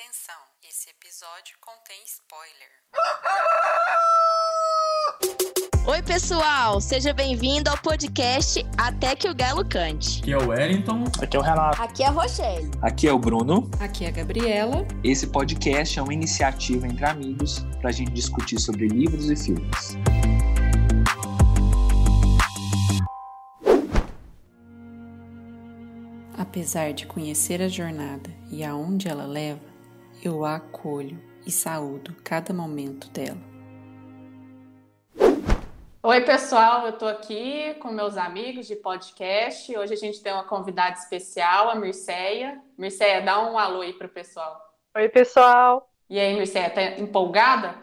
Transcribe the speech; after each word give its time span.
Atenção, 0.00 0.36
esse 0.62 0.90
episódio 0.90 1.56
contém 1.60 2.00
spoiler. 2.06 2.70
Oi, 5.88 6.02
pessoal! 6.02 6.80
Seja 6.80 7.12
bem-vindo 7.12 7.68
ao 7.68 7.76
podcast 7.78 8.64
Até 8.78 9.16
que 9.16 9.28
o 9.28 9.34
Galo 9.34 9.68
Cante. 9.68 10.20
Aqui 10.20 10.32
é 10.32 10.38
o 10.38 10.48
Wellington. 10.50 11.04
Aqui 11.20 11.36
é 11.36 11.40
o 11.40 11.42
Renato. 11.42 11.82
Aqui 11.82 12.02
é 12.04 12.06
a 12.06 12.10
Rochelle. 12.10 12.70
Aqui 12.80 13.08
é 13.08 13.12
o 13.12 13.18
Bruno. 13.18 13.68
Aqui 13.80 14.04
é 14.04 14.08
a 14.08 14.10
Gabriela. 14.12 14.86
Esse 15.02 15.26
podcast 15.26 15.98
é 15.98 16.02
uma 16.02 16.14
iniciativa 16.14 16.86
entre 16.86 17.04
amigos 17.04 17.66
para 17.80 17.88
a 17.88 17.92
gente 17.92 18.12
discutir 18.12 18.60
sobre 18.60 18.86
livros 18.86 19.28
e 19.28 19.34
filmes. 19.34 19.96
Apesar 26.36 26.92
de 26.92 27.04
conhecer 27.04 27.60
a 27.60 27.66
jornada 27.66 28.30
e 28.48 28.62
aonde 28.62 29.08
ela 29.08 29.26
leva, 29.26 29.67
eu 30.22 30.44
a 30.44 30.56
acolho 30.56 31.18
e 31.46 31.50
saúdo 31.50 32.14
cada 32.24 32.52
momento 32.52 33.08
dela. 33.10 33.38
Oi, 36.02 36.20
pessoal, 36.22 36.86
eu 36.86 36.90
estou 36.90 37.08
aqui 37.08 37.74
com 37.74 37.90
meus 37.90 38.16
amigos 38.16 38.66
de 38.66 38.76
podcast. 38.76 39.76
Hoje 39.76 39.92
a 39.92 39.96
gente 39.96 40.22
tem 40.22 40.32
uma 40.32 40.44
convidada 40.44 40.96
especial, 40.96 41.70
a 41.70 41.74
Mirceia. 41.74 42.60
Mirceia, 42.76 43.20
dá 43.20 43.40
um 43.48 43.58
alô 43.58 43.80
aí 43.80 43.92
para 43.92 44.06
o 44.06 44.10
pessoal. 44.10 44.58
Oi, 44.96 45.08
pessoal. 45.08 45.88
E 46.08 46.18
aí, 46.18 46.34
Mirceia, 46.34 46.70
tá 46.70 46.82
empolgada 46.98 47.74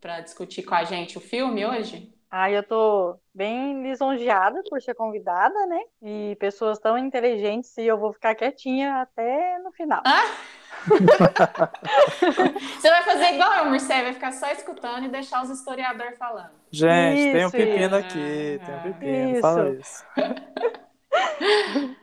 para 0.00 0.20
discutir 0.20 0.62
com 0.62 0.74
a 0.74 0.84
gente 0.84 1.16
o 1.16 1.20
filme 1.20 1.64
hoje? 1.64 2.12
Ah, 2.30 2.50
eu 2.50 2.62
tô 2.62 3.18
bem 3.34 3.82
lisonjeada 3.82 4.62
por 4.68 4.80
ser 4.80 4.94
convidada, 4.94 5.66
né? 5.66 5.80
E 6.02 6.36
pessoas 6.40 6.78
tão 6.78 6.98
inteligentes 6.98 7.76
e 7.78 7.86
eu 7.86 7.98
vou 7.98 8.12
ficar 8.12 8.34
quietinha 8.34 9.02
até 9.02 9.58
no 9.60 9.72
final. 9.72 10.02
Ah? 10.04 10.61
Você 12.78 12.90
vai 12.90 13.02
fazer 13.04 13.34
igual 13.34 13.52
eu, 13.64 13.70
Mircea, 13.70 14.02
vai 14.02 14.12
ficar 14.12 14.32
só 14.32 14.50
escutando 14.50 15.06
e 15.06 15.08
deixar 15.08 15.42
os 15.42 15.50
historiadores 15.50 16.18
falando. 16.18 16.50
Gente, 16.70 17.26
Isso, 17.26 17.30
tem 17.30 17.46
um 17.46 17.50
pepino 17.50 17.94
isso. 17.94 17.96
aqui, 17.96 18.60
tem 18.64 18.76
um 18.76 18.78
Ah, 18.78 18.80
pepino, 18.80 19.36
isso. 19.36 19.36
fala 19.36 19.70
isso. 19.78 20.04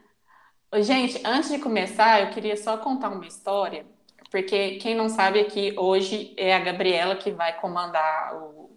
Gente, 0.81 1.21
antes 1.25 1.49
de 1.49 1.57
começar, 1.59 2.21
eu 2.21 2.29
queria 2.29 2.55
só 2.55 2.77
contar 2.77 3.09
uma 3.09 3.25
história, 3.25 3.85
porque 4.29 4.75
quem 4.77 4.93
não 4.95 5.09
sabe 5.09 5.39
aqui, 5.39 5.73
hoje 5.77 6.33
é 6.37 6.53
a 6.55 6.59
Gabriela 6.59 7.15
que 7.15 7.31
vai 7.31 7.59
comandar 7.59 8.35
o, 8.35 8.69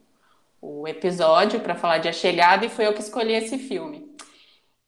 o 0.61 0.89
episódio 0.89 1.61
para 1.61 1.75
falar 1.77 1.99
de 1.99 2.09
A 2.09 2.13
Chegada, 2.13 2.65
e 2.67 2.71
foi 2.71 2.87
eu 2.87 2.95
que 2.95 3.01
escolhi 3.03 3.35
esse 3.35 3.59
filme. 3.59 4.11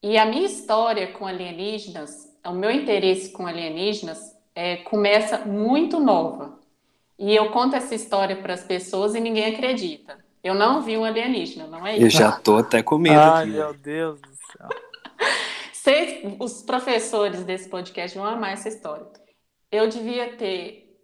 E 0.02 0.18
a 0.18 0.26
minha 0.26 0.46
história 0.46 1.12
com 1.12 1.26
alienígenas, 1.26 2.30
o 2.46 2.52
meu 2.52 2.70
interesse 2.70 3.30
com 3.32 3.46
alienígenas, 3.46 4.33
é, 4.54 4.76
começa 4.78 5.38
muito 5.38 5.98
nova. 5.98 6.58
E 7.18 7.34
eu 7.34 7.50
conto 7.50 7.76
essa 7.76 7.94
história 7.94 8.36
para 8.36 8.54
as 8.54 8.64
pessoas 8.64 9.14
e 9.14 9.20
ninguém 9.20 9.54
acredita. 9.54 10.22
Eu 10.42 10.54
não 10.54 10.82
vi 10.82 10.96
um 10.96 11.04
alienígena, 11.04 11.66
não 11.66 11.86
é 11.86 11.96
Eu 11.96 12.06
isso? 12.06 12.18
já 12.18 12.32
tô 12.32 12.58
até 12.58 12.82
com 12.82 12.98
medo 12.98 13.18
Ai, 13.18 13.44
aqui. 13.44 13.52
meu 13.52 13.74
Deus 13.74 14.20
do 14.20 14.28
céu. 14.28 14.68
Vocês, 15.72 16.36
os 16.38 16.62
professores 16.62 17.44
desse 17.44 17.68
podcast 17.68 18.16
vão 18.16 18.26
amar 18.26 18.52
essa 18.52 18.68
história. 18.68 19.06
Eu 19.70 19.88
devia 19.88 20.36
ter 20.36 20.98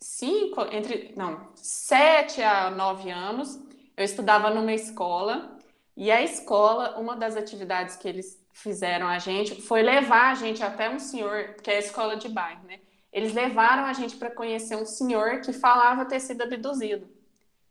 cinco, 0.00 0.62
entre, 0.72 1.12
não, 1.16 1.48
sete 1.54 2.42
a 2.42 2.70
nove 2.70 3.10
anos. 3.10 3.58
Eu 3.96 4.04
estudava 4.04 4.50
numa 4.50 4.72
escola 4.72 5.56
e 5.96 6.10
a 6.10 6.22
escola, 6.22 6.98
uma 6.98 7.16
das 7.16 7.36
atividades 7.36 7.96
que 7.96 8.06
eles 8.06 8.38
fizeram 8.52 9.06
a 9.06 9.18
gente 9.18 9.60
foi 9.62 9.82
levar 9.82 10.32
a 10.32 10.34
gente 10.34 10.62
até 10.62 10.88
um 10.88 10.98
senhor, 10.98 11.54
que 11.62 11.70
é 11.70 11.76
a 11.76 11.80
escola 11.80 12.16
de 12.16 12.28
bairro, 12.28 12.64
né? 12.64 12.80
Eles 13.16 13.32
levaram 13.32 13.84
a 13.86 13.94
gente 13.94 14.14
para 14.16 14.30
conhecer 14.30 14.76
um 14.76 14.84
senhor 14.84 15.40
que 15.40 15.50
falava 15.50 16.04
ter 16.04 16.20
sido 16.20 16.42
abduzido. 16.42 17.08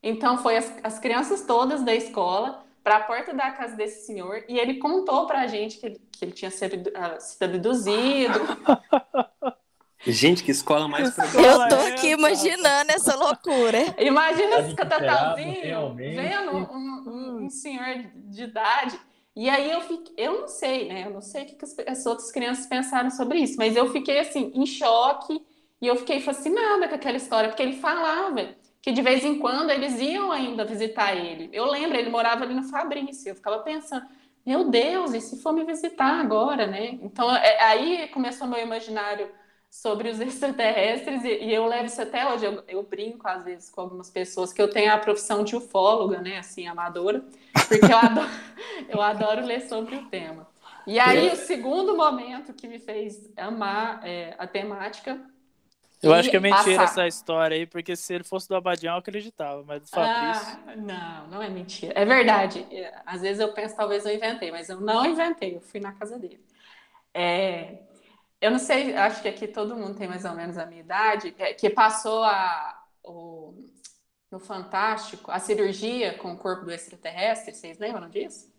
Então 0.01 0.39
foi 0.39 0.57
as, 0.57 0.73
as 0.83 0.97
crianças 0.97 1.43
todas 1.43 1.83
da 1.83 1.93
escola 1.93 2.65
para 2.83 2.95
a 2.97 2.99
porta 3.01 3.31
da 3.31 3.51
casa 3.51 3.75
desse 3.75 4.07
senhor 4.07 4.43
e 4.49 4.57
ele 4.59 4.75
contou 4.79 5.27
para 5.27 5.41
a 5.41 5.47
gente 5.47 5.77
que 5.77 5.85
ele, 5.85 6.01
que 6.11 6.25
ele 6.25 6.31
tinha 6.31 6.49
sido, 6.49 6.91
ah, 6.95 7.19
sido 7.19 7.43
abduzido. 7.43 8.39
Gente, 10.07 10.43
que 10.43 10.51
escola 10.51 10.87
mais 10.87 11.09
progressiva. 11.15 11.63
Eu 11.63 11.67
tô 11.69 11.75
aqui 11.87 12.09
imaginando 12.09 12.91
essa 12.91 13.15
loucura. 13.15 13.79
Imagina 13.97 14.59
esse 14.59 14.75
catatalzinho 14.75 15.61
realmente. 15.63 16.15
vendo 16.15 16.51
um, 16.51 16.61
um- 17.09 17.45
um 17.45 17.49
senhor 17.49 18.03
de 18.15 18.43
idade. 18.43 18.99
E 19.35 19.49
aí 19.49 19.69
eu 19.71 19.81
fiquei, 19.81 20.13
eu 20.17 20.41
não 20.41 20.47
sei, 20.47 20.87
né? 20.87 21.05
Eu 21.07 21.11
não 21.11 21.21
sei 21.21 21.43
o 21.43 21.45
que 21.47 21.57
as 21.89 22.05
outras 22.05 22.31
crianças 22.31 22.65
pensaram 22.67 23.09
sobre 23.11 23.39
isso, 23.39 23.55
mas 23.57 23.75
eu 23.75 23.91
fiquei 23.91 24.19
assim, 24.19 24.51
em 24.55 24.65
choque, 24.65 25.45
e 25.81 25.87
eu 25.87 25.95
fiquei 25.97 26.21
fascinada 26.21 26.87
com 26.87 26.95
aquela 26.95 27.17
história, 27.17 27.49
porque 27.49 27.61
ele 27.61 27.75
falava 27.77 28.55
que 28.81 28.91
de 28.91 29.01
vez 29.01 29.25
em 29.25 29.37
quando 29.39 29.71
eles 29.71 29.99
iam 29.99 30.31
ainda 30.31 30.63
visitar 30.63 31.15
ele. 31.15 31.49
Eu 31.51 31.65
lembro, 31.65 31.97
ele 31.97 32.09
morava 32.09 32.43
ali 32.45 32.53
no 32.53 32.63
Fabrício, 32.63 33.29
eu 33.29 33.35
ficava 33.35 33.59
pensando, 33.59 34.05
meu 34.45 34.69
Deus, 34.69 35.13
e 35.13 35.19
se 35.19 35.41
for 35.41 35.51
me 35.53 35.63
visitar 35.65 36.19
agora, 36.21 36.65
né? 36.67 36.91
Então 37.01 37.29
é- 37.35 37.61
aí 37.63 38.07
começou 38.09 38.47
meu 38.47 38.59
imaginário 38.59 39.29
sobre 39.81 40.09
os 40.09 40.19
extraterrestres, 40.21 41.23
e, 41.23 41.51
eu 41.51 41.65
levo 41.65 41.85
isso 41.85 42.01
até 42.01 42.25
hoje. 42.31 42.45
Eu, 42.45 42.63
eu 42.67 42.83
brinco, 42.83 43.27
às 43.27 43.43
vezes, 43.43 43.69
com 43.69 43.81
algumas 43.81 44.09
pessoas 44.09 44.53
que 44.53 44.61
eu 44.61 44.69
tenho 44.69 44.91
a 44.93 44.97
profissão 44.97 45.43
de 45.43 45.55
ufóloga, 45.55 46.21
né, 46.21 46.37
assim, 46.37 46.67
amadora, 46.67 47.23
porque 47.67 47.91
eu 47.91 47.97
adoro, 47.97 48.29
eu 48.87 49.01
adoro 49.01 49.45
ler 49.45 49.61
sobre 49.61 49.95
o 49.95 50.05
tema. 50.05 50.47
E 50.87 50.99
aí, 50.99 51.29
o 51.29 51.35
segundo 51.35 51.97
momento 51.97 52.53
que 52.53 52.67
me 52.67 52.79
fez 52.79 53.29
amar 53.35 54.01
é, 54.03 54.35
a 54.37 54.47
temática. 54.47 55.19
Eu 56.01 56.13
acho 56.13 56.29
que 56.29 56.37
é 56.37 56.39
mentira 56.39 56.63
passar- 56.63 56.83
essa 56.83 57.07
história 57.07 57.57
aí, 57.57 57.65
porque 57.65 57.95
se 57.95 58.13
ele 58.13 58.23
fosse 58.23 58.47
do 58.47 58.55
Abadião, 58.55 58.93
eu 58.93 58.99
acreditava, 58.99 59.63
mas 59.63 59.81
do 59.81 59.87
Fabrício. 59.87 60.59
Ah, 60.67 60.75
não, 60.75 61.27
não 61.27 61.41
é 61.41 61.49
mentira. 61.49 61.93
É 61.95 62.05
verdade. 62.05 62.65
É, 62.69 62.93
Às 63.05 63.21
vezes 63.21 63.39
eu 63.39 63.51
penso, 63.53 63.75
talvez 63.75 64.05
eu 64.05 64.13
inventei, 64.13 64.51
mas 64.51 64.69
eu 64.69 64.79
não 64.79 65.03
inventei, 65.03 65.55
eu 65.55 65.61
fui 65.61 65.79
na 65.79 65.93
casa 65.93 66.19
dele. 66.19 66.45
É, 67.11 67.79
eu 68.45 68.51
não 68.51 68.59
sei, 68.59 68.95
acho 68.95 69.21
que 69.21 69.27
aqui 69.27 69.47
todo 69.47 69.75
mundo 69.75 69.95
tem 69.97 70.07
mais 70.07 70.23
ou 70.25 70.33
menos 70.33 70.57
a 70.57 70.65
minha 70.65 70.81
idade, 70.81 71.35
que 71.57 71.69
passou 71.69 72.23
a, 72.23 72.83
o- 73.03 73.53
no 74.31 74.39
Fantástico 74.39 75.31
a 75.31 75.39
cirurgia 75.39 76.17
com 76.17 76.33
o 76.33 76.37
corpo 76.37 76.65
do 76.65 76.71
extraterrestre, 76.71 77.53
vocês 77.53 77.77
lembram 77.79 78.09
disso? 78.09 78.53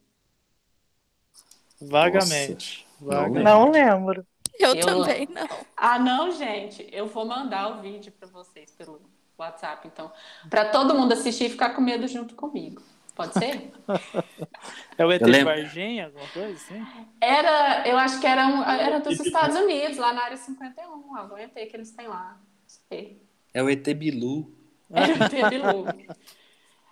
Vagamente. 1.81 2.87
Nossa. 3.01 3.17
Vagamente. 3.21 3.45
Não 3.45 3.71
lembro. 3.71 4.27
Eu, 4.59 4.75
Eu- 4.75 4.87
também 4.87 5.29
não. 5.31 5.47
Ah, 5.77 5.99
não, 5.99 6.31
gente, 6.33 6.89
eu 6.91 7.07
vou 7.07 7.27
mandar 7.27 7.77
o 7.79 7.83
vídeo 7.83 8.11
para 8.13 8.27
vocês 8.29 8.71
pelo 8.73 9.01
WhatsApp, 9.39 9.87
então, 9.87 10.11
para 10.49 10.71
todo 10.71 10.95
mundo 10.95 11.13
assistir 11.13 11.45
e 11.45 11.51
ficar 11.51 11.71
com 11.71 11.83
medo 11.83 12.09
junto 12.09 12.35
comigo. 12.35 12.83
Pode 13.17 13.33
ser? 13.33 13.73
É 14.99 15.05
o 15.05 15.11
ET 15.11 15.23
Eu. 15.23 15.45
Varginha, 15.45 16.07
alguma 16.07 16.29
coisa 16.29 16.53
assim? 16.53 16.87
Era, 17.21 17.89
eu 17.89 17.97
acho 17.97 18.21
que 18.21 18.27
era, 18.27 18.47
um, 18.47 18.63
era 18.63 19.01
dos 19.01 19.19
Estados 19.19 19.57
Unidos, 19.57 19.97
lá 19.97 20.13
na 20.13 20.23
área 20.25 20.37
51, 20.37 21.17
algum 21.17 21.37
ET 21.39 21.53
que 21.55 21.77
eles 21.77 21.91
têm 21.93 22.07
lá. 22.07 22.39
Não 22.39 22.47
sei. 22.67 23.23
É 23.55 23.63
o 23.63 23.71
ET 23.71 23.83
Bilu. 23.95 24.55
Era 24.93 25.15
o 25.15 25.17
ET 25.17 25.51
Bilu. 25.51 25.87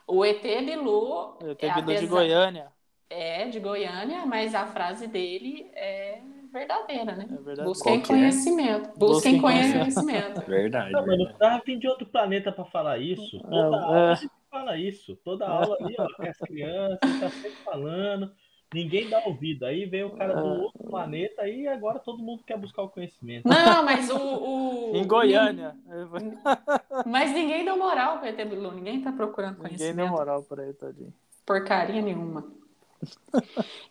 O 0.07 0.25
ET 0.25 0.43
Bilu 0.43 1.39
O 1.41 1.51
ET 1.51 1.63
é, 1.63 1.71
Bilu 1.71 1.95
de 1.95 2.07
Goiânia. 2.07 2.73
é 3.11 3.47
de 3.49 3.61
Goiânia, 3.61 4.27
mas 4.27 4.55
a 4.55 4.67
frase 4.67 5.07
dele 5.07 5.71
é 5.75 6.21
verdadeira, 6.53 7.17
né? 7.17 7.27
É 7.31 7.43
verdade. 7.43 7.69
Busquem 7.69 8.01
Qual 8.01 8.03
que 8.03 8.13
é? 8.13 8.17
conhecimento. 8.17 8.99
Busquem 8.99 9.41
Busquem 9.41 9.41
conhecimento. 9.41 10.41
Verdade. 10.47 10.93
Não, 10.93 11.07
mano, 11.07 11.25
verdade. 11.25 11.39
tá 11.39 11.63
vindo 11.67 11.81
de 11.81 11.89
outro 11.89 12.07
planeta 12.07 12.53
pra 12.53 12.65
falar 12.65 12.99
isso. 12.99 13.37
É, 13.37 14.13
é. 14.13 14.29
Fala 14.55 14.79
isso. 14.79 15.17
Toda 15.25 15.47
aula 15.47 15.77
ali, 15.81 15.95
ó, 15.99 16.07
com 16.15 16.23
as 16.23 16.39
crianças, 16.39 16.99
tá 17.21 17.31
sempre 17.31 17.51
falando. 17.65 18.33
Ninguém 18.73 19.09
dá 19.09 19.21
ouvido. 19.25 19.67
Aí 19.67 19.85
vem 19.85 20.03
o 20.05 20.11
cara 20.17 20.35
do 20.35 20.45
outro 20.47 20.83
planeta 20.85 21.47
e 21.49 21.69
agora 21.69 21.99
todo 22.01 22.23
mundo 22.23 22.43
quer 22.45 22.59
buscar 22.59 22.83
o 22.83 22.89
conhecimento. 22.89 23.47
Não, 23.49 23.85
mas 23.85 24.11
o. 24.11 24.17
o- 24.17 24.97
Em 24.97 25.07
Goiânia. 25.07 25.77
Mas 27.07 27.33
ninguém 27.33 27.65
deu 27.65 27.77
moral 27.79 28.19
pro 28.19 28.29
ET 28.29 28.37
Bilu, 28.49 28.73
ninguém 28.73 29.01
tá 29.03 29.13
procurando 29.13 29.57
Ninguém 29.59 29.69
conhecimento. 29.77 29.97
deu 29.97 30.09
moral 30.09 30.43
pra 30.43 30.63
ele, 30.65 30.73
tadinho. 30.75 31.13
Porcaria 31.47 32.01
nenhuma. 32.03 32.45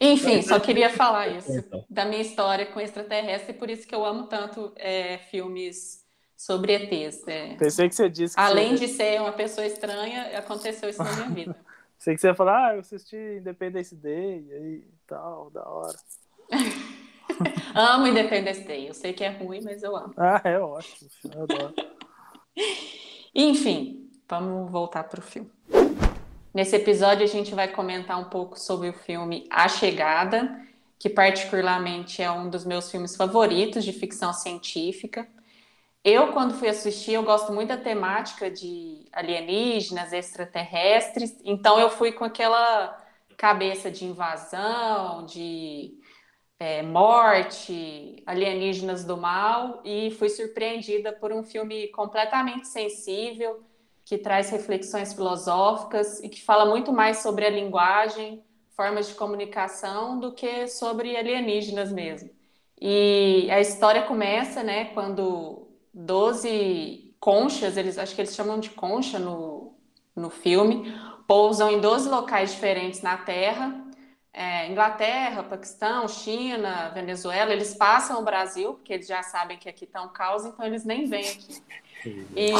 Enfim, 0.01 0.41
só 0.41 0.59
queria 0.59 0.89
falar 0.89 1.27
isso 1.27 1.51
Então, 1.51 1.85
da 1.89 2.03
minha 2.05 2.21
história 2.21 2.65
com 2.65 2.79
extraterrestre, 2.79 3.53
e 3.53 3.57
por 3.57 3.69
isso 3.69 3.87
que 3.87 3.93
eu 3.93 4.03
amo 4.05 4.23
tanto 4.27 4.71
é, 4.75 5.17
filmes 5.29 6.02
sobre 6.45 6.73
ETs. 6.73 7.25
é. 7.27 7.55
Pensei 7.55 7.87
que 7.87 7.95
você 7.95 8.09
disse 8.09 8.35
que 8.35 8.41
Além 8.41 8.75
você... 8.75 8.85
de 8.85 8.93
ser 8.93 9.21
uma 9.21 9.31
pessoa 9.31 9.65
estranha, 9.65 10.37
aconteceu 10.37 10.89
isso 10.89 11.01
na 11.01 11.13
minha 11.13 11.29
vida. 11.33 11.55
Pensei 11.97 12.15
que 12.15 12.21
você 12.21 12.27
ia 12.27 12.35
falar, 12.35 12.67
ah, 12.67 12.73
eu 12.75 12.81
assisti 12.81 13.15
Independence 13.15 13.95
Day, 13.95 14.45
e 14.49 14.53
aí, 14.53 14.83
tal, 15.07 15.49
da 15.51 15.65
hora. 15.65 15.97
Amo 17.73 18.07
Independence 18.07 18.61
Day. 18.61 18.89
Eu 18.89 18.93
sei 18.93 19.13
que 19.13 19.23
é 19.23 19.29
ruim, 19.29 19.61
mas 19.63 19.81
eu 19.83 19.95
amo. 19.95 20.13
Ah, 20.17 20.41
é 20.43 20.59
ótimo, 20.59 21.09
eu 21.33 21.43
adoro. 21.43 21.73
Enfim, 23.33 24.11
vamos 24.27 24.69
voltar 24.69 25.05
para 25.05 25.19
o 25.19 25.23
filme. 25.23 25.49
Nesse 26.53 26.75
episódio, 26.75 27.23
a 27.23 27.27
gente 27.27 27.55
vai 27.55 27.69
comentar 27.69 28.19
um 28.19 28.25
pouco 28.25 28.59
sobre 28.59 28.89
o 28.89 28.93
filme 28.93 29.47
A 29.49 29.67
Chegada, 29.69 30.61
que 30.99 31.09
particularmente 31.09 32.21
é 32.21 32.29
um 32.29 32.49
dos 32.49 32.65
meus 32.65 32.91
filmes 32.91 33.15
favoritos 33.15 33.83
de 33.83 33.93
ficção 33.93 34.33
científica. 34.33 35.27
Eu, 36.03 36.33
quando 36.33 36.55
fui 36.55 36.67
assistir, 36.67 37.13
eu 37.13 37.23
gosto 37.23 37.53
muito 37.53 37.69
da 37.69 37.77
temática 37.77 38.51
de 38.51 39.05
alienígenas, 39.13 40.11
extraterrestres, 40.11 41.39
então 41.45 41.79
eu 41.79 41.89
fui 41.89 42.11
com 42.11 42.25
aquela 42.25 43.01
cabeça 43.37 43.89
de 43.89 44.03
invasão, 44.03 45.25
de 45.25 45.97
é, 46.59 46.81
morte, 46.81 48.21
alienígenas 48.25 49.05
do 49.05 49.15
mal, 49.15 49.81
e 49.85 50.11
fui 50.11 50.27
surpreendida 50.27 51.13
por 51.13 51.31
um 51.31 51.41
filme 51.41 51.87
completamente 51.89 52.67
sensível, 52.67 53.63
que 54.03 54.17
traz 54.17 54.49
reflexões 54.49 55.13
filosóficas 55.13 56.21
e 56.21 56.27
que 56.27 56.41
fala 56.41 56.65
muito 56.65 56.91
mais 56.91 57.19
sobre 57.19 57.45
a 57.45 57.49
linguagem, 57.49 58.43
formas 58.75 59.07
de 59.07 59.15
comunicação, 59.15 60.19
do 60.19 60.33
que 60.33 60.67
sobre 60.67 61.15
alienígenas 61.15 61.93
mesmo. 61.93 62.29
E 62.81 63.47
a 63.49 63.61
história 63.61 64.01
começa, 64.03 64.61
né, 64.63 64.85
quando 64.93 65.62
12 65.93 67.15
conchas, 67.19 67.77
eles 67.77 67.97
acho 67.97 68.15
que 68.15 68.21
eles 68.21 68.35
chamam 68.35 68.59
de 68.59 68.71
concha 68.71 69.19
no, 69.19 69.73
no 70.15 70.29
filme, 70.29 70.93
pousam 71.27 71.71
em 71.71 71.79
12 71.79 72.09
locais 72.09 72.51
diferentes 72.51 73.01
na 73.01 73.17
Terra. 73.17 73.81
É, 74.35 74.67
Inglaterra, 74.67 75.43
Paquistão, 75.43 76.07
China, 76.07 76.89
Venezuela, 76.89 77.53
eles 77.53 77.75
passam 77.75 78.19
o 78.19 78.23
Brasil, 78.23 78.73
porque 78.73 78.93
eles 78.93 79.05
já 79.05 79.21
sabem 79.21 79.57
que 79.59 79.69
aqui 79.69 79.85
está 79.85 80.01
um 80.01 80.09
caos, 80.09 80.43
então 80.43 80.65
eles 80.65 80.83
nem 80.83 81.05
vêm 81.05 81.29
aqui. 81.29 81.63
E 82.35 82.51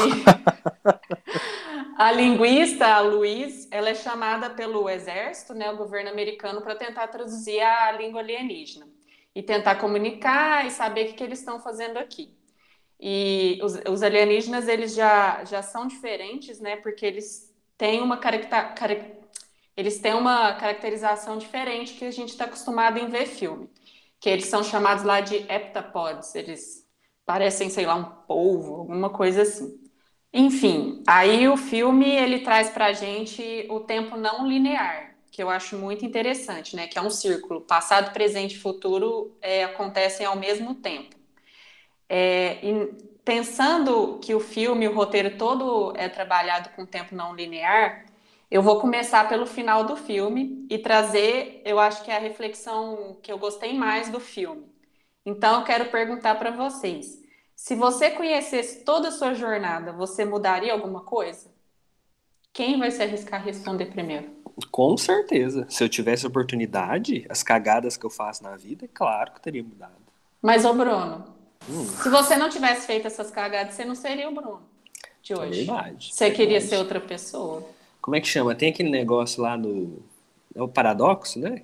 a 1.98 2.12
linguista, 2.12 2.86
a 2.86 3.00
Luiz, 3.00 3.68
ela 3.70 3.90
é 3.90 3.94
chamada 3.94 4.50
pelo 4.50 4.88
exército, 4.88 5.52
né, 5.52 5.70
o 5.70 5.76
governo 5.76 6.10
americano, 6.10 6.62
para 6.62 6.76
tentar 6.76 7.08
traduzir 7.08 7.60
a 7.60 7.92
língua 7.92 8.20
alienígena 8.20 8.86
e 9.34 9.42
tentar 9.42 9.74
comunicar 9.76 10.64
e 10.66 10.70
saber 10.70 11.02
o 11.02 11.08
que, 11.08 11.14
que 11.14 11.24
eles 11.24 11.40
estão 11.40 11.58
fazendo 11.58 11.98
aqui. 11.98 12.32
E 13.00 13.58
os, 13.62 13.74
os, 13.88 14.02
alienígenas, 14.02 14.68
eles 14.68 14.94
já, 14.94 15.44
já 15.44 15.62
são 15.62 15.86
diferentes, 15.86 16.60
né? 16.60 16.76
Porque 16.76 17.04
eles 17.04 17.52
têm 17.76 18.00
uma 18.00 18.16
caracter, 18.16 19.18
eles 19.76 19.98
têm 19.98 20.14
uma 20.14 20.54
caracterização 20.54 21.36
diferente 21.38 21.94
que 21.94 22.04
a 22.04 22.10
gente 22.10 22.30
está 22.30 22.44
acostumado 22.44 22.98
em 22.98 23.08
ver 23.08 23.26
filme. 23.26 23.68
Que 24.20 24.30
eles 24.30 24.46
são 24.46 24.62
chamados 24.62 25.04
lá 25.04 25.20
de 25.20 25.36
heptapods. 25.36 26.34
Eles 26.34 26.86
parecem, 27.26 27.68
sei 27.68 27.86
lá, 27.86 27.94
um 27.94 28.04
polvo, 28.26 28.74
alguma 28.76 29.10
coisa 29.10 29.42
assim. 29.42 29.84
Enfim, 30.32 31.02
aí 31.06 31.48
o 31.48 31.56
filme 31.56 32.10
ele 32.10 32.40
traz 32.40 32.68
para 32.68 32.86
a 32.86 32.92
gente 32.92 33.66
o 33.70 33.80
tempo 33.80 34.16
não 34.16 34.46
linear, 34.46 35.14
que 35.30 35.40
eu 35.40 35.48
acho 35.48 35.76
muito 35.76 36.04
interessante, 36.04 36.74
né? 36.74 36.88
Que 36.88 36.98
é 36.98 37.02
um 37.02 37.10
círculo, 37.10 37.60
passado, 37.60 38.12
presente 38.12 38.56
e 38.56 38.58
futuro 38.58 39.36
é, 39.40 39.62
acontecem 39.64 40.26
ao 40.26 40.36
mesmo 40.36 40.74
tempo. 40.74 41.14
É, 42.08 42.60
pensando 43.24 44.18
que 44.22 44.34
o 44.34 44.40
filme, 44.40 44.86
o 44.86 44.94
roteiro 44.94 45.36
todo 45.38 45.92
é 45.96 46.08
trabalhado 46.08 46.70
com 46.70 46.84
tempo 46.84 47.14
não 47.14 47.34
linear, 47.34 48.04
eu 48.50 48.62
vou 48.62 48.78
começar 48.80 49.28
pelo 49.28 49.46
final 49.46 49.84
do 49.84 49.96
filme 49.96 50.66
e 50.70 50.78
trazer, 50.78 51.62
eu 51.64 51.78
acho 51.80 52.04
que 52.04 52.10
é 52.10 52.16
a 52.16 52.20
reflexão 52.20 53.18
que 53.22 53.32
eu 53.32 53.38
gostei 53.38 53.72
mais 53.76 54.10
do 54.10 54.20
filme. 54.20 54.66
Então, 55.26 55.60
eu 55.60 55.64
quero 55.64 55.86
perguntar 55.86 56.36
para 56.36 56.50
vocês: 56.50 57.20
se 57.56 57.74
você 57.74 58.10
conhecesse 58.10 58.84
toda 58.84 59.08
a 59.08 59.12
sua 59.12 59.34
jornada, 59.34 59.92
você 59.92 60.24
mudaria 60.24 60.72
alguma 60.72 61.00
coisa? 61.00 61.52
Quem 62.52 62.78
vai 62.78 62.90
se 62.90 63.02
arriscar 63.02 63.40
a 63.40 63.44
responder 63.44 63.86
primeiro? 63.86 64.30
Com 64.70 64.96
certeza. 64.96 65.66
Se 65.68 65.82
eu 65.82 65.88
tivesse 65.88 66.26
oportunidade, 66.26 67.26
as 67.28 67.42
cagadas 67.42 67.96
que 67.96 68.06
eu 68.06 68.10
faço 68.10 68.44
na 68.44 68.56
vida, 68.56 68.84
é 68.84 68.88
claro 68.88 69.32
que 69.32 69.40
teria 69.40 69.64
mudado. 69.64 69.94
Mas, 70.40 70.64
ô 70.64 70.72
Bruno, 70.72 71.33
hum. 71.68 71.86
se 71.86 72.08
você 72.08 72.36
não 72.36 72.48
tivesse 72.48 72.86
feito 72.86 73.06
essas 73.06 73.30
cagadas, 73.30 73.74
você 73.74 73.84
não 73.84 73.94
seria 73.94 74.28
o 74.28 74.34
Bruno 74.34 74.74
de 75.24 75.34
hoje. 75.34 75.62
É 75.62 75.64
verdade. 75.64 76.10
Você 76.12 76.30
queria 76.30 76.60
ser 76.60 76.76
outra 76.76 77.00
pessoa. 77.00 77.66
Como 78.00 78.14
é 78.14 78.20
que 78.20 78.28
chama? 78.28 78.54
Tem 78.54 78.68
aquele 78.68 78.90
negócio 78.90 79.42
lá 79.42 79.56
no. 79.56 80.02
É 80.54 80.62
o 80.62 80.68
paradoxo, 80.68 81.40
né? 81.40 81.62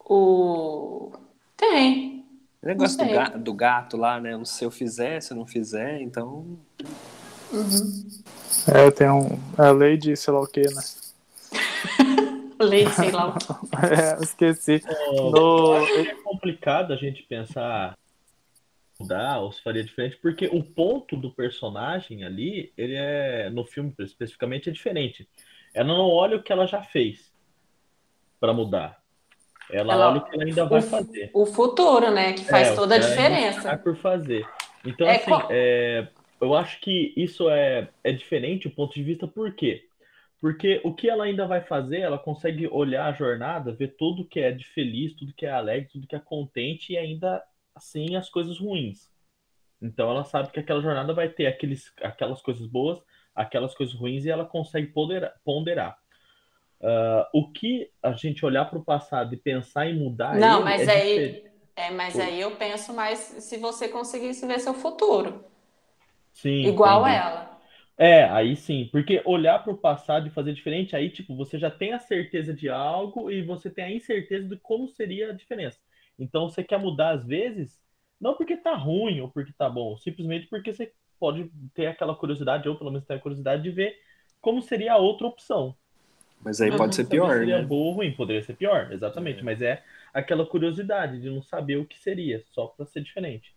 O. 0.00 1.12
Tem. 1.56 2.26
O 2.60 2.66
negócio 2.66 2.98
do 2.98 3.12
gato, 3.12 3.38
do 3.38 3.54
gato, 3.54 3.96
lá, 3.96 4.20
né? 4.20 4.38
Se 4.44 4.64
eu 4.64 4.70
fizer, 4.70 5.22
se 5.22 5.32
eu 5.32 5.36
não 5.36 5.46
fizer, 5.46 6.02
então. 6.02 6.58
Uhum. 7.52 8.08
É, 8.74 8.90
tem 8.90 9.08
um. 9.08 9.38
É 9.56 9.68
a 9.68 9.70
lei 9.70 9.96
de 9.96 10.16
sei 10.16 10.34
lá 10.34 10.40
o 10.40 10.46
que, 10.48 10.62
né? 10.62 10.82
lei 12.58 12.84
de 12.84 12.90
sei 12.92 13.12
lá 13.12 13.28
o 13.28 13.32
que. 13.38 13.46
é, 13.86 14.18
esqueci. 14.20 14.82
Oh, 15.10 15.30
no... 15.30 15.76
É 15.76 16.14
complicado 16.16 16.92
a 16.92 16.96
gente 16.96 17.22
pensar 17.22 17.96
mudar 18.98 19.40
ou 19.40 19.52
se 19.52 19.62
faria 19.62 19.84
diferente, 19.84 20.16
porque 20.16 20.46
o 20.46 20.62
ponto 20.62 21.16
do 21.16 21.30
personagem 21.30 22.24
ali, 22.24 22.72
ele 22.76 22.94
é, 22.94 23.50
no 23.50 23.64
filme 23.64 23.92
especificamente, 23.98 24.68
é 24.68 24.72
diferente. 24.72 25.28
Ela 25.74 25.88
não 25.88 26.08
olha 26.08 26.36
o 26.36 26.42
que 26.42 26.52
ela 26.52 26.66
já 26.66 26.82
fez 26.82 27.32
para 28.40 28.52
mudar. 28.52 29.02
Ela, 29.70 29.92
ela, 29.92 30.10
olha 30.10 30.18
o 30.18 30.24
que 30.24 30.34
ela 30.34 30.44
ainda 30.44 30.64
vai 30.64 30.80
fazer. 30.80 31.30
O 31.34 31.44
futuro, 31.44 32.10
né? 32.10 32.32
Que 32.32 32.44
faz 32.44 32.68
é, 32.68 32.74
toda 32.74 32.94
a 32.94 32.98
diferença. 32.98 33.62
Vai 33.62 33.78
por 33.78 33.96
fazer. 33.96 34.48
Então, 34.84 35.06
é, 35.06 35.16
assim, 35.16 35.30
qual... 35.30 35.48
é, 35.50 36.08
eu 36.40 36.54
acho 36.54 36.80
que 36.80 37.12
isso 37.16 37.50
é, 37.50 37.88
é 38.04 38.12
diferente 38.12 38.68
o 38.68 38.70
ponto 38.70 38.94
de 38.94 39.02
vista, 39.02 39.26
por 39.26 39.52
quê? 39.54 39.86
Porque 40.40 40.80
o 40.84 40.94
que 40.94 41.08
ela 41.08 41.24
ainda 41.24 41.46
vai 41.46 41.60
fazer, 41.62 42.00
ela 42.00 42.18
consegue 42.18 42.68
olhar 42.68 43.06
a 43.06 43.12
jornada, 43.12 43.72
ver 43.72 43.96
tudo 43.96 44.24
que 44.24 44.38
é 44.38 44.52
de 44.52 44.66
feliz, 44.66 45.14
tudo 45.14 45.32
que 45.32 45.46
é 45.46 45.50
alegre, 45.50 45.88
tudo 45.92 46.06
que 46.06 46.14
é 46.14 46.20
contente 46.20 46.92
e 46.92 46.98
ainda 46.98 47.42
assim 47.76 48.16
as 48.16 48.28
coisas 48.28 48.58
ruins. 48.58 49.10
Então 49.80 50.10
ela 50.10 50.24
sabe 50.24 50.50
que 50.50 50.58
aquela 50.58 50.80
jornada 50.80 51.12
vai 51.12 51.28
ter 51.28 51.46
aqueles, 51.46 51.92
aquelas 52.00 52.40
coisas 52.40 52.66
boas, 52.66 53.00
aquelas 53.34 53.74
coisas 53.74 53.94
ruins 53.94 54.24
e 54.24 54.30
ela 54.30 54.44
consegue 54.46 54.88
ponderar. 54.88 55.34
ponderar. 55.44 55.98
Uh, 56.80 57.24
o 57.32 57.52
que 57.52 57.90
a 58.02 58.12
gente 58.12 58.44
olhar 58.44 58.66
para 58.66 58.78
o 58.78 58.84
passado 58.84 59.34
e 59.34 59.36
pensar 59.36 59.86
em 59.86 59.98
mudar. 59.98 60.36
Não, 60.36 60.62
mas 60.62 60.86
é 60.86 60.92
aí, 60.92 61.44
é, 61.74 61.90
mas 61.90 62.18
aí 62.18 62.40
eu 62.40 62.50
penso 62.56 62.92
mais 62.92 63.18
se 63.18 63.56
você 63.58 63.88
conseguisse 63.88 64.46
ver 64.46 64.60
seu 64.60 64.74
futuro. 64.74 65.44
Sim. 66.32 66.66
Igual 66.66 67.02
entendi. 67.02 67.16
ela. 67.16 67.56
É, 67.98 68.24
aí 68.24 68.54
sim, 68.56 68.90
porque 68.92 69.22
olhar 69.24 69.64
para 69.64 69.72
o 69.72 69.78
passado 69.78 70.26
e 70.26 70.30
fazer 70.30 70.52
diferente, 70.52 70.94
aí 70.94 71.08
tipo, 71.08 71.34
você 71.34 71.58
já 71.58 71.70
tem 71.70 71.94
a 71.94 71.98
certeza 71.98 72.52
de 72.52 72.68
algo 72.68 73.30
e 73.30 73.42
você 73.42 73.70
tem 73.70 73.84
a 73.84 73.90
incerteza 73.90 74.46
de 74.46 74.56
como 74.56 74.86
seria 74.86 75.30
a 75.30 75.32
diferença. 75.32 75.78
Então 76.18 76.48
você 76.48 76.62
quer 76.62 76.78
mudar 76.78 77.10
às 77.10 77.24
vezes, 77.24 77.80
não 78.20 78.34
porque 78.34 78.56
tá 78.56 78.74
ruim 78.74 79.20
ou 79.20 79.30
porque 79.30 79.52
tá 79.52 79.68
bom, 79.68 79.96
simplesmente 79.98 80.46
porque 80.46 80.72
você 80.72 80.92
pode 81.18 81.50
ter 81.74 81.86
aquela 81.86 82.14
curiosidade, 82.14 82.68
ou 82.68 82.76
pelo 82.76 82.90
menos 82.90 83.06
ter 83.06 83.14
a 83.14 83.18
curiosidade 83.18 83.62
de 83.62 83.70
ver 83.70 83.96
como 84.40 84.62
seria 84.62 84.94
a 84.94 84.98
outra 84.98 85.26
opção. 85.26 85.74
Mas 86.40 86.60
aí 86.60 86.76
pode 86.76 86.94
ser 86.94 87.06
pior, 87.06 87.38
seria 87.38 87.58
né? 87.58 87.64
boa 87.64 87.86
ou 87.86 87.92
ruim, 87.92 88.12
poderia 88.12 88.42
ser 88.42 88.54
pior, 88.54 88.92
exatamente. 88.92 89.40
É. 89.40 89.42
Mas 89.42 89.62
é 89.62 89.82
aquela 90.12 90.46
curiosidade 90.46 91.20
de 91.20 91.30
não 91.30 91.42
saber 91.42 91.76
o 91.76 91.86
que 91.86 91.98
seria, 91.98 92.44
só 92.52 92.66
para 92.66 92.86
ser 92.86 93.02
diferente. 93.02 93.54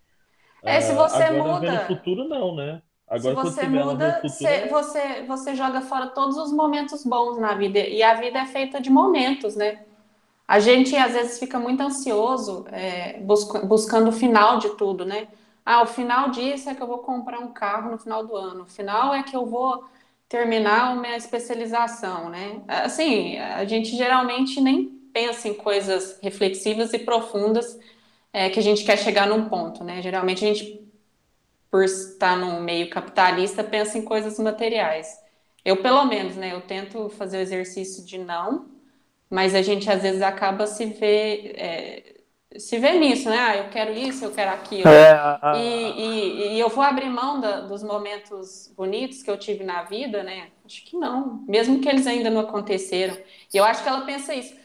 É, 0.63 0.81
se 0.81 0.93
você 0.93 1.23
agora, 1.23 1.53
muda. 1.53 1.71
No 1.71 1.87
futuro, 1.87 2.27
não, 2.27 2.55
né? 2.55 2.81
Agora, 3.07 3.35
se 3.35 3.41
você 3.41 3.67
muda, 3.67 4.13
futuro, 4.15 4.29
você, 4.29 4.47
é... 4.47 4.67
você, 4.67 5.23
você 5.23 5.55
joga 5.55 5.81
fora 5.81 6.07
todos 6.07 6.37
os 6.37 6.51
momentos 6.51 7.03
bons 7.03 7.39
na 7.39 7.53
vida. 7.55 7.79
E 7.79 8.03
a 8.03 8.15
vida 8.15 8.39
é 8.39 8.45
feita 8.45 8.79
de 8.79 8.89
momentos, 8.89 9.55
né? 9.55 9.83
A 10.49 10.59
gente 10.59 10.95
às 10.95 11.13
vezes 11.13 11.37
fica 11.37 11.59
muito 11.59 11.81
ansioso 11.83 12.65
é, 12.71 13.19
busca, 13.19 13.59
buscando 13.59 14.09
o 14.09 14.11
final 14.11 14.57
de 14.57 14.69
tudo, 14.71 15.05
né? 15.05 15.27
Ah, 15.63 15.83
o 15.83 15.85
final 15.85 16.31
disso 16.31 16.67
é 16.67 16.73
que 16.73 16.81
eu 16.81 16.87
vou 16.87 16.97
comprar 16.99 17.37
um 17.37 17.53
carro 17.53 17.91
no 17.91 17.99
final 17.99 18.25
do 18.25 18.35
ano. 18.35 18.63
O 18.63 18.65
final 18.65 19.13
é 19.13 19.21
que 19.21 19.35
eu 19.35 19.45
vou 19.45 19.85
terminar 20.27 20.89
a 20.91 20.95
minha 20.95 21.15
especialização, 21.15 22.29
né? 22.31 22.63
Assim, 22.67 23.37
a 23.37 23.63
gente 23.63 23.95
geralmente 23.95 24.59
nem 24.59 24.87
pensa 25.13 25.47
em 25.47 25.53
coisas 25.53 26.17
reflexivas 26.19 26.93
e 26.93 26.97
profundas 26.97 27.79
é, 28.33 28.49
que 28.49 28.57
a 28.59 28.63
gente 28.63 28.83
quer 28.83 28.97
chegar 28.97 29.27
num 29.27 29.49
ponto, 29.49 29.83
né? 29.83 30.01
Geralmente 30.01 30.43
a 30.43 30.47
gente, 30.51 30.83
por 31.69 31.83
estar 31.83 32.35
num 32.35 32.59
meio 32.59 32.89
capitalista, 32.89 33.63
pensa 33.63 33.99
em 33.99 34.01
coisas 34.03 34.39
materiais. 34.39 35.15
Eu, 35.63 35.77
pelo 35.77 36.05
menos, 36.05 36.35
né? 36.35 36.53
Eu 36.55 36.61
tento 36.61 37.07
fazer 37.09 37.37
o 37.37 37.41
exercício 37.41 38.03
de 38.03 38.17
não 38.17 38.78
mas 39.29 39.53
a 39.53 39.61
gente 39.61 39.89
às 39.89 40.01
vezes 40.01 40.21
acaba 40.21 40.65
se 40.65 40.85
vê, 40.85 41.53
é, 41.55 42.19
se 42.57 42.79
vê 42.79 42.93
nisso, 42.93 43.29
né? 43.29 43.37
Ah, 43.37 43.57
eu 43.57 43.69
quero 43.69 43.93
isso, 43.93 44.25
eu 44.25 44.31
quero 44.31 44.51
aquilo. 44.51 44.89
É, 44.89 45.11
a... 45.11 45.53
e, 45.55 45.61
e, 45.61 46.53
e, 46.53 46.59
eu 46.59 46.69
vou 46.69 46.83
abrir 46.83 47.09
mão 47.09 47.39
da, 47.39 47.61
dos 47.61 47.83
momentos 47.83 48.73
bonitos 48.75 49.21
que 49.21 49.29
eu 49.29 49.37
tive 49.37 49.63
na 49.63 49.83
vida, 49.83 50.23
né? 50.23 50.49
Acho 50.65 50.83
que 50.85 50.97
não, 50.97 51.43
mesmo 51.47 51.79
que 51.79 51.87
eles 51.87 52.07
ainda 52.07 52.29
não 52.29 52.41
aconteceram. 52.41 53.15
E 53.53 53.57
eu 53.57 53.63
acho 53.63 53.83
que 53.83 53.89
ela 53.89 54.01
pensa 54.01 54.33
isso. 54.33 54.57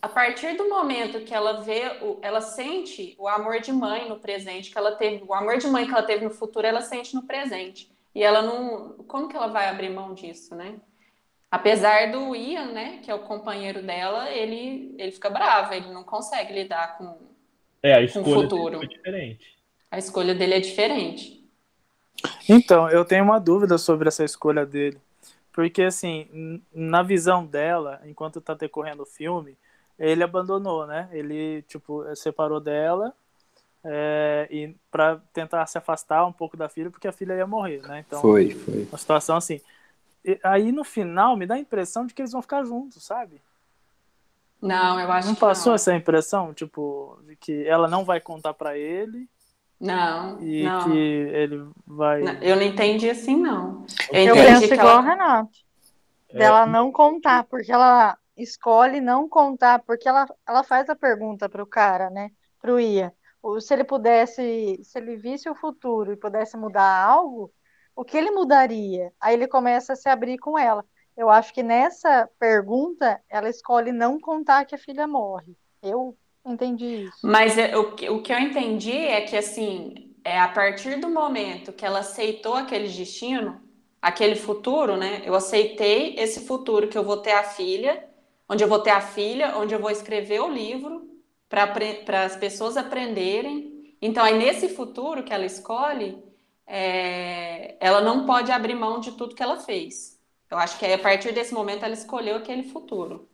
A 0.00 0.08
partir 0.08 0.56
do 0.56 0.68
momento 0.68 1.20
que 1.20 1.34
ela 1.34 1.60
vê, 1.60 1.98
o, 2.02 2.18
ela 2.22 2.40
sente 2.40 3.14
o 3.18 3.28
amor 3.28 3.60
de 3.60 3.72
mãe 3.72 4.08
no 4.08 4.18
presente 4.18 4.70
que 4.70 4.78
ela 4.78 4.92
teve, 4.92 5.24
o 5.26 5.34
amor 5.34 5.58
de 5.58 5.66
mãe 5.68 5.86
que 5.86 5.92
ela 5.92 6.02
teve 6.02 6.24
no 6.24 6.30
futuro, 6.30 6.66
ela 6.66 6.80
sente 6.80 7.14
no 7.14 7.22
presente. 7.22 7.90
E 8.14 8.22
ela 8.22 8.42
não, 8.42 8.94
como 9.06 9.28
que 9.28 9.36
ela 9.36 9.46
vai 9.46 9.68
abrir 9.68 9.90
mão 9.90 10.12
disso, 10.12 10.54
né? 10.54 10.74
Apesar 11.52 12.10
do 12.10 12.34
Ian, 12.34 12.72
né, 12.72 13.00
que 13.02 13.10
é 13.10 13.14
o 13.14 13.18
companheiro 13.18 13.82
dela, 13.82 14.30
ele, 14.30 14.94
ele 14.98 15.12
fica 15.12 15.28
bravo, 15.28 15.74
ele 15.74 15.92
não 15.92 16.02
consegue 16.02 16.50
lidar 16.50 16.96
com, 16.96 17.14
é, 17.82 17.92
a 17.92 18.00
escolha 18.00 18.24
com 18.24 18.30
o 18.30 18.34
futuro. 18.34 18.78
Dele 18.78 18.94
diferente. 18.96 19.58
A 19.90 19.98
escolha 19.98 20.34
dele 20.34 20.54
é 20.54 20.60
diferente. 20.60 21.46
Então, 22.48 22.88
eu 22.88 23.04
tenho 23.04 23.22
uma 23.22 23.38
dúvida 23.38 23.76
sobre 23.76 24.08
essa 24.08 24.24
escolha 24.24 24.64
dele. 24.64 24.98
Porque, 25.52 25.82
assim, 25.82 26.62
na 26.72 27.02
visão 27.02 27.44
dela, 27.44 28.00
enquanto 28.06 28.40
tá 28.40 28.54
decorrendo 28.54 29.02
o 29.02 29.06
filme, 29.06 29.54
ele 29.98 30.22
abandonou, 30.22 30.86
né? 30.86 31.10
Ele, 31.12 31.60
tipo, 31.68 32.02
separou 32.16 32.60
dela 32.60 33.12
é, 33.84 34.48
e 34.50 34.74
para 34.90 35.20
tentar 35.34 35.66
se 35.66 35.76
afastar 35.76 36.24
um 36.24 36.32
pouco 36.32 36.56
da 36.56 36.70
filha, 36.70 36.90
porque 36.90 37.08
a 37.08 37.12
filha 37.12 37.34
ia 37.34 37.46
morrer, 37.46 37.82
né? 37.82 38.02
Então, 38.06 38.22
foi, 38.22 38.52
foi. 38.52 38.84
Uma 38.84 38.96
situação 38.96 39.36
assim. 39.36 39.60
Aí, 40.42 40.72
no 40.72 40.84
final, 40.84 41.36
me 41.36 41.46
dá 41.46 41.54
a 41.54 41.58
impressão 41.58 42.06
de 42.06 42.14
que 42.14 42.22
eles 42.22 42.32
vão 42.32 42.42
ficar 42.42 42.64
juntos, 42.64 43.04
sabe? 43.04 43.42
Não, 44.60 45.00
eu 45.00 45.10
acho 45.10 45.28
não 45.28 45.34
que 45.34 45.40
passou 45.40 45.70
não. 45.70 45.74
essa 45.74 45.94
impressão, 45.94 46.54
tipo, 46.54 47.18
de 47.26 47.34
que 47.34 47.66
ela 47.66 47.88
não 47.88 48.04
vai 48.04 48.20
contar 48.20 48.54
para 48.54 48.78
ele 48.78 49.28
não. 49.82 50.40
E 50.40 50.62
não. 50.62 50.84
que 50.84 50.96
ele 50.96 51.68
vai. 51.84 52.22
Não, 52.22 52.34
eu 52.34 52.54
não 52.54 52.62
entendi 52.62 53.10
assim, 53.10 53.34
não. 53.34 53.84
Eu, 54.12 54.26
eu 54.26 54.34
penso 54.36 54.72
igual 54.72 55.00
ela... 55.00 55.00
Renato. 55.00 55.58
É... 56.28 56.38
Dela 56.38 56.64
não 56.66 56.92
contar, 56.92 57.42
porque 57.44 57.72
ela 57.72 58.16
escolhe 58.36 59.00
não 59.00 59.28
contar, 59.28 59.80
porque 59.80 60.08
ela, 60.08 60.24
ela 60.46 60.62
faz 60.62 60.88
a 60.88 60.94
pergunta 60.94 61.48
pro 61.48 61.66
cara, 61.66 62.08
né? 62.10 62.30
Pro 62.60 62.78
Ia. 62.78 63.12
Se 63.58 63.74
ele 63.74 63.82
pudesse, 63.82 64.78
se 64.84 64.98
ele 64.98 65.16
visse 65.16 65.50
o 65.50 65.54
futuro 65.56 66.12
e 66.12 66.16
pudesse 66.16 66.56
mudar 66.56 67.04
algo, 67.04 67.52
o 67.94 68.04
que 68.04 68.16
ele 68.16 68.30
mudaria? 68.30 69.12
Aí 69.20 69.34
ele 69.34 69.46
começa 69.46 69.92
a 69.92 69.96
se 69.96 70.08
abrir 70.08 70.38
com 70.38 70.58
ela. 70.58 70.84
Eu 71.16 71.28
acho 71.28 71.52
que 71.52 71.62
nessa 71.62 72.28
pergunta 72.38 73.20
ela 73.28 73.48
escolhe 73.48 73.92
não 73.92 74.18
contar 74.18 74.64
que 74.64 74.74
a 74.74 74.78
filha 74.78 75.06
morre. 75.06 75.56
Eu 75.82 76.16
Entendi 76.44 77.04
isso. 77.06 77.18
Mas 77.22 77.56
eu, 77.56 77.82
o 77.82 78.20
que 78.22 78.32
eu 78.32 78.38
entendi 78.38 78.96
é 78.96 79.20
que, 79.20 79.36
assim, 79.36 80.12
é 80.24 80.38
a 80.38 80.48
partir 80.48 80.98
do 80.98 81.08
momento 81.08 81.72
que 81.72 81.86
ela 81.86 82.00
aceitou 82.00 82.54
aquele 82.54 82.88
destino, 82.88 83.60
aquele 84.00 84.34
futuro, 84.34 84.96
né? 84.96 85.22
Eu 85.24 85.34
aceitei 85.34 86.16
esse 86.18 86.44
futuro 86.46 86.88
que 86.88 86.98
eu 86.98 87.04
vou 87.04 87.18
ter 87.18 87.32
a 87.32 87.44
filha, 87.44 88.04
onde 88.48 88.64
eu 88.64 88.68
vou 88.68 88.80
ter 88.80 88.90
a 88.90 89.00
filha, 89.00 89.56
onde 89.56 89.72
eu 89.72 89.78
vou 89.78 89.90
escrever 89.90 90.40
o 90.40 90.50
livro 90.50 91.08
para 91.48 92.24
as 92.24 92.34
pessoas 92.34 92.76
aprenderem. 92.76 93.94
Então, 94.00 94.24
aí 94.24 94.36
nesse 94.36 94.68
futuro 94.68 95.22
que 95.22 95.32
ela 95.32 95.46
escolhe, 95.46 96.20
é, 96.66 97.76
ela 97.80 98.00
não 98.00 98.26
pode 98.26 98.50
abrir 98.50 98.74
mão 98.74 99.00
de 99.00 99.12
tudo 99.12 99.34
que 99.34 99.42
ela 99.42 99.58
fez. 99.58 100.20
Eu 100.50 100.58
acho 100.58 100.78
que 100.78 100.84
aí, 100.84 100.92
a 100.92 100.98
partir 100.98 101.32
desse 101.32 101.54
momento 101.54 101.84
ela 101.84 101.94
escolheu 101.94 102.36
aquele 102.36 102.64
futuro. 102.64 103.28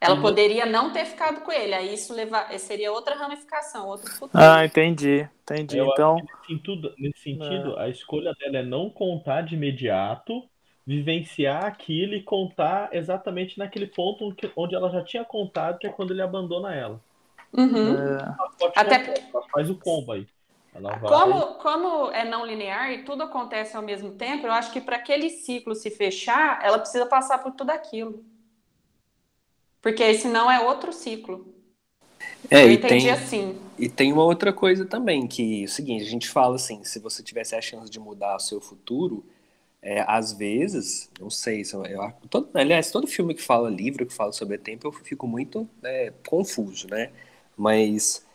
Ela 0.00 0.14
uhum. 0.14 0.22
poderia 0.22 0.64
não 0.64 0.92
ter 0.92 1.04
ficado 1.04 1.40
com 1.40 1.50
ele, 1.50 1.74
aí 1.74 1.92
isso 1.92 2.14
leva... 2.14 2.46
seria 2.56 2.92
outra 2.92 3.16
ramificação, 3.16 3.88
outro 3.88 4.08
futuro. 4.12 4.30
Ah, 4.40 4.64
entendi, 4.64 5.28
entendi. 5.42 5.76
Eu 5.76 5.86
então, 5.86 6.14
nesse 6.14 6.46
sentido, 6.46 6.94
nesse 6.96 7.18
sentido 7.20 7.78
é. 7.78 7.84
a 7.84 7.88
escolha 7.88 8.32
dela 8.38 8.58
é 8.58 8.62
não 8.62 8.88
contar 8.88 9.40
de 9.40 9.56
imediato, 9.56 10.44
vivenciar 10.86 11.64
aquilo 11.64 12.14
e 12.14 12.22
contar 12.22 12.90
exatamente 12.92 13.58
naquele 13.58 13.88
ponto 13.88 14.32
onde 14.56 14.74
ela 14.76 14.88
já 14.88 15.02
tinha 15.02 15.24
contado, 15.24 15.78
que 15.78 15.86
é 15.88 15.90
quando 15.90 16.12
ele 16.12 16.22
abandona 16.22 16.72
ela. 16.72 17.00
Uhum. 17.52 17.94
É. 17.94 18.36
Até 18.76 19.28
ela 19.32 19.42
faz 19.50 19.68
o 19.68 19.74
combo 19.74 20.12
aí. 20.12 20.28
Vai... 20.80 21.00
Como, 21.00 21.54
como 21.54 22.10
é 22.12 22.24
não 22.24 22.46
linear 22.46 22.92
e 22.92 23.02
tudo 23.04 23.22
acontece 23.22 23.76
ao 23.76 23.82
mesmo 23.82 24.12
tempo, 24.12 24.46
eu 24.46 24.52
acho 24.52 24.72
que 24.72 24.80
para 24.80 24.96
aquele 24.96 25.30
ciclo 25.30 25.74
se 25.74 25.90
fechar, 25.90 26.60
ela 26.64 26.78
precisa 26.78 27.06
passar 27.06 27.38
por 27.38 27.52
tudo 27.52 27.70
aquilo. 27.70 28.24
Porque 29.80 30.14
senão 30.14 30.50
é 30.50 30.60
outro 30.60 30.92
ciclo. 30.92 31.54
É, 32.50 32.64
eu 32.64 32.70
e 32.70 32.74
entendi 32.74 33.04
tem, 33.04 33.10
assim. 33.10 33.58
E 33.78 33.88
tem 33.88 34.12
uma 34.12 34.24
outra 34.24 34.52
coisa 34.52 34.84
também, 34.84 35.26
que 35.26 35.62
é 35.62 35.64
o 35.64 35.68
seguinte, 35.68 36.02
a 36.02 36.10
gente 36.10 36.28
fala 36.28 36.56
assim, 36.56 36.82
se 36.84 36.98
você 36.98 37.22
tivesse 37.22 37.54
a 37.54 37.60
chance 37.60 37.90
de 37.90 38.00
mudar 38.00 38.36
o 38.36 38.40
seu 38.40 38.60
futuro, 38.60 39.24
é, 39.80 40.04
às 40.08 40.32
vezes, 40.32 41.08
não 41.20 41.30
sei, 41.30 41.62
eu, 41.72 42.12
todo, 42.28 42.48
aliás, 42.54 42.90
todo 42.90 43.06
filme 43.06 43.34
que 43.34 43.42
fala 43.42 43.70
livro, 43.70 44.04
que 44.04 44.12
fala 44.12 44.32
sobre 44.32 44.58
tempo, 44.58 44.88
eu 44.88 44.92
fico 44.92 45.26
muito 45.26 45.68
é, 45.82 46.12
confuso, 46.26 46.88
né? 46.88 47.10
Mas 47.56 48.26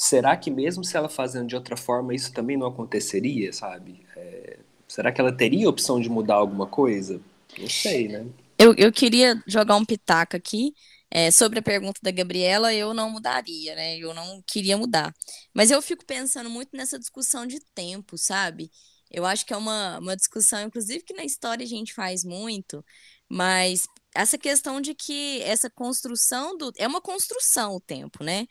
será 0.00 0.34
que 0.34 0.50
mesmo 0.50 0.82
se 0.82 0.96
ela 0.96 1.10
fazendo 1.10 1.46
de 1.46 1.54
outra 1.54 1.76
forma, 1.76 2.14
isso 2.14 2.32
também 2.32 2.56
não 2.56 2.68
aconteceria, 2.68 3.52
sabe? 3.52 4.00
É, 4.16 4.58
será 4.88 5.12
que 5.12 5.20
ela 5.20 5.30
teria 5.30 5.66
a 5.66 5.68
opção 5.68 6.00
de 6.00 6.08
mudar 6.08 6.36
alguma 6.36 6.66
coisa? 6.66 7.20
Não 7.58 7.68
sei, 7.68 8.08
né? 8.08 8.24
Eu, 8.58 8.74
eu 8.78 8.90
queria 8.90 9.42
jogar 9.46 9.76
um 9.76 9.84
pitaco 9.84 10.34
aqui 10.36 10.72
é, 11.10 11.30
sobre 11.30 11.58
a 11.58 11.62
pergunta 11.62 12.00
da 12.02 12.10
Gabriela, 12.10 12.72
eu 12.72 12.94
não 12.94 13.10
mudaria, 13.10 13.74
né? 13.74 13.98
Eu 13.98 14.14
não 14.14 14.42
queria 14.46 14.74
mudar. 14.74 15.14
Mas 15.52 15.70
eu 15.70 15.82
fico 15.82 16.06
pensando 16.06 16.48
muito 16.48 16.70
nessa 16.74 16.98
discussão 16.98 17.46
de 17.46 17.60
tempo, 17.74 18.16
sabe? 18.16 18.70
Eu 19.10 19.26
acho 19.26 19.44
que 19.44 19.52
é 19.52 19.56
uma, 19.56 19.98
uma 19.98 20.16
discussão, 20.16 20.62
inclusive, 20.62 21.04
que 21.04 21.12
na 21.12 21.24
história 21.26 21.62
a 21.62 21.68
gente 21.68 21.92
faz 21.92 22.24
muito, 22.24 22.82
mas 23.28 23.86
essa 24.14 24.38
questão 24.38 24.80
de 24.80 24.94
que 24.94 25.42
essa 25.42 25.68
construção 25.68 26.56
do. 26.56 26.72
É 26.78 26.88
uma 26.88 27.02
construção 27.02 27.74
o 27.76 27.80
tempo, 27.80 28.24
né? 28.24 28.46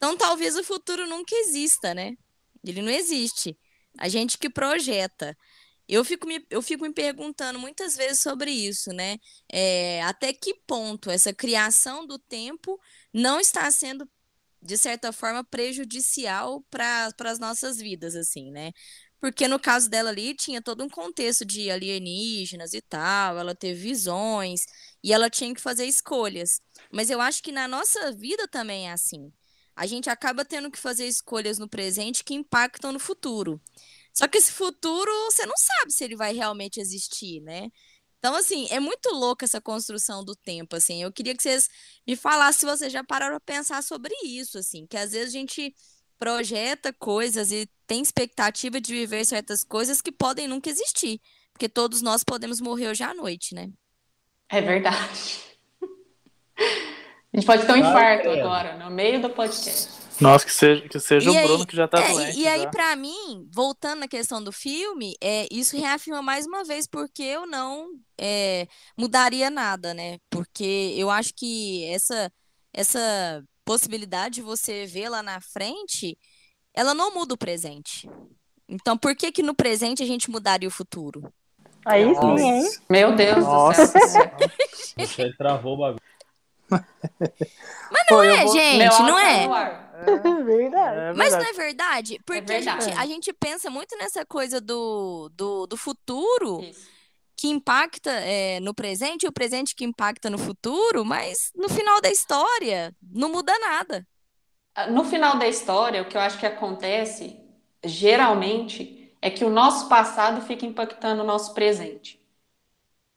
Então 0.00 0.16
talvez 0.16 0.56
o 0.56 0.64
futuro 0.64 1.06
nunca 1.06 1.34
exista, 1.36 1.92
né? 1.94 2.14
Ele 2.64 2.80
não 2.80 2.90
existe. 2.90 3.56
A 3.98 4.08
gente 4.08 4.38
que 4.38 4.48
projeta. 4.48 5.36
Eu 5.88 6.04
fico, 6.04 6.26
me, 6.26 6.46
eu 6.50 6.62
fico 6.62 6.84
me 6.84 6.94
perguntando 6.94 7.58
muitas 7.58 7.96
vezes 7.96 8.22
sobre 8.22 8.50
isso, 8.50 8.90
né? 8.94 9.18
É, 9.52 10.02
até 10.04 10.32
que 10.32 10.54
ponto 10.66 11.10
essa 11.10 11.34
criação 11.34 12.06
do 12.06 12.18
tempo 12.18 12.80
não 13.12 13.40
está 13.40 13.70
sendo, 13.70 14.08
de 14.62 14.78
certa 14.78 15.12
forma, 15.12 15.44
prejudicial 15.44 16.62
para 16.70 17.12
as 17.26 17.38
nossas 17.38 17.76
vidas, 17.78 18.14
assim, 18.16 18.50
né? 18.50 18.72
Porque 19.20 19.46
no 19.48 19.60
caso 19.60 19.90
dela 19.90 20.10
ali 20.10 20.34
tinha 20.34 20.62
todo 20.62 20.82
um 20.84 20.88
contexto 20.88 21.44
de 21.44 21.70
alienígenas 21.70 22.72
e 22.72 22.80
tal, 22.80 23.38
ela 23.38 23.54
teve 23.54 23.80
visões 23.80 24.62
e 25.04 25.12
ela 25.12 25.28
tinha 25.28 25.54
que 25.54 25.60
fazer 25.60 25.84
escolhas. 25.86 26.60
Mas 26.92 27.10
eu 27.10 27.20
acho 27.20 27.42
que 27.42 27.52
na 27.52 27.68
nossa 27.68 28.12
vida 28.12 28.48
também 28.48 28.88
é 28.88 28.92
assim. 28.92 29.30
A 29.74 29.86
gente 29.86 30.10
acaba 30.10 30.44
tendo 30.44 30.70
que 30.70 30.78
fazer 30.78 31.06
escolhas 31.06 31.58
no 31.58 31.68
presente 31.68 32.24
que 32.24 32.34
impactam 32.34 32.92
no 32.92 32.98
futuro. 32.98 33.60
Só 34.12 34.26
que 34.28 34.38
esse 34.38 34.52
futuro, 34.52 35.10
você 35.30 35.46
não 35.46 35.56
sabe 35.56 35.92
se 35.92 36.04
ele 36.04 36.16
vai 36.16 36.34
realmente 36.34 36.80
existir, 36.80 37.40
né? 37.40 37.70
Então, 38.18 38.34
assim, 38.34 38.66
é 38.70 38.78
muito 38.78 39.08
louca 39.10 39.46
essa 39.46 39.60
construção 39.60 40.22
do 40.22 40.36
tempo, 40.36 40.76
assim. 40.76 41.02
Eu 41.02 41.10
queria 41.10 41.34
que 41.34 41.42
vocês 41.42 41.68
me 42.06 42.14
falassem 42.14 42.60
se 42.60 42.66
vocês 42.66 42.92
já 42.92 43.02
pararam 43.02 43.36
a 43.36 43.40
pensar 43.40 43.82
sobre 43.82 44.14
isso, 44.24 44.58
assim. 44.58 44.86
Que 44.86 44.96
às 44.96 45.12
vezes 45.12 45.28
a 45.28 45.38
gente 45.38 45.74
projeta 46.18 46.92
coisas 46.92 47.50
e 47.50 47.66
tem 47.86 48.02
expectativa 48.02 48.78
de 48.78 48.92
viver 48.92 49.24
certas 49.24 49.64
coisas 49.64 50.02
que 50.02 50.12
podem 50.12 50.46
nunca 50.46 50.68
existir. 50.68 51.18
Porque 51.52 51.66
todos 51.66 52.02
nós 52.02 52.22
podemos 52.22 52.60
morrer 52.60 52.88
hoje 52.88 53.02
à 53.02 53.14
noite, 53.14 53.54
né? 53.54 53.70
É 54.50 54.60
verdade. 54.60 55.49
A 57.40 57.42
gente 57.42 57.46
pode 57.46 57.64
ter 57.64 57.72
um 57.72 57.76
infarto 57.76 58.28
agora, 58.28 58.76
no 58.76 58.90
meio 58.90 59.22
do 59.22 59.30
podcast. 59.30 59.88
Nossa, 60.20 60.44
que 60.44 60.52
seja, 60.52 60.86
que 60.86 61.00
seja 61.00 61.30
o 61.30 61.34
aí, 61.34 61.46
Bruno 61.46 61.66
que 61.66 61.74
já 61.74 61.88
tá 61.88 61.98
é, 61.98 62.12
doente. 62.12 62.38
E, 62.38 62.42
e 62.42 62.46
aí, 62.46 62.70
para 62.70 62.94
mim, 62.94 63.48
voltando 63.50 64.00
na 64.00 64.08
questão 64.08 64.44
do 64.44 64.52
filme, 64.52 65.14
é, 65.22 65.46
isso 65.50 65.78
reafirma 65.78 66.20
mais 66.20 66.46
uma 66.46 66.62
vez 66.62 66.86
porque 66.86 67.22
eu 67.22 67.46
não 67.46 67.88
é, 68.20 68.66
mudaria 68.98 69.48
nada, 69.48 69.94
né? 69.94 70.18
Porque 70.28 70.94
eu 70.94 71.08
acho 71.08 71.32
que 71.34 71.86
essa, 71.86 72.30
essa 72.74 73.42
possibilidade 73.64 74.34
de 74.36 74.42
você 74.42 74.84
ver 74.84 75.08
lá 75.08 75.22
na 75.22 75.40
frente, 75.40 76.18
ela 76.74 76.92
não 76.92 77.14
muda 77.14 77.32
o 77.32 77.38
presente. 77.38 78.06
Então, 78.68 78.98
por 78.98 79.16
que 79.16 79.32
que 79.32 79.42
no 79.42 79.54
presente 79.54 80.02
a 80.02 80.06
gente 80.06 80.30
mudaria 80.30 80.68
o 80.68 80.72
futuro? 80.72 81.32
Aí 81.86 82.04
sim, 82.14 82.38
hein? 82.38 82.70
Meu 82.90 83.16
Deus 83.16 83.42
Nossa. 83.42 83.86
do 83.86 84.06
céu. 84.06 84.30
Você 84.98 85.32
travou 85.38 85.74
o 85.74 85.78
bagulho. 85.78 86.09
Mas 86.70 88.04
não 88.08 88.16
Pô, 88.16 88.22
é, 88.22 88.44
vou... 88.44 88.52
gente, 88.52 89.02
não 89.02 89.18
é. 89.18 89.44
É 90.06 90.42
verdade. 90.42 90.98
É 90.98 91.12
Mas 91.12 91.32
não 91.32 91.42
é 91.42 91.52
verdade? 91.52 92.18
Porque 92.24 92.40
verdade. 92.40 92.68
A, 92.68 92.80
gente, 92.80 92.98
a 92.98 93.06
gente 93.06 93.32
pensa 93.32 93.70
muito 93.70 93.96
nessa 93.96 94.24
coisa 94.24 94.60
do, 94.60 95.30
do, 95.34 95.66
do 95.66 95.76
futuro 95.76 96.62
Isso. 96.62 96.88
que 97.36 97.48
impacta 97.48 98.10
é, 98.10 98.60
no 98.60 98.74
presente 98.74 99.24
e 99.24 99.28
o 99.28 99.32
presente 99.32 99.74
que 99.74 99.84
impacta 99.84 100.30
no 100.30 100.38
futuro, 100.38 101.04
mas 101.04 101.50
no 101.54 101.68
final 101.68 102.00
da 102.00 102.10
história 102.10 102.94
não 103.02 103.30
muda 103.30 103.52
nada. 103.58 104.06
No 104.90 105.04
final 105.04 105.36
da 105.36 105.46
história, 105.46 106.00
o 106.00 106.06
que 106.06 106.16
eu 106.16 106.20
acho 106.20 106.38
que 106.38 106.46
acontece, 106.46 107.38
geralmente, 107.84 109.14
é 109.20 109.28
que 109.28 109.44
o 109.44 109.50
nosso 109.50 109.88
passado 109.88 110.40
fica 110.42 110.64
impactando 110.64 111.22
o 111.22 111.26
nosso 111.26 111.52
presente. 111.52 112.18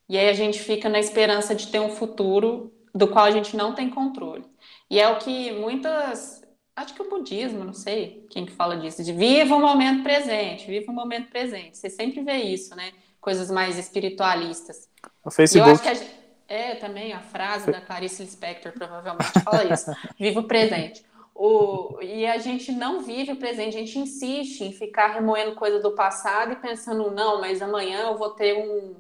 E 0.10 0.18
aí 0.18 0.28
a 0.28 0.34
gente 0.34 0.60
fica 0.60 0.90
na 0.90 1.00
esperança 1.00 1.56
de 1.56 1.68
ter 1.68 1.80
um 1.80 1.96
futuro 1.96 2.74
do 2.94 3.08
qual 3.08 3.26
a 3.26 3.32
gente 3.32 3.56
não 3.58 3.74
tem 3.74 3.90
controle. 3.90 4.46
E 4.90 5.00
é 5.00 5.10
o 5.10 5.18
que 5.20 5.52
muitas. 5.54 6.42
Acho 6.76 6.94
que 6.96 7.02
o 7.04 7.10
budismo, 7.10 7.64
não 7.64 7.74
sei 7.74 8.26
quem 8.32 8.46
que 8.46 8.52
fala 8.52 8.76
disso, 8.78 9.04
de 9.04 9.14
viva 9.14 9.56
o 9.56 9.60
momento 9.60 10.02
presente, 10.04 10.66
viva 10.66 10.92
o 10.92 10.96
momento 10.96 11.30
presente. 11.30 11.78
Você 11.78 11.90
sempre 11.90 12.22
vê 12.24 12.38
isso, 12.38 12.76
né? 12.76 12.92
Coisas 13.22 13.52
mais 13.52 13.78
espiritualistas. 13.78 14.90
O 15.24 15.28
E 15.28 15.28
eu 15.28 15.32
Facebook. 15.32 15.72
acho 15.72 15.84
que 15.84 15.90
a 15.90 15.94
gente- 15.94 16.24
é 16.48 16.76
também 16.76 17.14
a 17.14 17.20
frase 17.22 17.72
da 17.72 17.80
Clarice 17.80 18.22
Lispector 18.24 18.72
provavelmente 18.74 19.40
fala 19.44 19.64
isso. 19.74 19.92
Viva 20.20 20.40
o 20.42 20.44
presente. 20.48 21.04
O, 21.36 22.00
e 22.02 22.28
a 22.28 22.38
gente 22.38 22.72
não 22.72 23.02
vive 23.02 23.32
o 23.32 23.36
presente, 23.38 23.76
a 23.76 23.80
gente 23.80 23.98
insiste 23.98 24.62
em 24.64 24.72
ficar 24.72 25.08
remoendo 25.14 25.56
coisa 25.56 25.80
do 25.80 25.96
passado 25.96 26.52
e 26.54 26.56
pensando, 26.58 27.10
não, 27.10 27.40
mas 27.42 27.62
amanhã 27.62 28.02
eu 28.10 28.18
vou 28.18 28.30
ter 28.32 28.54
um. 28.56 28.96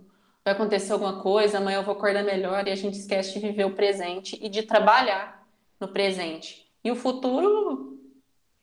Vai 0.45 0.53
acontecer 0.53 0.91
alguma 0.91 1.21
coisa, 1.21 1.57
amanhã 1.57 1.77
eu 1.77 1.83
vou 1.83 1.95
acordar 1.95 2.23
melhor, 2.23 2.67
e 2.67 2.71
a 2.71 2.75
gente 2.75 2.97
esquece 2.97 3.33
de 3.33 3.39
viver 3.39 3.65
o 3.65 3.75
presente 3.75 4.37
e 4.41 4.49
de 4.49 4.63
trabalhar 4.63 5.47
no 5.79 5.87
presente. 5.87 6.69
E 6.83 6.91
o 6.91 6.95
futuro. 6.95 7.93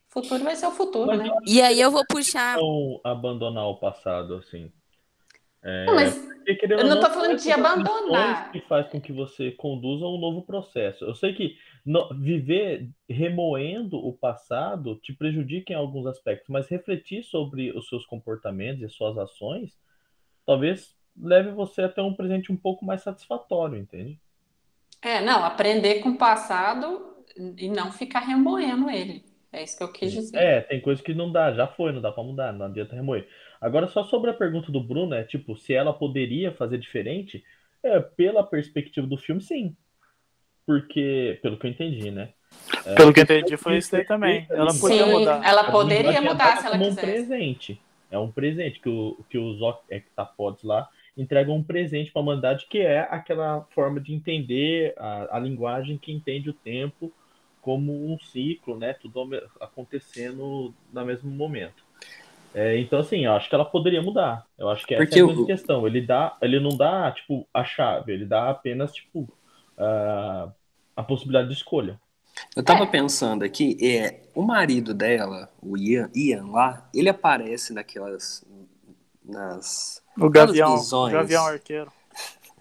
O 0.09 0.13
futuro 0.13 0.43
vai 0.43 0.55
ser 0.55 0.67
o 0.67 0.71
futuro, 0.71 1.07
mas, 1.07 1.19
né? 1.19 1.29
E 1.47 1.61
aí 1.61 1.79
eu 1.79 1.89
vou 1.89 2.05
puxar. 2.05 2.57
Não 2.57 2.99
abandonar 3.03 3.65
o 3.65 3.77
passado, 3.77 4.35
assim. 4.35 4.71
É, 5.63 5.85
não, 5.85 5.95
mas 5.95 6.15
eu 6.45 6.85
não 6.85 6.95
estou 6.95 7.09
falando 7.11 7.37
de 7.37 7.51
abandonar. 7.51 8.51
que 8.51 8.61
faz 8.61 8.89
com 8.89 8.99
que 8.99 9.13
você 9.13 9.51
conduza 9.51 10.05
um 10.05 10.19
novo 10.19 10.43
processo. 10.43 11.05
Eu 11.05 11.15
sei 11.15 11.33
que 11.33 11.55
no, 11.85 12.09
viver 12.19 12.89
remoendo 13.09 13.97
o 13.97 14.13
passado 14.13 14.95
te 14.97 15.13
prejudica 15.13 15.73
em 15.73 15.75
alguns 15.75 16.05
aspectos, 16.05 16.49
mas 16.49 16.67
refletir 16.67 17.23
sobre 17.23 17.71
os 17.71 17.87
seus 17.87 18.05
comportamentos 18.05 18.83
e 18.83 18.89
suas 18.89 19.17
ações 19.17 19.79
talvez 20.45 20.95
leve 21.19 21.51
você 21.51 21.83
até 21.83 22.01
um 22.01 22.13
presente 22.13 22.51
um 22.51 22.57
pouco 22.57 22.85
mais 22.85 23.01
satisfatório, 23.01 23.77
entende? 23.77 24.19
É, 25.01 25.21
não, 25.21 25.43
aprender 25.43 26.01
com 26.01 26.09
o 26.09 26.17
passado 26.17 27.15
e 27.57 27.69
não 27.69 27.91
ficar 27.91 28.19
remoendo 28.19 28.89
ele. 28.89 29.23
É 29.51 29.63
isso 29.63 29.77
que 29.77 29.83
eu 29.83 29.91
quis 29.91 30.11
dizer. 30.11 30.37
É, 30.37 30.61
tem 30.61 30.79
coisas 30.79 31.03
que 31.03 31.13
não 31.13 31.31
dá, 31.31 31.51
já 31.51 31.67
foi, 31.67 31.91
não 31.91 32.01
dá 32.01 32.11
para 32.11 32.23
mudar, 32.23 32.53
não 32.53 32.67
adianta 32.67 32.95
remoer. 32.95 33.27
Agora, 33.59 33.87
só 33.87 34.03
sobre 34.03 34.29
a 34.29 34.33
pergunta 34.33 34.71
do 34.71 34.81
Bruno, 34.81 35.13
é 35.13 35.23
tipo, 35.23 35.57
se 35.57 35.73
ela 35.73 35.93
poderia 35.93 36.53
fazer 36.53 36.77
diferente, 36.77 37.43
é, 37.83 37.99
pela 37.99 38.43
perspectiva 38.43 39.05
do 39.05 39.17
filme, 39.17 39.41
sim. 39.41 39.75
Porque, 40.65 41.37
pelo 41.41 41.57
que 41.57 41.67
eu 41.67 41.71
entendi, 41.71 42.11
né? 42.11 42.29
É, 42.85 42.95
pelo 42.95 43.13
que 43.13 43.19
eu 43.19 43.23
entendi, 43.23 43.57
foi 43.57 43.77
isso 43.77 43.93
aí 43.95 44.05
também. 44.05 44.47
Ela 44.49 44.73
poderia 44.73 45.05
sim, 45.05 45.11
mudar. 45.11 45.43
Ela 45.43 45.63
poderia 45.65 46.21
mudar 46.21 46.57
se 46.57 46.67
ela 46.67 46.77
como 46.77 46.89
quisesse. 46.89 47.07
um 47.07 47.11
presente. 47.11 47.81
É 48.09 48.17
um 48.17 48.31
presente 48.31 48.79
que, 48.79 48.89
o, 48.89 49.17
que 49.29 49.37
os 49.37 49.61
octapods 49.61 50.63
lá 50.63 50.89
entregam 51.15 51.55
um 51.55 51.63
presente 51.63 52.11
para 52.11 52.21
a 52.21 52.23
humanidade, 52.23 52.67
que 52.69 52.79
é 52.79 53.01
aquela 53.01 53.61
forma 53.71 53.99
de 53.99 54.13
entender 54.13 54.93
a, 54.97 55.37
a 55.37 55.39
linguagem 55.39 55.97
que 55.97 56.11
entende 56.11 56.49
o 56.49 56.53
tempo 56.53 57.11
como 57.61 58.11
um 58.11 58.17
ciclo, 58.19 58.77
né? 58.77 58.93
Tudo 58.93 59.29
acontecendo 59.59 60.73
no 60.91 61.05
mesmo 61.05 61.29
momento. 61.29 61.83
É, 62.53 62.77
então, 62.77 62.99
assim, 62.99 63.25
eu 63.25 63.33
acho 63.33 63.47
que 63.47 63.55
ela 63.55 63.63
poderia 63.63 64.01
mudar. 64.01 64.45
Eu 64.57 64.69
acho 64.69 64.85
que 64.85 64.93
essa 64.93 65.03
Porque 65.03 65.19
é 65.19 65.23
a 65.23 65.25
grande 65.25 65.41
eu... 65.41 65.45
questão. 65.45 65.87
Ele, 65.87 66.01
dá, 66.01 66.37
ele 66.41 66.59
não 66.59 66.75
dá, 66.75 67.11
tipo, 67.11 67.47
a 67.53 67.63
chave, 67.63 68.11
ele 68.11 68.25
dá 68.25 68.49
apenas, 68.49 68.91
tipo, 68.93 69.21
uh, 69.77 70.51
a 70.95 71.03
possibilidade 71.03 71.47
de 71.47 71.53
escolha. 71.53 71.99
Eu 72.55 72.63
tava 72.63 72.87
pensando 72.87 73.43
aqui, 73.43 73.77
é, 73.81 74.21
o 74.33 74.41
marido 74.41 74.93
dela, 74.93 75.49
o 75.61 75.77
Ian, 75.77 76.09
Ian 76.15 76.45
lá, 76.47 76.89
ele 76.93 77.09
aparece 77.09 77.73
naquelas. 77.73 78.45
nas. 79.23 80.00
O 80.17 80.29
Gavião, 80.29 80.77
visões. 80.77 81.13
Gavião 81.13 81.45
Arqueiro. 81.45 81.91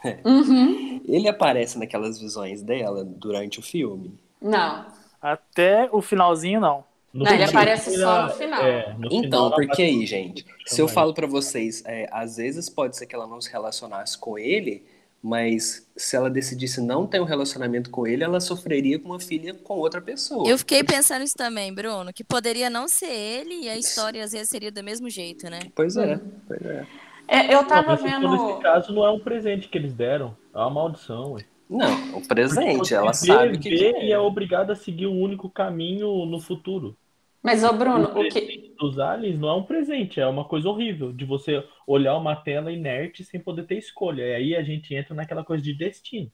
É. 0.02 0.18
Uhum. 0.24 1.02
Ele 1.06 1.28
aparece 1.28 1.78
naquelas 1.78 2.18
visões 2.18 2.62
dela 2.62 3.04
durante 3.04 3.58
o 3.58 3.62
filme? 3.62 4.18
Não. 4.40 4.86
Até 5.20 5.90
o 5.92 6.00
finalzinho, 6.00 6.58
não. 6.58 6.82
No 7.12 7.24
não, 7.24 7.32
ele 7.32 7.44
aparece 7.44 7.98
só 7.98 8.22
no 8.22 8.30
final. 8.30 8.64
É, 8.64 8.94
no 8.94 9.08
então, 9.08 9.20
final, 9.20 9.54
porque 9.54 9.82
aí, 9.82 10.06
gente, 10.06 10.46
se 10.64 10.80
eu 10.80 10.88
falo 10.88 11.12
para 11.12 11.26
vocês, 11.26 11.82
é, 11.84 12.08
às 12.10 12.38
vezes 12.38 12.70
pode 12.70 12.96
ser 12.96 13.04
que 13.04 13.14
ela 13.14 13.26
não 13.26 13.42
se 13.42 13.50
relacionasse 13.50 14.16
com 14.16 14.38
ele, 14.38 14.86
mas 15.22 15.86
se 15.96 16.16
ela 16.16 16.30
decidisse 16.30 16.80
não 16.80 17.06
ter 17.06 17.20
um 17.20 17.24
relacionamento 17.24 17.90
com 17.90 18.06
ele, 18.06 18.24
ela 18.24 18.40
sofreria 18.40 18.98
com 18.98 19.08
uma 19.10 19.20
filha 19.20 19.52
com 19.52 19.74
outra 19.74 20.00
pessoa. 20.00 20.48
Eu 20.48 20.56
fiquei 20.56 20.82
pensando 20.82 21.24
isso 21.24 21.36
também, 21.36 21.74
Bruno, 21.74 22.12
que 22.12 22.24
poderia 22.24 22.70
não 22.70 22.88
ser 22.88 23.10
ele 23.10 23.64
e 23.64 23.68
a 23.68 23.76
história 23.76 24.24
às 24.24 24.32
vezes 24.32 24.48
seria 24.48 24.72
do 24.72 24.82
mesmo 24.82 25.10
jeito, 25.10 25.50
né? 25.50 25.60
Pois 25.74 25.96
é, 25.96 26.18
pois 26.46 26.62
é. 26.62 26.86
É 27.30 27.54
eu 27.54 27.64
tava 27.64 27.96
não, 27.96 28.02
vendo. 28.02 28.30
Nesse 28.30 28.60
caso, 28.60 28.92
não 28.92 29.04
é 29.04 29.10
um 29.10 29.20
presente 29.20 29.68
que 29.68 29.78
eles 29.78 29.94
deram, 29.94 30.36
é 30.54 30.58
uma 30.58 30.70
maldição, 30.70 31.32
ué. 31.32 31.44
Não, 31.68 32.18
o 32.18 32.26
presente, 32.26 32.92
ela 32.92 33.12
sabe 33.12 33.56
que. 33.58 33.68
É. 33.68 34.06
E 34.06 34.12
é 34.12 34.18
obrigada 34.18 34.72
a 34.72 34.76
seguir 34.76 35.06
um 35.06 35.20
único 35.20 35.48
caminho 35.48 36.26
no 36.26 36.40
futuro. 36.40 36.96
Mas, 37.40 37.62
ô 37.62 37.72
Bruno, 37.72 38.10
o, 38.12 38.20
o 38.20 38.28
que. 38.28 38.74
Dos 38.78 38.98
aliens 38.98 39.38
não 39.38 39.48
é 39.48 39.54
um 39.54 39.62
presente, 39.62 40.20
é 40.20 40.26
uma 40.26 40.44
coisa 40.44 40.68
horrível 40.68 41.12
de 41.12 41.24
você 41.24 41.64
olhar 41.86 42.16
uma 42.16 42.34
tela 42.34 42.72
inerte 42.72 43.22
sem 43.22 43.38
poder 43.38 43.66
ter 43.66 43.78
escolha. 43.78 44.22
E 44.22 44.34
aí 44.34 44.56
a 44.56 44.62
gente 44.62 44.94
entra 44.94 45.14
naquela 45.14 45.44
coisa 45.44 45.62
de 45.62 45.72
destino. 45.72 46.30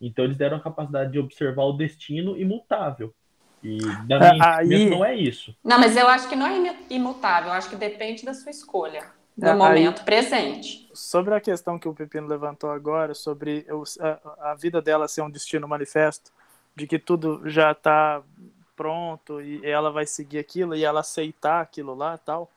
Então 0.00 0.24
eles 0.24 0.36
deram 0.36 0.58
a 0.58 0.60
capacidade 0.60 1.12
de 1.12 1.18
observar 1.18 1.64
o 1.64 1.72
destino 1.72 2.36
imutável. 2.36 3.14
E 3.62 3.78
da 4.06 4.18
minha 4.18 4.56
aí... 4.56 4.90
não 4.90 5.04
é 5.04 5.14
isso. 5.14 5.56
Não, 5.64 5.78
mas 5.78 5.96
eu 5.96 6.06
acho 6.06 6.28
que 6.28 6.36
não 6.36 6.46
é 6.46 6.76
imutável, 6.90 7.48
eu 7.48 7.54
acho 7.54 7.70
que 7.70 7.76
depende 7.76 8.24
da 8.24 8.34
sua 8.34 8.50
escolha, 8.50 9.04
do 9.36 9.46
aí... 9.46 9.56
momento 9.56 10.04
presente. 10.04 10.88
Sobre 10.94 11.34
a 11.34 11.40
questão 11.40 11.78
que 11.78 11.88
o 11.88 11.94
Pepino 11.94 12.26
levantou 12.26 12.70
agora, 12.70 13.14
sobre 13.14 13.66
a, 14.00 14.50
a 14.50 14.54
vida 14.54 14.80
dela 14.80 15.06
ser 15.06 15.22
um 15.22 15.30
destino 15.30 15.68
manifesto, 15.68 16.32
de 16.74 16.86
que 16.86 16.98
tudo 16.98 17.42
já 17.48 17.72
está 17.72 18.22
pronto 18.74 19.40
e 19.40 19.64
ela 19.64 19.90
vai 19.90 20.06
seguir 20.06 20.38
aquilo 20.38 20.74
e 20.74 20.84
ela 20.84 21.00
aceitar 21.00 21.60
aquilo 21.60 21.94
lá 21.94 22.16
tal. 22.18 22.50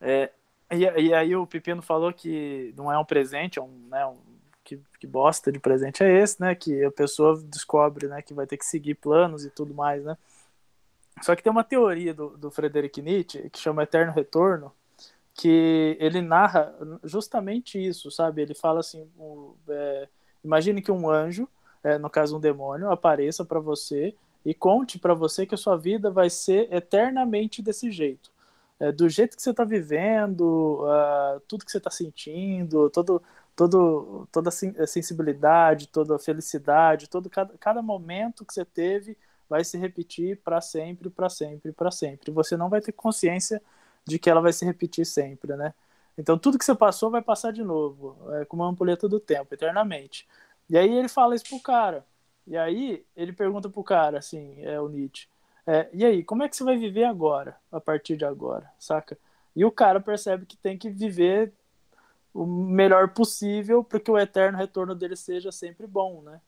É, 0.00 0.30
e, 0.70 0.84
e, 0.84 1.14
aí 1.14 1.34
o 1.36 1.46
Pepino 1.46 1.80
falou 1.80 2.12
que 2.12 2.74
não 2.76 2.92
é 2.92 2.98
um 2.98 3.04
presente, 3.04 3.58
é 3.58 3.62
um, 3.62 3.86
né, 3.88 4.04
um 4.06 4.16
que, 4.64 4.80
que 4.98 5.06
bosta 5.06 5.52
de 5.52 5.58
presente 5.58 6.02
é 6.02 6.20
esse, 6.20 6.40
né? 6.40 6.54
Que 6.54 6.84
a 6.84 6.90
pessoa 6.90 7.40
descobre, 7.44 8.08
né, 8.08 8.22
que 8.22 8.34
vai 8.34 8.46
ter 8.46 8.56
que 8.56 8.66
seguir 8.66 8.94
planos 8.94 9.44
e 9.44 9.50
tudo 9.50 9.74
mais, 9.74 10.04
né? 10.04 10.16
Só 11.22 11.36
que 11.36 11.42
tem 11.42 11.52
uma 11.52 11.62
teoria 11.62 12.12
do, 12.12 12.36
do 12.36 12.50
Frederick 12.50 13.00
Nietzsche 13.00 13.48
que 13.50 13.58
chama 13.58 13.84
Eterno 13.84 14.12
Retorno, 14.12 14.72
que 15.34 15.96
ele 16.00 16.22
narra 16.22 16.72
justamente 17.02 17.84
isso, 17.84 18.10
sabe? 18.10 18.42
Ele 18.42 18.54
fala 18.54 18.80
assim: 18.80 19.10
é, 19.68 20.08
imagine 20.44 20.80
que 20.80 20.92
um 20.92 21.10
anjo, 21.10 21.48
é, 21.82 21.98
no 21.98 22.08
caso 22.08 22.36
um 22.36 22.40
demônio, 22.40 22.90
apareça 22.90 23.44
para 23.44 23.58
você 23.60 24.14
e 24.44 24.54
conte 24.54 24.98
para 24.98 25.14
você 25.14 25.44
que 25.44 25.54
a 25.54 25.58
sua 25.58 25.76
vida 25.76 26.10
vai 26.10 26.30
ser 26.30 26.72
eternamente 26.72 27.60
desse 27.60 27.90
jeito. 27.90 28.30
É, 28.78 28.92
do 28.92 29.08
jeito 29.08 29.36
que 29.36 29.42
você 29.42 29.50
está 29.50 29.64
vivendo, 29.64 30.84
uh, 30.84 31.40
tudo 31.48 31.64
que 31.64 31.70
você 31.70 31.78
está 31.78 31.90
sentindo, 31.90 32.90
todo, 32.90 33.22
todo, 33.56 34.28
toda 34.32 34.50
a 34.50 34.86
sensibilidade, 34.86 35.88
toda 35.88 36.16
a 36.16 36.18
felicidade, 36.18 37.08
todo 37.08 37.30
cada, 37.30 37.56
cada 37.58 37.82
momento 37.82 38.44
que 38.44 38.52
você 38.52 38.64
teve 38.64 39.16
vai 39.48 39.64
se 39.64 39.78
repetir 39.78 40.38
para 40.42 40.60
sempre, 40.60 41.08
para 41.08 41.28
sempre, 41.28 41.72
para 41.72 41.90
sempre. 41.90 42.32
Você 42.32 42.56
não 42.56 42.68
vai 42.68 42.80
ter 42.80 42.92
consciência 42.92 43.62
de 44.06 44.18
que 44.18 44.30
ela 44.30 44.40
vai 44.40 44.52
se 44.52 44.64
repetir 44.64 45.06
sempre, 45.06 45.56
né? 45.56 45.74
Então 46.16 46.38
tudo 46.38 46.58
que 46.58 46.64
você 46.64 46.74
passou 46.74 47.10
vai 47.10 47.22
passar 47.22 47.52
de 47.52 47.64
novo, 47.64 48.16
é 48.40 48.44
como 48.44 48.62
uma 48.62 48.70
ampulheta 48.70 49.08
do 49.08 49.20
tempo, 49.20 49.54
eternamente. 49.54 50.26
E 50.68 50.78
aí 50.78 50.92
ele 50.92 51.08
fala 51.08 51.34
isso 51.34 51.48
pro 51.48 51.60
cara. 51.60 52.06
E 52.46 52.56
aí 52.56 53.04
ele 53.16 53.32
pergunta 53.32 53.68
pro 53.70 53.82
cara, 53.84 54.18
assim, 54.18 54.62
é 54.62 54.80
o 54.80 54.88
Nietzsche, 54.88 55.28
é, 55.66 55.88
e 55.92 56.04
aí, 56.04 56.22
como 56.22 56.42
é 56.42 56.48
que 56.48 56.56
você 56.56 56.64
vai 56.64 56.76
viver 56.76 57.04
agora, 57.04 57.56
a 57.72 57.80
partir 57.80 58.16
de 58.16 58.24
agora, 58.24 58.70
saca? 58.78 59.18
E 59.56 59.64
o 59.64 59.70
cara 59.70 60.00
percebe 60.00 60.46
que 60.46 60.56
tem 60.56 60.76
que 60.76 60.90
viver 60.90 61.52
o 62.34 62.44
melhor 62.46 63.10
possível 63.10 63.82
para 63.84 64.00
que 64.00 64.10
o 64.10 64.18
eterno 64.18 64.58
retorno 64.58 64.94
dele 64.94 65.16
seja 65.16 65.52
sempre 65.52 65.86
bom, 65.86 66.22
né? 66.22 66.40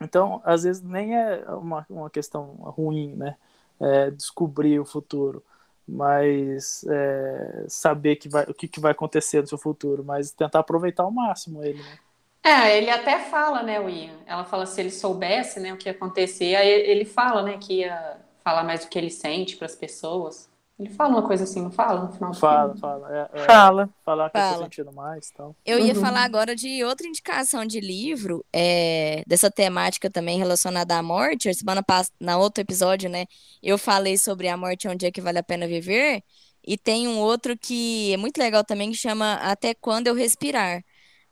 Então, 0.00 0.40
às 0.44 0.62
vezes 0.64 0.82
nem 0.82 1.16
é 1.16 1.44
uma, 1.50 1.86
uma 1.90 2.10
questão 2.10 2.46
ruim, 2.76 3.14
né? 3.16 3.36
É 3.80 4.10
descobrir 4.10 4.78
o 4.80 4.84
futuro, 4.84 5.44
mas 5.88 6.84
é, 6.88 7.64
saber 7.68 8.16
que 8.16 8.28
vai, 8.28 8.44
o 8.44 8.54
que, 8.54 8.68
que 8.68 8.78
vai 8.78 8.92
acontecer 8.92 9.40
no 9.40 9.46
seu 9.46 9.58
futuro, 9.58 10.04
mas 10.04 10.30
tentar 10.30 10.60
aproveitar 10.60 11.04
ao 11.04 11.10
máximo 11.10 11.64
ele, 11.64 11.82
né? 11.82 11.98
É, 12.42 12.78
ele 12.78 12.90
até 12.90 13.18
fala, 13.18 13.62
né, 13.62 13.80
o 13.80 13.88
Ian? 13.88 14.16
Ela 14.26 14.44
fala 14.44 14.64
se 14.66 14.80
ele 14.80 14.90
soubesse, 14.90 15.58
né, 15.60 15.72
o 15.72 15.76
que 15.76 15.88
ia 15.88 15.92
acontecer, 15.92 16.54
aí 16.54 16.68
ele 16.68 17.04
fala, 17.04 17.42
né, 17.42 17.58
que 17.58 17.80
ia 17.80 18.16
falar 18.44 18.64
mais 18.64 18.84
do 18.84 18.88
que 18.88 18.98
ele 18.98 19.10
sente 19.10 19.56
para 19.56 19.66
as 19.66 19.74
pessoas. 19.74 20.48
Ele 20.78 20.90
fala 20.90 21.10
uma 21.10 21.26
coisa 21.26 21.42
assim, 21.42 21.60
não 21.60 21.72
fala 21.72 22.04
no 22.04 22.12
final 22.12 22.30
do 22.30 22.38
fala, 22.38 22.66
filme? 22.66 22.80
Fala, 22.80 23.16
é, 23.16 23.30
é, 23.32 23.44
fala. 23.44 23.90
Falar 24.04 24.30
que 24.30 24.38
fala. 24.38 24.52
eu 24.52 24.58
tô 24.58 24.64
sentindo 24.64 24.92
mais 24.92 25.30
tal. 25.32 25.56
Eu 25.66 25.78
ia 25.80 25.92
uhum. 25.92 26.00
falar 26.00 26.22
agora 26.22 26.54
de 26.54 26.84
outra 26.84 27.06
indicação 27.06 27.66
de 27.66 27.80
livro, 27.80 28.44
é, 28.52 29.24
dessa 29.26 29.50
temática 29.50 30.08
também 30.08 30.38
relacionada 30.38 30.96
à 30.96 31.02
morte. 31.02 31.48
A 31.48 31.54
semana 31.54 31.82
passada, 31.82 32.14
na 32.20 32.38
outro 32.38 32.62
episódio, 32.62 33.10
né, 33.10 33.26
eu 33.60 33.76
falei 33.76 34.16
sobre 34.16 34.46
a 34.46 34.56
morte 34.56 34.86
é 34.86 34.90
um 34.90 34.96
dia 34.96 35.10
que 35.10 35.20
vale 35.20 35.38
a 35.38 35.42
pena 35.42 35.66
viver. 35.66 36.22
E 36.64 36.76
tem 36.78 37.08
um 37.08 37.18
outro 37.18 37.58
que 37.58 38.12
é 38.12 38.16
muito 38.16 38.38
legal 38.38 38.62
também, 38.62 38.90
que 38.90 38.96
chama 38.96 39.34
Até 39.34 39.74
Quando 39.74 40.06
Eu 40.06 40.14
Respirar 40.14 40.84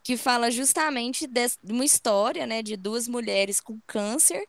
que 0.02 0.16
fala 0.16 0.52
justamente 0.52 1.26
de 1.26 1.72
uma 1.72 1.85
história, 1.85 2.46
né, 2.46 2.62
de 2.62 2.76
duas 2.76 3.09
mulheres 3.09 3.61
com 3.61 3.80
câncer. 3.88 4.40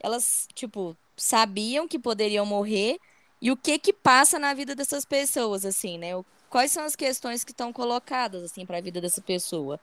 Elas, 0.00 0.48
tipo, 0.52 0.96
sabiam 1.16 1.86
que 1.86 2.00
poderiam 2.00 2.44
morrer 2.44 2.98
e 3.44 3.50
o 3.52 3.56
que 3.56 3.78
que 3.78 3.92
passa 3.92 4.38
na 4.38 4.54
vida 4.54 4.74
dessas 4.74 5.04
pessoas, 5.04 5.64
assim, 5.64 5.98
né? 5.98 6.08
Quais 6.48 6.70
são 6.72 6.82
as 6.84 6.96
questões 6.96 7.44
que 7.44 7.50
estão 7.52 7.72
colocadas, 7.72 8.42
assim, 8.42 8.64
para 8.64 8.78
a 8.78 8.80
vida 8.80 9.00
dessa 9.00 9.20
pessoa. 9.20 9.78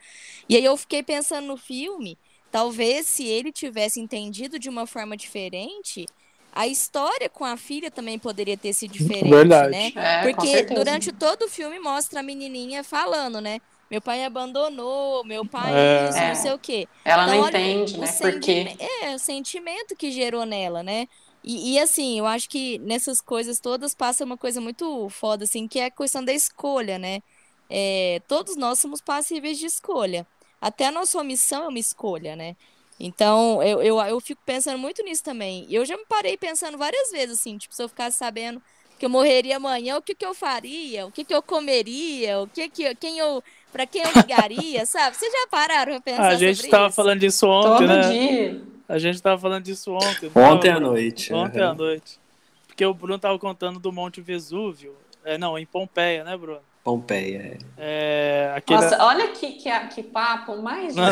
E 0.49 0.55
aí 0.55 0.65
eu 0.65 0.75
fiquei 0.75 1.03
pensando 1.03 1.45
no 1.47 1.57
filme, 1.57 2.17
talvez 2.51 3.05
se 3.07 3.25
ele 3.27 3.51
tivesse 3.51 3.99
entendido 3.99 4.57
de 4.57 4.69
uma 4.69 4.87
forma 4.87 5.15
diferente, 5.15 6.05
a 6.53 6.65
história 6.67 7.29
com 7.29 7.45
a 7.45 7.55
filha 7.55 7.91
também 7.91 8.17
poderia 8.17 8.57
ter 8.57 8.73
sido 8.73 8.91
diferente, 8.91 9.29
Verdade. 9.29 9.69
né? 9.71 9.91
É, 9.95 10.21
Porque 10.23 10.63
durante 10.63 11.11
todo 11.11 11.43
o 11.45 11.49
filme 11.49 11.77
mostra 11.79 12.19
a 12.21 12.23
menininha 12.23 12.83
falando, 12.83 13.39
né? 13.39 13.59
Meu 13.89 14.01
pai 14.01 14.23
abandonou, 14.23 15.23
meu 15.25 15.45
pai 15.45 15.71
É. 15.73 16.09
isso, 16.09 16.17
É. 16.17 16.27
não 16.29 16.35
sei 16.35 16.51
o 16.53 16.57
quê. 16.59 16.87
Ela 17.03 17.27
não 17.27 17.33
Então, 17.35 17.45
olha 17.47 17.59
entende, 17.59 17.97
né? 17.99 18.07
Por 18.07 18.39
quê? 18.39 18.65
sentime- 18.65 18.77
É, 19.03 19.13
o 19.15 19.19
sentimento 19.19 19.95
que 19.95 20.09
gerou 20.11 20.45
nela, 20.45 20.81
né? 20.81 21.07
E, 21.43 21.73
e, 21.75 21.79
assim, 21.79 22.19
eu 22.19 22.25
acho 22.27 22.47
que 22.49 22.77
nessas 22.79 23.19
coisas 23.21 23.59
todas 23.59 23.95
passa 23.95 24.23
uma 24.25 24.37
coisa 24.37 24.61
muito 24.61 25.09
foda, 25.09 25.43
assim, 25.45 25.67
que 25.67 25.79
é 25.79 25.85
a 25.85 25.91
questão 25.91 26.23
da 26.23 26.33
escolha, 26.33 26.99
né? 26.99 27.21
É, 27.69 28.21
todos 28.27 28.55
nós 28.55 28.79
somos 28.79 29.01
passíveis 29.01 29.57
de 29.57 29.65
escolha. 29.65 30.27
Até 30.59 30.87
a 30.87 30.91
nossa 30.91 31.19
omissão 31.19 31.63
é 31.65 31.67
uma 31.69 31.79
escolha, 31.79 32.35
né? 32.35 32.55
Então, 32.99 33.63
eu, 33.63 33.81
eu, 33.81 33.99
eu 34.01 34.19
fico 34.21 34.41
pensando 34.45 34.77
muito 34.77 35.03
nisso 35.03 35.23
também. 35.23 35.65
Eu 35.69 35.83
já 35.85 35.97
me 35.97 36.05
parei 36.05 36.37
pensando 36.37 36.77
várias 36.77 37.09
vezes, 37.11 37.39
assim, 37.39 37.57
tipo, 37.57 37.73
se 37.75 37.81
eu 37.81 37.89
ficasse 37.89 38.17
sabendo 38.17 38.61
que 38.97 39.05
eu 39.05 39.09
morreria 39.09 39.57
amanhã, 39.57 39.97
o 39.97 40.01
que 40.03 40.13
que 40.13 40.25
eu 40.25 40.35
faria? 40.35 41.07
O 41.07 41.11
que 41.11 41.25
que 41.25 41.33
eu 41.33 41.41
comeria? 41.41 42.39
O 42.41 42.47
que 42.47 42.69
que, 42.69 42.93
quem 42.95 43.17
eu, 43.17 43.43
pra 43.71 43.87
quem 43.87 44.03
eu 44.03 44.11
ligaria, 44.11 44.85
sabe? 44.85 45.17
Vocês 45.17 45.31
já 45.31 45.47
pararam 45.49 45.93
pra 45.93 46.01
pensar 46.01 46.23
A 46.23 46.35
gente 46.35 46.57
sobre 46.57 46.69
tava 46.69 46.89
isso? 46.89 46.95
falando 46.95 47.19
disso 47.19 47.47
ontem, 47.47 47.87
Todo 47.87 47.87
né? 47.87 47.99
dia. 47.99 48.70
A 48.91 48.99
gente 48.99 49.21
tava 49.21 49.39
falando 49.39 49.63
disso 49.63 49.93
ontem. 49.93 50.29
Ontem 50.35 50.69
à 50.69 50.77
noite. 50.77 51.33
Ontem 51.33 51.61
aham. 51.61 51.71
à 51.71 51.73
noite. 51.73 52.19
Porque 52.67 52.85
o 52.85 52.93
Bruno 52.93 53.17
tava 53.17 53.39
contando 53.39 53.79
do 53.79 53.89
Monte 53.89 54.19
Vesúvio. 54.19 54.93
É, 55.23 55.37
não, 55.37 55.57
em 55.57 55.65
Pompeia, 55.65 56.25
né, 56.25 56.35
Bruno? 56.35 56.59
Pompeia. 56.83 57.57
é. 57.77 58.49
É, 58.49 58.53
aquele... 58.53 58.81
Nossa, 58.81 59.01
olha 59.01 59.29
que, 59.29 59.53
que, 59.53 59.79
que 59.87 60.03
papo 60.03 60.61
mais 60.61 60.93
Não, 60.93 61.05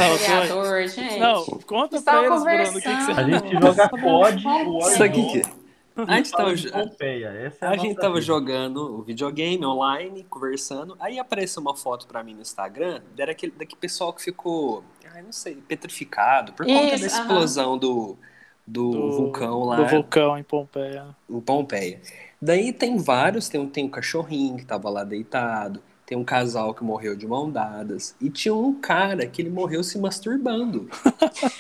gente. 0.89 1.20
Não, 1.20 1.46
conta 1.65 2.02
pra 2.02 2.26
eles, 2.26 2.44
Bruno, 2.44 2.70
o 2.70 2.82
que, 2.82 2.96
que 2.96 3.02
você... 3.04 3.12
A 3.12 3.24
gente 3.24 3.62
joga 3.62 3.89
COD, 3.89 4.48
o 4.48 4.80
Isso 4.80 5.04
aqui 5.04 5.26
que... 5.28 5.60
A 6.08 6.15
gente 6.18 6.32
tava, 6.32 6.56
de 6.56 6.72
Pompeia. 6.72 7.28
Essa 7.28 7.65
é 7.65 7.68
a 7.68 7.72
a 7.72 7.78
gente 7.78 7.96
tava 7.96 8.15
vida. 8.15 8.26
jogando 8.26 9.00
o 9.00 9.02
videogame 9.02 9.65
online, 9.65 10.24
conversando. 10.30 10.96
Aí 11.00 11.20
apareceu 11.20 11.62
uma 11.62 11.76
foto 11.76 12.08
pra 12.08 12.24
mim 12.24 12.34
no 12.34 12.42
Instagram. 12.42 13.02
Era 13.18 13.32
aquele 13.32 13.52
daquele 13.52 13.80
pessoal 13.80 14.13
que 14.13 14.22
ficou, 14.22 14.84
ai, 15.13 15.22
não 15.22 15.32
sei, 15.32 15.56
petrificado 15.56 16.54
por 16.54 16.65
conta 16.65 16.95
Isso, 16.95 17.02
da 17.02 17.08
explosão 17.08 17.78
do, 17.78 18.17
do, 18.65 18.91
do 18.91 19.12
vulcão 19.12 19.63
lá 19.63 19.78
Do 19.78 19.88
vulcão 19.88 20.38
em 20.38 20.43
Pompeia. 20.43 21.15
em 21.30 21.39
Pompeia. 21.41 22.02
Daí 22.41 22.72
tem 22.72 22.98
vários, 22.98 23.50
tem 23.50 23.60
um, 23.60 23.67
tem 23.69 23.86
um 23.86 23.89
cachorrinho 23.89 24.58
que 24.58 24.65
tava 24.65 24.89
lá 24.89 25.04
deitado, 25.04 25.82
tem 26.06 26.17
um 26.17 26.24
casal 26.24 26.74
que 26.74 26.84
morreu 26.84 27.15
de 27.15 27.28
mão 27.28 27.52
dadas, 27.52 28.15
e 28.19 28.30
tinha 28.30 28.56
um 28.56 28.74
cara 28.74 29.28
que 29.28 29.41
ele 29.41 29.50
morreu 29.50 29.84
se 29.84 30.00
masturbando. 30.00 30.89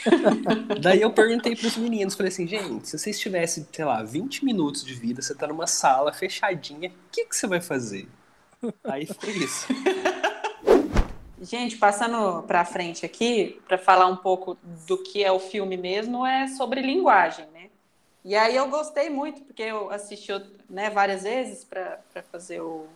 Daí 0.81 1.01
eu 1.01 1.11
perguntei 1.11 1.55
pros 1.55 1.77
meninos, 1.77 2.15
falei 2.15 2.31
assim, 2.31 2.47
gente, 2.47 2.87
se 2.87 2.97
vocês 2.97 3.19
tivessem, 3.19 3.67
sei 3.71 3.85
lá, 3.85 4.01
20 4.01 4.43
minutos 4.45 4.83
de 4.83 4.93
vida, 4.93 5.21
você 5.21 5.35
tá 5.35 5.47
numa 5.47 5.67
sala 5.67 6.11
fechadinha, 6.13 6.89
o 6.89 6.93
que, 7.11 7.25
que 7.25 7.35
você 7.35 7.45
vai 7.45 7.61
fazer? 7.61 8.07
Aí 8.83 9.05
foi 9.05 9.31
isso. 9.33 9.67
Gente, 11.41 11.77
passando 11.77 12.43
para 12.43 12.65
frente 12.65 13.05
aqui, 13.05 13.61
para 13.65 13.77
falar 13.77 14.07
um 14.07 14.17
pouco 14.17 14.57
do 14.85 14.97
que 14.97 15.23
é 15.23 15.31
o 15.31 15.39
filme 15.39 15.77
mesmo, 15.77 16.25
é 16.25 16.47
sobre 16.47 16.81
linguagem, 16.81 17.45
né? 17.53 17.69
E 18.25 18.35
aí 18.35 18.57
eu 18.57 18.67
gostei 18.67 19.09
muito, 19.09 19.41
porque 19.43 19.63
eu 19.63 19.89
assisti 19.89 20.33
né, 20.69 20.89
várias 20.89 21.23
vezes 21.23 21.63
para 21.63 21.99
fazer 22.29 22.59
o, 22.59 22.87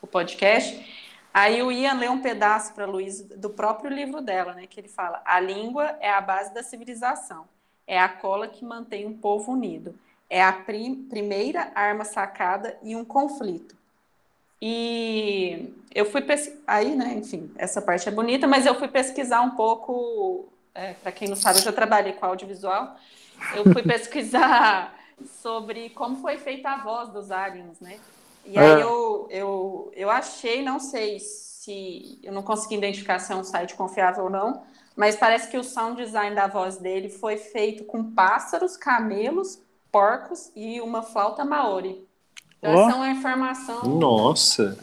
o 0.00 0.06
podcast. 0.06 1.12
Aí 1.34 1.60
o 1.60 1.72
Ian 1.72 1.94
lê 1.94 2.08
um 2.08 2.22
pedaço 2.22 2.72
para 2.72 2.84
a 2.84 2.86
Luísa 2.86 3.36
do 3.36 3.50
próprio 3.50 3.90
livro 3.90 4.20
dela, 4.20 4.54
né? 4.54 4.66
Que 4.68 4.78
ele 4.78 4.88
fala: 4.88 5.20
a 5.24 5.40
língua 5.40 5.96
é 6.00 6.10
a 6.10 6.20
base 6.20 6.54
da 6.54 6.62
civilização, 6.62 7.48
é 7.84 7.98
a 7.98 8.08
cola 8.08 8.46
que 8.46 8.64
mantém 8.64 9.06
um 9.06 9.16
povo 9.16 9.50
unido, 9.50 9.98
é 10.30 10.40
a 10.40 10.52
prim 10.52 10.94
primeira 11.10 11.72
arma 11.74 12.04
sacada 12.04 12.78
em 12.80 12.94
um 12.94 13.04
conflito. 13.04 13.81
E 14.64 15.74
eu 15.92 16.06
fui 16.06 16.22
pesquisar, 16.22 16.62
aí, 16.68 16.94
né, 16.94 17.14
enfim, 17.14 17.52
essa 17.58 17.82
parte 17.82 18.08
é 18.08 18.12
bonita, 18.12 18.46
mas 18.46 18.64
eu 18.64 18.76
fui 18.76 18.86
pesquisar 18.86 19.40
um 19.42 19.56
pouco, 19.56 20.52
é, 20.72 20.94
para 20.94 21.10
quem 21.10 21.28
não 21.28 21.34
sabe, 21.34 21.58
eu 21.58 21.64
já 21.64 21.72
trabalhei 21.72 22.12
com 22.12 22.26
audiovisual, 22.26 22.96
eu 23.50 23.64
fui 23.72 23.82
pesquisar 23.84 24.96
sobre 25.42 25.90
como 25.90 26.16
foi 26.18 26.38
feita 26.38 26.70
a 26.70 26.82
voz 26.84 27.08
dos 27.10 27.32
aliens, 27.32 27.80
né? 27.80 28.00
E 28.44 28.56
aí 28.56 28.78
É. 28.78 28.84
eu, 28.84 29.26
eu, 29.30 29.92
eu 29.96 30.08
achei, 30.08 30.62
não 30.62 30.78
sei 30.78 31.18
se 31.18 32.20
eu 32.22 32.32
não 32.32 32.42
consegui 32.44 32.76
identificar 32.76 33.18
se 33.18 33.32
é 33.32 33.36
um 33.36 33.42
site 33.44 33.74
confiável 33.74 34.24
ou 34.24 34.30
não, 34.30 34.62
mas 34.96 35.16
parece 35.16 35.48
que 35.48 35.58
o 35.58 35.64
sound 35.64 35.96
design 36.00 36.36
da 36.36 36.46
voz 36.46 36.76
dele 36.78 37.08
foi 37.08 37.36
feito 37.36 37.84
com 37.84 38.12
pássaros, 38.14 38.76
camelos, 38.76 39.60
porcos 39.90 40.52
e 40.54 40.80
uma 40.80 41.02
flauta 41.02 41.44
maori. 41.44 42.06
Então, 42.62 42.72
essa 42.74 42.92
é 42.92 42.94
uma 42.94 43.10
informação 43.10 43.98
Nossa! 43.98 44.78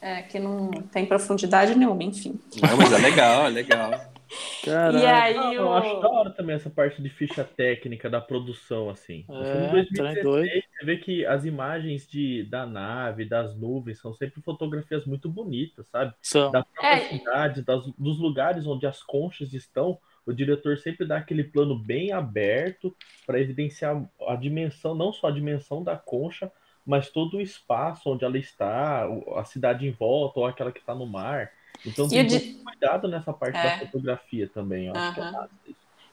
é, 0.00 0.22
que 0.22 0.38
não 0.40 0.70
tem 0.70 1.06
profundidade 1.06 1.74
nenhuma, 1.76 2.02
enfim. 2.02 2.40
Não, 2.60 2.76
mas 2.76 2.92
é 2.92 2.98
legal, 2.98 3.46
é 3.46 3.50
legal. 3.50 3.90
Caralho. 4.64 4.98
E 4.98 5.06
aí 5.06 5.36
Ah, 5.36 5.54
eu 5.54 5.72
acho 5.72 6.00
da 6.00 6.08
hora 6.08 6.30
também 6.30 6.54
essa 6.56 6.70
parte 6.70 7.02
de 7.02 7.08
ficha 7.08 7.42
técnica 7.44 8.08
da 8.08 8.20
produção, 8.20 8.88
assim. 8.88 9.24
É, 9.28 9.68
filme 9.68 9.86
trem 9.92 10.22
2016, 10.22 10.22
doido. 10.22 10.48
você 10.50 10.84
vê 10.86 10.96
que 10.98 11.26
as 11.26 11.44
imagens 11.44 12.06
de, 12.08 12.44
da 12.44 12.64
nave, 12.66 13.24
das 13.24 13.56
nuvens, 13.56 13.98
são 14.00 14.14
sempre 14.14 14.40
fotografias 14.42 15.04
muito 15.04 15.28
bonitas, 15.28 15.86
sabe? 15.88 16.14
São. 16.22 16.50
Da 16.50 16.62
própria 16.64 16.96
É. 16.96 17.08
cidade, 17.08 17.62
das, 17.62 17.84
dos 17.98 18.18
lugares 18.18 18.66
onde 18.66 18.86
as 18.86 19.02
conchas 19.02 19.52
estão, 19.52 19.98
o 20.24 20.32
diretor 20.32 20.78
sempre 20.78 21.06
dá 21.06 21.16
aquele 21.18 21.42
plano 21.44 21.76
bem 21.76 22.12
aberto 22.12 22.94
para 23.26 23.40
evidenciar 23.40 24.00
a 24.28 24.36
dimensão, 24.36 24.94
não 24.94 25.12
só 25.12 25.26
a 25.28 25.32
dimensão 25.32 25.82
da 25.82 25.96
concha, 25.96 26.50
mas 26.86 27.10
todo 27.10 27.36
o 27.36 27.40
espaço 27.40 28.10
onde 28.10 28.24
ela 28.24 28.38
está, 28.38 29.06
a 29.36 29.44
cidade 29.44 29.86
em 29.86 29.90
volta, 29.92 30.40
ou 30.40 30.46
aquela 30.46 30.72
que 30.72 30.80
está 30.80 30.94
no 30.94 31.06
mar. 31.06 31.50
Então 31.86 32.08
tem 32.08 32.26
de- 32.26 32.38
muito 32.38 32.64
cuidado 32.64 33.08
nessa 33.08 33.32
parte 33.32 33.56
É. 33.56 33.62
da 33.62 33.78
fotografia 33.86 34.48
também, 34.48 34.86
eu 34.86 34.94
acho 34.96 35.14
que 35.14 35.20
é. 35.20 35.32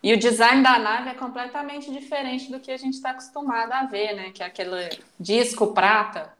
E 0.03 0.13
o 0.13 0.17
design 0.19 0.61
da 0.61 0.77
nave 0.77 1.09
é 1.09 1.13
completamente 1.15 1.91
diferente 1.91 2.51
do 2.51 2.59
que 2.59 2.71
a 2.71 2.77
gente 2.77 2.93
está 2.93 3.09
acostumado 3.11 3.71
a 3.73 3.85
ver, 3.85 4.13
né? 4.15 4.31
Que 4.31 4.43
é 4.43 4.45
aquele 4.45 4.89
disco 5.19 5.73
prata 5.73 6.31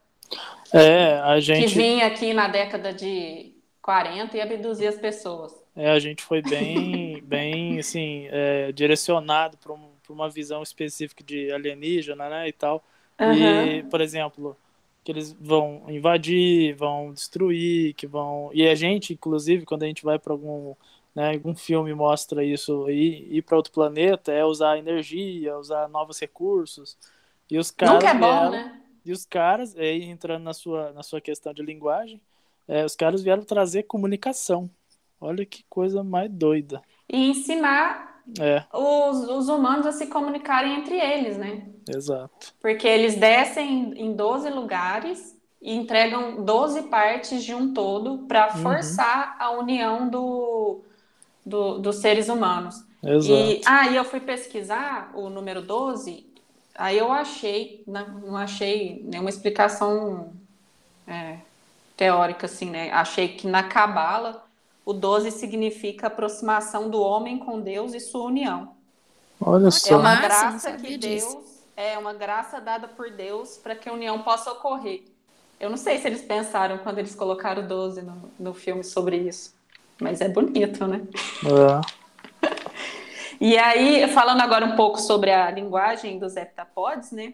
É, 0.74 1.20
a 1.20 1.36
que 1.36 1.42
gente, 1.42 1.74
vinha 1.76 2.06
aqui 2.06 2.34
na 2.34 2.48
década 2.48 2.94
de 2.94 3.54
40 3.82 4.38
e 4.38 4.42
abduzia 4.42 4.90
as 4.90 4.98
pessoas. 4.98 5.54
é, 5.76 5.90
a 5.90 6.00
gente 6.00 6.22
foi 6.24 6.42
bem, 6.42 7.22
bem 7.26 7.80
assim, 7.80 8.28
é, 8.32 8.72
direcionado 8.72 9.58
para 9.58 9.74
um, 9.74 9.90
uma 10.10 10.30
visão 10.30 10.62
específica 10.62 11.24
de 11.24 11.52
alienígena, 11.52 12.30
né, 12.30 12.48
e 12.48 12.52
tal. 12.54 12.84
E, 13.20 13.84
por 13.90 14.02
exemplo, 14.02 14.56
que 15.04 15.12
eles 15.12 15.34
vão 15.40 15.84
invadir, 15.90 16.76
vão 16.76 17.12
destruir, 17.14 17.94
que 17.96 18.06
vão. 18.08 18.50
E 18.54 18.68
a 18.68 18.76
gente, 18.76 19.14
inclusive, 19.14 19.66
quando 19.66 19.84
a 19.84 19.88
gente 19.88 20.04
vai 20.04 20.20
para 20.20 20.34
algum, 20.34 20.76
né, 21.16 21.34
algum 21.34 21.56
filme 21.56 21.94
mostra 21.94 22.44
isso, 22.44 22.90
ir, 22.90 23.28
ir 23.38 23.42
para 23.42 23.58
outro 23.58 23.72
planeta 23.72 24.32
é 24.32 24.44
usar 24.46 24.78
energia, 24.78 25.58
usar 25.58 25.88
novos 25.90 26.20
recursos. 26.20 26.98
E 27.50 27.58
os 27.58 27.72
caras 27.72 27.96
Nunca 28.04 28.10
é 28.10 28.14
bom, 28.14 28.20
vieram- 28.20 28.52
né? 28.52 28.82
E 29.06 29.12
os 29.14 29.26
caras, 29.26 29.76
aí 29.78 30.04
entrando 30.04 30.44
na 30.44 30.54
sua, 30.54 30.92
na 30.92 31.02
sua 31.02 31.22
questão 31.22 31.54
de 31.54 31.62
linguagem, 31.64 32.20
é, 32.68 32.84
os 32.84 32.94
caras 32.96 33.24
vieram 33.24 33.44
trazer 33.44 33.84
comunicação. 33.84 34.70
Olha 35.20 35.46
que 35.46 35.64
coisa 35.70 36.04
mais 36.04 36.30
doida. 36.30 36.82
E 37.10 37.18
ensinar 37.30 38.17
É, 38.40 38.68
os, 38.74 39.28
os 39.30 39.50
humanos 39.50 39.86
a 39.86 39.92
se 39.92 40.08
comunicarem 40.08 40.76
entre 40.80 41.00
eles, 41.00 41.38
né? 41.38 41.68
exato. 41.88 42.54
Porque 42.62 42.88
eles 42.88 43.16
descem 43.18 43.94
em 44.00 44.16
12 44.16 44.50
lugares 44.50 45.36
e 45.62 45.74
entregam 45.76 46.44
12 46.44 46.84
partes 46.84 47.44
de 47.44 47.54
um 47.56 47.74
todo 47.74 48.28
para 48.28 48.50
Uhum. 48.54 48.62
forçar 48.64 49.36
a 49.40 49.52
união 49.52 50.10
do, 50.10 50.84
do- 51.46 51.80
dos 51.80 51.98
seres 51.98 52.30
humanos. 52.30 52.76
Exato. 53.04 53.58
E 53.58 53.62
aí 53.66 53.96
eu 53.96 54.06
fui 54.06 54.20
pesquisar 54.22 55.12
o 55.16 55.30
número 55.30 55.62
12, 55.62 56.34
aí 56.76 56.98
eu 56.98 57.12
achei, 57.12 57.84
não, 57.88 58.08
não 58.22 58.38
achei 58.38 59.04
nenhuma 59.06 59.30
explicação 59.30 60.34
é, 61.08 61.40
teórica, 61.98 62.48
assim, 62.48 62.70
né? 62.72 62.92
Achei 62.92 63.30
que 63.38 63.48
na 63.48 63.64
Cabala 63.64 64.47
o 64.88 64.94
12 64.94 65.32
significa 65.32 66.08
aproximação 66.08 66.90
do 66.90 67.02
homem 67.02 67.38
com 67.38 67.60
Deus 67.60 67.94
e 67.94 68.00
sua 68.00 68.24
união. 68.24 68.74
Olha 69.38 69.68
É 69.68 69.72
só. 69.72 70.00
uma 70.00 70.16
Massa, 70.16 70.22
não 70.22 70.22
graça 70.22 70.72
que 70.78 70.98
disso. 70.98 71.34
Deus 71.34 71.46
é 71.76 71.98
uma 71.98 72.14
graça 72.14 72.62
dada 72.62 72.88
por 72.88 73.12
Deus 73.12 73.58
para 73.58 73.76
que 73.76 73.90
a 73.90 73.92
união 73.92 74.24
possa 74.24 74.50
ocorrer. 74.50 75.04
Eu 75.60 75.70
não 75.70 75.76
sei 75.76 75.98
se 75.98 76.08
eles 76.08 76.22
pensaram 76.22 76.78
quando 76.78 77.00
eles 77.00 77.14
colocaram 77.14 77.68
12 77.68 78.02
no, 78.02 78.32
no 78.40 78.54
filme 78.54 78.82
sobre 78.82 79.18
isso, 79.18 79.54
mas 80.00 80.22
é 80.22 80.30
bonito, 80.30 80.88
né? 80.88 81.02
É. 81.44 82.48
E 83.42 83.58
aí, 83.58 84.08
falando 84.14 84.40
agora 84.40 84.66
um 84.66 84.78
pouco 84.78 85.02
sobre 85.02 85.32
a 85.32 85.52
linguagem 85.52 86.18
dos 86.18 86.38
heptapods, 86.38 87.12
né? 87.12 87.34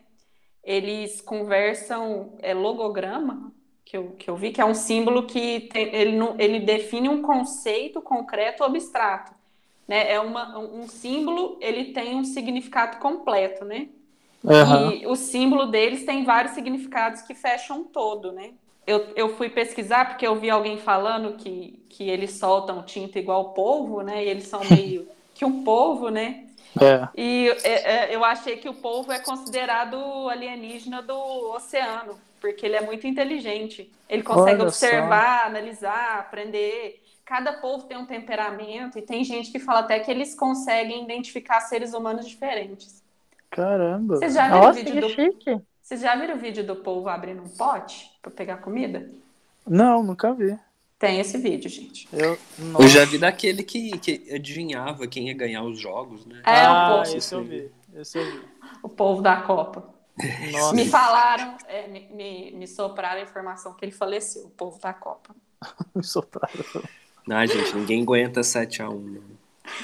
Eles 0.63 1.21
conversam 1.21 2.33
é, 2.39 2.51
logograma, 2.55 3.51
que 3.85 3.97
eu, 3.97 4.11
que 4.17 4.29
eu 4.29 4.35
vi, 4.35 4.51
que 4.51 4.61
é 4.61 4.65
um 4.65 4.73
símbolo 4.73 5.23
que 5.25 5.61
tem- 5.71 5.93
ele, 5.93 6.15
não- 6.17 6.35
ele 6.39 6.59
define 6.59 7.09
um 7.09 7.21
conceito 7.21 8.01
concreto 8.01 8.63
ou 8.63 8.69
abstrato. 8.69 9.33
Né? 9.87 10.11
É 10.11 10.19
uma, 10.19 10.57
um 10.57 10.87
símbolo, 10.87 11.57
ele 11.61 11.93
tem 11.93 12.15
um 12.15 12.23
significado 12.23 12.97
completo, 12.99 13.65
né? 13.65 13.89
Uhum. 14.43 14.91
E 14.91 15.07
o 15.07 15.15
símbolo 15.15 15.67
deles 15.67 16.05
tem 16.05 16.23
vários 16.23 16.53
significados 16.53 17.21
que 17.21 17.33
fecham 17.33 17.83
todo, 17.83 18.31
né? 18.31 18.51
Eu, 18.85 19.07
eu 19.15 19.29
fui 19.37 19.49
pesquisar 19.49 20.05
porque 20.09 20.27
eu 20.27 20.35
vi 20.35 20.49
alguém 20.49 20.77
falando 20.77 21.37
que, 21.37 21.79
que 21.89 22.09
eles 22.09 22.31
soltam 22.31 22.83
tinta 22.83 23.17
igual 23.19 23.53
polvo, 23.53 24.01
né? 24.01 24.23
E 24.23 24.27
eles 24.29 24.47
são 24.47 24.61
meio 24.69 25.07
que 25.33 25.45
um 25.45 25.63
polvo, 25.63 26.09
né? 26.09 26.45
É. 26.81 27.07
E 27.15 27.49
é, 27.63 28.11
é, 28.11 28.15
eu 28.15 28.23
achei 28.25 28.57
que 28.57 28.67
o 28.67 28.73
polvo 28.73 29.11
é 29.11 29.19
considerado 29.19 29.95
alienígena 30.29 31.01
do 31.01 31.15
oceano, 31.53 32.19
porque 32.43 32.65
ele 32.65 32.75
é 32.75 32.81
muito 32.81 33.07
inteligente. 33.07 33.89
Ele 34.09 34.21
consegue 34.21 34.57
Olha 34.59 34.67
observar, 34.67 35.43
só. 35.43 35.47
analisar, 35.47 36.19
aprender. 36.19 37.01
Cada 37.23 37.53
povo 37.53 37.85
tem 37.85 37.97
um 37.97 38.05
temperamento 38.05 38.99
e 38.99 39.01
tem 39.01 39.23
gente 39.23 39.49
que 39.49 39.59
fala 39.59 39.79
até 39.79 39.97
que 40.01 40.11
eles 40.11 40.35
conseguem 40.35 41.05
identificar 41.05 41.61
seres 41.61 41.93
humanos 41.93 42.27
diferentes. 42.27 43.01
Caramba! 43.49 44.17
Vocês 44.17 44.33
já 44.33 44.43
viram 44.47 44.59
Nossa, 44.59 44.81
o 44.81 44.83
vídeo 44.83 45.01
do... 45.01 45.09
chique. 45.09 45.61
Vocês 45.81 46.01
já 46.01 46.17
viram 46.17 46.35
o 46.35 46.37
vídeo 46.37 46.67
do 46.67 46.75
povo 46.75 47.07
abrindo 47.07 47.41
um 47.41 47.47
pote 47.47 48.11
para 48.21 48.29
pegar 48.29 48.57
comida? 48.57 49.09
Não, 49.65 50.03
nunca 50.03 50.33
vi. 50.33 50.59
Tem 50.99 51.21
esse 51.21 51.37
vídeo, 51.37 51.69
gente. 51.69 52.09
Eu, 52.11 52.37
eu 52.77 52.87
já 52.89 53.05
vi 53.05 53.17
daquele 53.17 53.63
que, 53.63 53.97
que 53.99 54.35
adivinhava 54.35 55.07
quem 55.07 55.29
ia 55.29 55.33
ganhar 55.33 55.63
os 55.63 55.79
jogos, 55.79 56.25
né? 56.25 56.41
É, 56.45 56.65
ah, 56.65 56.95
o 56.95 56.97
povo. 57.03 57.17
Esse 57.17 57.33
eu 57.33 57.43
vi. 57.43 57.71
Esse 57.95 58.17
eu 58.17 58.25
vi. 58.25 58.41
O 58.81 58.89
povo 58.89 59.21
da 59.21 59.37
Copa. 59.37 59.92
Nossa. 60.51 60.75
Me 60.75 60.87
falaram, 60.87 61.57
é, 61.67 61.87
me, 61.87 62.07
me, 62.09 62.51
me 62.51 62.67
sopraram 62.67 63.21
a 63.21 63.23
informação 63.23 63.73
que 63.73 63.83
ele 63.83 63.91
faleceu, 63.91 64.45
o 64.45 64.49
povo 64.49 64.79
da 64.79 64.93
Copa. 64.93 65.35
me 65.95 66.03
sopraram. 66.03 66.53
Não, 67.27 67.45
gente, 67.45 67.75
ninguém 67.75 68.03
aguenta 68.03 68.41
7x1. 68.41 69.21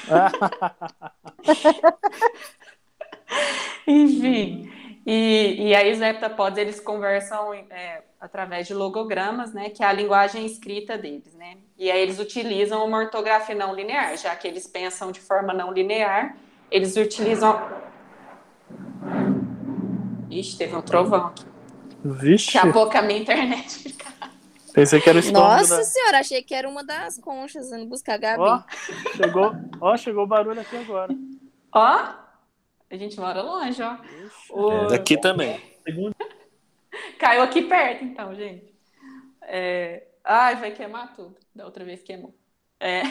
Enfim. 3.86 4.70
E, 5.06 5.68
e 5.68 5.74
aí 5.74 5.92
os 5.92 6.00
heptapods, 6.00 6.58
eles 6.58 6.78
conversam 6.78 7.54
é, 7.54 8.02
através 8.20 8.66
de 8.66 8.74
logogramas, 8.74 9.52
né, 9.52 9.70
que 9.70 9.82
é 9.82 9.86
a 9.86 9.92
linguagem 9.92 10.44
escrita 10.44 10.98
deles, 10.98 11.34
né? 11.34 11.56
E 11.78 11.90
aí 11.90 12.00
eles 12.00 12.18
utilizam 12.18 12.86
uma 12.86 12.98
ortografia 12.98 13.54
não 13.54 13.74
linear, 13.74 14.16
já 14.18 14.36
que 14.36 14.46
eles 14.46 14.66
pensam 14.66 15.10
de 15.10 15.20
forma 15.20 15.52
não 15.52 15.72
linear, 15.72 16.36
eles 16.70 16.96
utilizam... 16.96 17.89
Ixi, 20.30 20.56
teve 20.56 20.76
um 20.76 20.82
trovão 20.82 21.26
aqui. 21.26 21.44
Vixe. 22.04 22.54
Daqui 22.54 22.68
a 22.68 22.72
pouco 22.72 22.96
a 22.96 23.02
minha 23.02 23.20
internet 23.20 23.68
fica... 23.78 24.10
Pensei 24.72 25.00
que 25.00 25.08
era 25.08 25.18
o 25.18 25.20
estômago 25.20 25.56
Nossa 25.56 25.78
da... 25.78 25.84
senhora, 25.84 26.18
achei 26.20 26.42
que 26.42 26.54
era 26.54 26.68
uma 26.68 26.84
das 26.84 27.18
conchas 27.18 27.72
indo 27.72 27.86
buscar 27.86 28.14
a 28.14 28.18
Gabi. 28.18 28.42
Ó, 28.42 28.62
chegou, 29.16 29.52
ó, 29.80 29.96
chegou 29.96 30.24
o 30.24 30.26
barulho 30.26 30.60
aqui 30.60 30.76
agora. 30.76 31.12
Ó, 31.72 32.14
a 32.88 32.96
gente 32.96 33.18
mora 33.18 33.42
longe, 33.42 33.82
ó. 33.82 33.96
O... 34.50 34.86
Daqui 34.86 35.16
também. 35.20 35.60
Caiu 37.18 37.42
aqui 37.42 37.62
perto, 37.62 38.04
então, 38.04 38.34
gente. 38.34 38.72
É... 39.42 40.06
Ai, 40.24 40.56
vai 40.56 40.70
queimar 40.70 41.14
tudo. 41.14 41.36
Da 41.54 41.64
outra 41.64 41.84
vez 41.84 42.02
queimou. 42.02 42.34
É... 42.78 43.02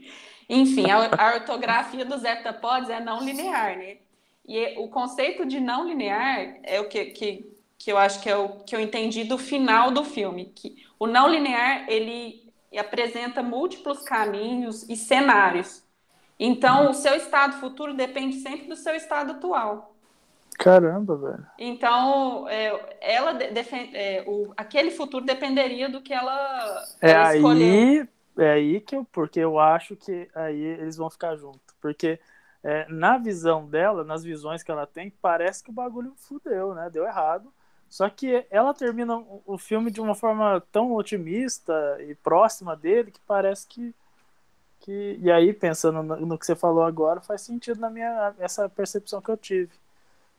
Enfim, 0.48 0.90
a, 0.90 1.10
a 1.16 1.34
ortografia 1.34 2.04
dos 2.04 2.24
heptapods 2.24 2.90
é 2.90 3.00
não 3.00 3.22
linear, 3.22 3.76
né? 3.76 3.98
E 4.44 4.78
o 4.78 4.88
conceito 4.88 5.46
de 5.46 5.60
não 5.60 5.86
linear 5.86 6.58
é 6.62 6.80
o 6.80 6.88
que, 6.88 7.06
que, 7.06 7.52
que 7.78 7.92
eu 7.92 7.98
acho 7.98 8.20
que 8.20 8.28
é 8.28 8.36
o 8.36 8.60
que 8.60 8.74
eu 8.74 8.80
entendi 8.80 9.24
do 9.24 9.38
final 9.38 9.90
do 9.90 10.04
filme. 10.04 10.46
Que 10.54 10.76
o 10.98 11.06
não 11.06 11.28
linear, 11.28 11.88
ele 11.88 12.52
apresenta 12.76 13.42
múltiplos 13.42 14.02
caminhos 14.02 14.88
e 14.88 14.96
cenários. 14.96 15.84
Então, 16.38 16.90
o 16.90 16.94
seu 16.94 17.14
estado 17.14 17.60
futuro 17.60 17.94
depende 17.94 18.36
sempre 18.36 18.66
do 18.66 18.76
seu 18.76 18.94
estado 18.94 19.32
atual. 19.32 19.94
Caramba, 20.58 21.16
velho. 21.16 21.46
Então, 21.58 22.48
é, 22.48 22.96
ela 23.00 23.32
defende, 23.32 23.96
é, 23.96 24.24
o, 24.26 24.52
aquele 24.56 24.90
futuro 24.90 25.24
dependeria 25.24 25.88
do 25.88 26.02
que 26.02 26.12
ela, 26.12 26.84
é 27.00 27.10
ela 27.10 27.28
aí, 27.28 28.08
É 28.38 28.52
aí 28.52 28.80
que 28.80 28.96
eu, 28.96 29.04
porque 29.04 29.40
eu 29.40 29.58
acho 29.58 29.96
que 29.96 30.28
aí 30.34 30.60
eles 30.60 30.96
vão 30.96 31.10
ficar 31.10 31.36
juntos. 31.36 31.74
Porque 31.80 32.18
é, 32.62 32.86
na 32.88 33.18
visão 33.18 33.66
dela, 33.66 34.04
nas 34.04 34.22
visões 34.22 34.62
que 34.62 34.70
ela 34.70 34.86
tem, 34.86 35.10
parece 35.20 35.62
que 35.64 35.70
o 35.70 35.74
bagulho 35.74 36.12
fudeu, 36.16 36.74
né? 36.74 36.88
Deu 36.90 37.04
errado. 37.04 37.52
Só 37.88 38.08
que 38.08 38.46
ela 38.50 38.72
termina 38.72 39.22
o 39.44 39.58
filme 39.58 39.90
de 39.90 40.00
uma 40.00 40.14
forma 40.14 40.62
tão 40.72 40.94
otimista 40.94 41.98
e 42.00 42.14
próxima 42.14 42.74
dele 42.74 43.10
que 43.10 43.20
parece 43.26 43.66
que 43.66 43.94
que 44.80 45.16
e 45.20 45.30
aí 45.30 45.52
pensando 45.52 46.02
no, 46.02 46.16
no, 46.26 46.38
que 46.38 46.44
você 46.44 46.56
falou 46.56 46.82
agora 46.82 47.20
faz 47.20 47.42
sentido 47.42 47.80
na 47.80 47.88
minha 47.88 48.34
essa 48.38 48.68
percepção 48.68 49.20
que 49.20 49.30
eu 49.30 49.36
tive 49.36 49.70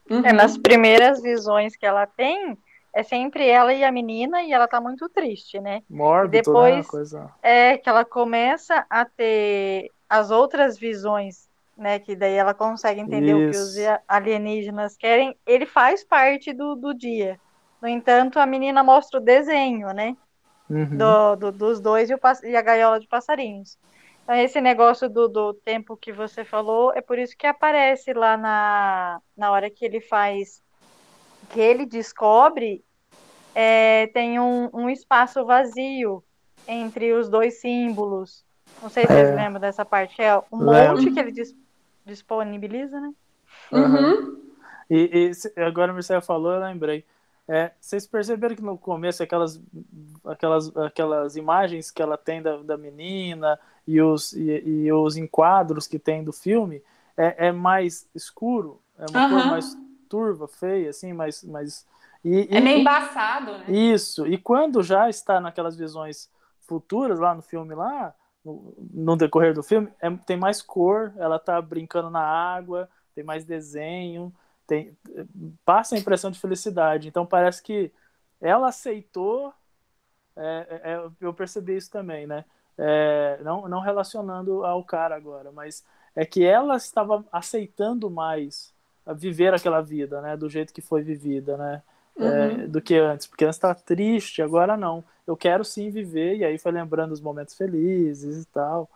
uhum. 0.09 0.25
é, 0.25 0.33
nas 0.33 0.57
primeiras 0.57 1.21
visões 1.21 1.77
que 1.77 1.85
ela 1.85 2.05
tem 2.05 2.57
é 2.91 3.03
sempre 3.03 3.47
ela 3.47 3.73
e 3.73 3.85
a 3.85 3.91
menina 3.91 4.43
e 4.43 4.51
ela 4.51 4.67
tá 4.67 4.81
muito 4.81 5.07
triste 5.07 5.61
né 5.61 5.81
Mórbido, 5.89 6.35
e 6.35 6.37
né, 6.37 6.43
depois 6.43 6.87
coisa... 6.87 7.31
é 7.41 7.77
que 7.77 7.87
ela 7.87 8.03
começa 8.03 8.85
a 8.89 9.05
ter 9.05 9.89
as 10.09 10.29
outras 10.29 10.77
visões 10.77 11.47
né 11.77 11.99
que 11.99 12.15
daí 12.15 12.33
ela 12.33 12.53
consegue 12.53 13.01
entender 13.01 13.35
Isso. 13.35 13.47
o 13.47 13.51
que 13.51 13.57
os 13.57 13.99
alienígenas 14.07 14.95
querem 14.95 15.35
ele 15.45 15.65
faz 15.65 16.03
parte 16.03 16.53
do, 16.53 16.75
do 16.75 16.93
dia 16.93 17.39
no 17.81 17.87
entanto 17.87 18.39
a 18.39 18.45
menina 18.45 18.83
mostra 18.83 19.19
o 19.19 19.23
desenho 19.23 19.87
né 19.93 20.15
uhum. 20.69 20.97
do, 20.97 21.35
do, 21.35 21.51
dos 21.51 21.79
dois 21.79 22.09
e, 22.09 22.13
o, 22.13 22.19
e 22.43 22.55
a 22.55 22.61
gaiola 22.61 22.99
de 22.99 23.07
passarinhos 23.07 23.77
então, 24.23 24.35
esse 24.35 24.61
negócio 24.61 25.09
do, 25.09 25.27
do 25.27 25.53
tempo 25.53 25.97
que 25.97 26.11
você 26.13 26.45
falou, 26.45 26.93
é 26.93 27.01
por 27.01 27.19
isso 27.19 27.35
que 27.37 27.45
aparece 27.45 28.13
lá 28.13 28.37
na, 28.37 29.21
na 29.35 29.51
hora 29.51 29.69
que 29.69 29.83
ele 29.83 29.99
faz, 29.99 30.63
que 31.49 31.59
ele 31.59 31.85
descobre, 31.85 32.83
é, 33.53 34.07
tem 34.07 34.39
um, 34.39 34.69
um 34.73 34.89
espaço 34.89 35.45
vazio 35.45 36.23
entre 36.65 37.11
os 37.11 37.27
dois 37.27 37.59
símbolos. 37.59 38.45
Não 38.81 38.89
sei 38.89 39.05
se 39.05 39.11
é. 39.11 39.15
vocês 39.15 39.35
lembram 39.35 39.59
dessa 39.59 39.83
parte, 39.83 40.21
é 40.21 40.37
um 40.37 40.63
monte 40.63 41.11
que 41.11 41.19
ele 41.19 41.31
dis, 41.33 41.53
disponibiliza, 42.05 42.99
né? 42.99 43.13
Uhum. 43.71 44.41
E, 44.89 45.31
e, 45.31 45.61
agora 45.61 45.91
o 45.91 45.95
Marcelo 45.95 46.21
falou, 46.21 46.53
eu 46.53 46.61
lembrei. 46.61 47.05
É, 47.47 47.71
vocês 47.79 48.07
perceberam 48.07 48.55
que 48.55 48.61
no 48.61 48.77
começo 48.77 49.21
aquelas, 49.21 49.61
aquelas, 50.23 50.75
aquelas 50.77 51.35
imagens 51.35 51.91
que 51.91 52.01
ela 52.01 52.17
tem 52.17 52.41
da, 52.41 52.57
da 52.57 52.77
menina 52.77 53.59
e 53.85 54.01
os, 54.01 54.31
e, 54.33 54.63
e 54.65 54.93
os 54.93 55.17
enquadros 55.17 55.85
que 55.85 55.99
tem 55.99 56.23
do 56.23 56.31
filme 56.31 56.81
é, 57.17 57.47
é 57.47 57.51
mais 57.51 58.07
escuro, 58.15 58.79
é 58.97 59.05
uma 59.09 59.25
uhum. 59.25 59.29
cor 59.29 59.45
mais 59.47 59.77
turva, 60.07 60.47
feia, 60.47 60.89
assim, 60.89 61.11
mais. 61.11 61.43
mais 61.43 61.85
e, 62.23 62.47
é 62.49 62.61
meio 62.61 62.79
embaçado, 62.79 63.51
né? 63.57 63.65
Isso, 63.67 64.25
e 64.25 64.37
quando 64.37 64.81
já 64.81 65.09
está 65.09 65.41
naquelas 65.41 65.75
visões 65.75 66.29
futuras 66.61 67.19
lá 67.19 67.35
no 67.35 67.41
filme 67.41 67.75
lá, 67.75 68.15
no, 68.45 69.15
decorrer 69.15 69.53
do 69.53 69.63
filme, 69.63 69.89
é, 69.99 70.09
tem 70.25 70.37
mais 70.37 70.61
cor, 70.61 71.13
ela 71.17 71.39
tá 71.39 71.61
brincando 71.61 72.09
na 72.09 72.21
água, 72.21 72.89
tem 73.15 73.23
mais 73.23 73.45
desenho, 73.45 74.33
tem, 74.67 74.97
passa 75.63 75.95
a 75.95 75.97
impressão 75.97 76.31
de 76.31 76.39
felicidade. 76.39 77.07
Então 77.07 77.25
parece 77.25 77.61
que 77.61 77.91
ela 78.41 78.69
aceitou. 78.69 79.53
É, 80.35 80.81
é, 80.83 80.91
é, 80.93 81.11
eu 81.21 81.33
percebi 81.33 81.77
isso 81.77 81.91
também, 81.91 82.27
né? 82.27 82.43
É, 82.77 83.39
não, 83.43 83.67
não 83.67 83.79
relacionando 83.79 84.65
ao 84.65 84.83
cara 84.83 85.15
agora, 85.15 85.51
mas 85.51 85.85
é 86.15 86.25
que 86.25 86.43
ela 86.43 86.75
estava 86.75 87.23
aceitando 87.31 88.09
mais 88.09 88.73
viver 89.15 89.53
aquela 89.53 89.81
vida, 89.81 90.21
né? 90.21 90.35
Do 90.35 90.49
jeito 90.49 90.73
que 90.73 90.81
foi 90.81 91.03
vivida, 91.03 91.55
né? 91.57 91.83
É, 92.17 92.47
uhum. 92.47 92.69
do 92.69 92.81
que 92.81 92.95
antes, 92.95 93.25
porque 93.25 93.43
antes 93.43 93.57
estava 93.57 93.75
triste, 93.75 94.41
agora 94.41 94.77
não. 94.77 95.03
Eu 95.25 95.35
quero 95.35 95.65
sim 95.65 95.89
viver, 95.89 96.37
e 96.37 96.45
aí 96.45 96.57
foi 96.59 96.71
lembrando 96.71 97.11
os 97.11 97.21
momentos 97.21 97.55
felizes 97.55 98.43
e 98.43 98.45
tal. 98.47 98.89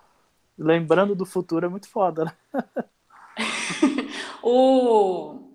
Lembrando 0.58 1.15
do 1.15 1.25
futuro 1.25 1.65
é 1.65 1.69
muito 1.69 1.89
foda, 1.89 2.25
né? 2.25 2.34
o 4.43 5.47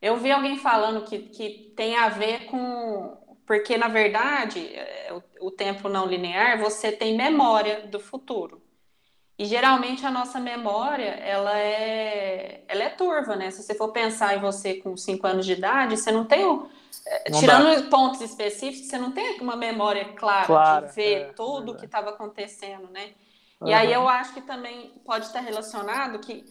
eu 0.00 0.16
vi 0.18 0.30
alguém 0.30 0.56
falando 0.58 1.04
que, 1.04 1.18
que 1.18 1.72
tem 1.76 1.96
a 1.96 2.08
ver 2.08 2.46
com. 2.46 3.16
Porque, 3.46 3.76
na 3.76 3.88
verdade, 3.88 4.60
é, 4.74 5.12
o, 5.12 5.48
o 5.48 5.50
tempo 5.50 5.88
não 5.88 6.06
linear, 6.06 6.58
você 6.60 6.92
tem 6.92 7.16
memória 7.16 7.86
do 7.86 8.00
futuro. 8.00 8.62
E 9.38 9.44
geralmente 9.44 10.06
a 10.06 10.10
nossa 10.10 10.40
memória, 10.40 11.10
ela 11.10 11.58
é, 11.58 12.64
ela 12.66 12.84
é 12.84 12.88
turva, 12.88 13.36
né? 13.36 13.50
Se 13.50 13.62
você 13.62 13.74
for 13.74 13.92
pensar 13.92 14.34
em 14.34 14.40
você 14.40 14.74
com 14.74 14.96
5 14.96 15.26
anos 15.26 15.44
de 15.44 15.52
idade, 15.52 15.96
você 15.96 16.10
não 16.10 16.24
tem, 16.24 16.42
é, 17.06 17.30
não 17.30 17.38
tirando 17.38 17.82
dá. 17.82 17.90
pontos 17.90 18.22
específicos, 18.22 18.88
você 18.88 18.98
não 18.98 19.12
tem 19.12 19.38
uma 19.40 19.56
memória 19.56 20.06
clara, 20.14 20.46
clara 20.46 20.86
de 20.86 20.94
ver 20.94 21.16
é, 21.16 21.24
tudo 21.34 21.72
o 21.72 21.76
que 21.76 21.84
estava 21.84 22.10
acontecendo, 22.10 22.88
né? 22.90 23.10
Uhum. 23.60 23.68
E 23.68 23.74
aí 23.74 23.92
eu 23.92 24.08
acho 24.08 24.32
que 24.32 24.40
também 24.40 24.92
pode 25.04 25.26
estar 25.26 25.40
relacionado 25.40 26.18
que 26.18 26.44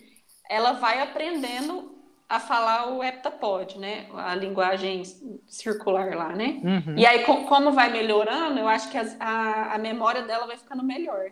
ela 0.48 0.74
vai 0.74 1.02
aprendendo 1.02 1.96
a 2.28 2.40
falar 2.40 2.92
o 2.92 3.04
heptapod, 3.04 3.78
né? 3.78 4.08
A 4.14 4.34
linguagem 4.34 5.04
circular 5.48 6.16
lá, 6.16 6.30
né? 6.30 6.60
Uhum. 6.64 6.96
E 6.98 7.06
aí, 7.06 7.24
com, 7.24 7.46
como 7.46 7.72
vai 7.72 7.92
melhorando, 7.92 8.60
eu 8.60 8.68
acho 8.68 8.90
que 8.90 8.98
a, 8.98 9.06
a, 9.20 9.76
a, 9.76 9.78
memória 9.78 10.24
dela 10.24 10.48
vai 10.48 10.58
ficando 10.58 10.84
melhor. 10.84 11.32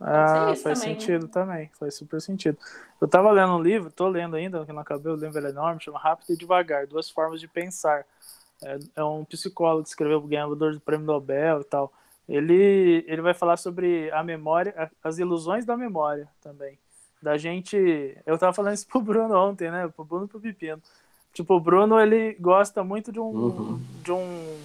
Ah, 0.00 0.54
faz 0.54 0.62
também, 0.62 0.74
né? 0.74 1.00
sentido 1.00 1.26
né? 1.26 1.32
também, 1.32 1.70
faz 1.78 1.94
super 1.94 2.20
sentido. 2.20 2.58
Eu 3.00 3.08
tava 3.08 3.30
lendo 3.30 3.54
um 3.54 3.62
livro, 3.62 3.90
tô 3.90 4.08
lendo 4.08 4.36
ainda, 4.36 4.64
que 4.64 4.72
não 4.72 4.80
acabei, 4.80 5.12
o 5.12 5.16
livro 5.16 5.46
é 5.46 5.50
enorme, 5.50 5.82
chama 5.82 5.98
Rápido 5.98 6.32
e 6.32 6.36
Devagar, 6.36 6.86
Duas 6.86 7.10
Formas 7.10 7.40
de 7.40 7.48
Pensar. 7.48 8.04
É, 8.62 8.78
é 8.96 9.04
um 9.04 9.24
psicólogo 9.24 9.82
que 9.82 9.88
escreveu 9.88 10.18
o 10.18 10.26
ganhador 10.26 10.72
do 10.72 10.80
prêmio 10.80 11.06
Nobel 11.06 11.60
e 11.60 11.64
tal. 11.64 11.92
Ele, 12.28 13.04
ele 13.06 13.22
vai 13.22 13.34
falar 13.34 13.56
sobre 13.56 14.10
a 14.10 14.22
memória, 14.22 14.90
as 15.02 15.18
ilusões 15.18 15.64
da 15.64 15.76
memória 15.76 16.28
também. 16.42 16.78
Da 17.22 17.36
gente. 17.38 17.76
Eu 18.26 18.36
tava 18.36 18.52
falando 18.52 18.74
isso 18.74 18.86
pro 18.86 19.00
Bruno 19.00 19.34
ontem, 19.34 19.70
né? 19.70 19.88
Pro 19.88 20.04
Bruno 20.04 20.26
e 20.26 20.28
pro 20.28 20.40
Pepino. 20.40 20.82
Tipo, 21.32 21.54
o 21.54 21.60
Bruno, 21.60 22.00
ele 22.00 22.34
gosta 22.34 22.82
muito 22.82 23.12
de 23.12 23.20
um. 23.20 23.24
Uhum. 23.24 23.80
De 24.02 24.12
um 24.12 24.56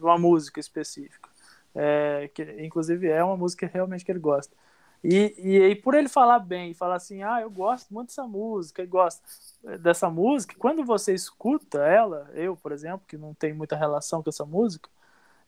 de 0.00 0.04
uma 0.04 0.18
música 0.18 0.58
específica. 0.58 1.29
É, 1.74 2.30
que, 2.34 2.42
inclusive, 2.64 3.08
é 3.08 3.22
uma 3.22 3.36
música 3.36 3.70
realmente 3.72 4.04
que 4.04 4.10
ele 4.12 4.18
gosta. 4.18 4.54
E, 5.02 5.34
e, 5.38 5.76
por 5.76 5.94
ele 5.94 6.08
falar 6.08 6.40
bem, 6.40 6.74
falar 6.74 6.96
assim, 6.96 7.22
ah, 7.22 7.40
eu 7.40 7.50
gosto 7.50 7.92
muito 7.92 8.08
dessa 8.08 8.26
música, 8.26 8.82
e 8.82 8.86
gosto 8.86 9.22
dessa 9.80 10.10
música, 10.10 10.54
quando 10.58 10.84
você 10.84 11.14
escuta 11.14 11.78
ela, 11.78 12.30
eu, 12.34 12.54
por 12.54 12.70
exemplo, 12.70 13.02
que 13.08 13.16
não 13.16 13.32
tenho 13.32 13.56
muita 13.56 13.76
relação 13.76 14.22
com 14.22 14.28
essa 14.28 14.44
música, 14.44 14.90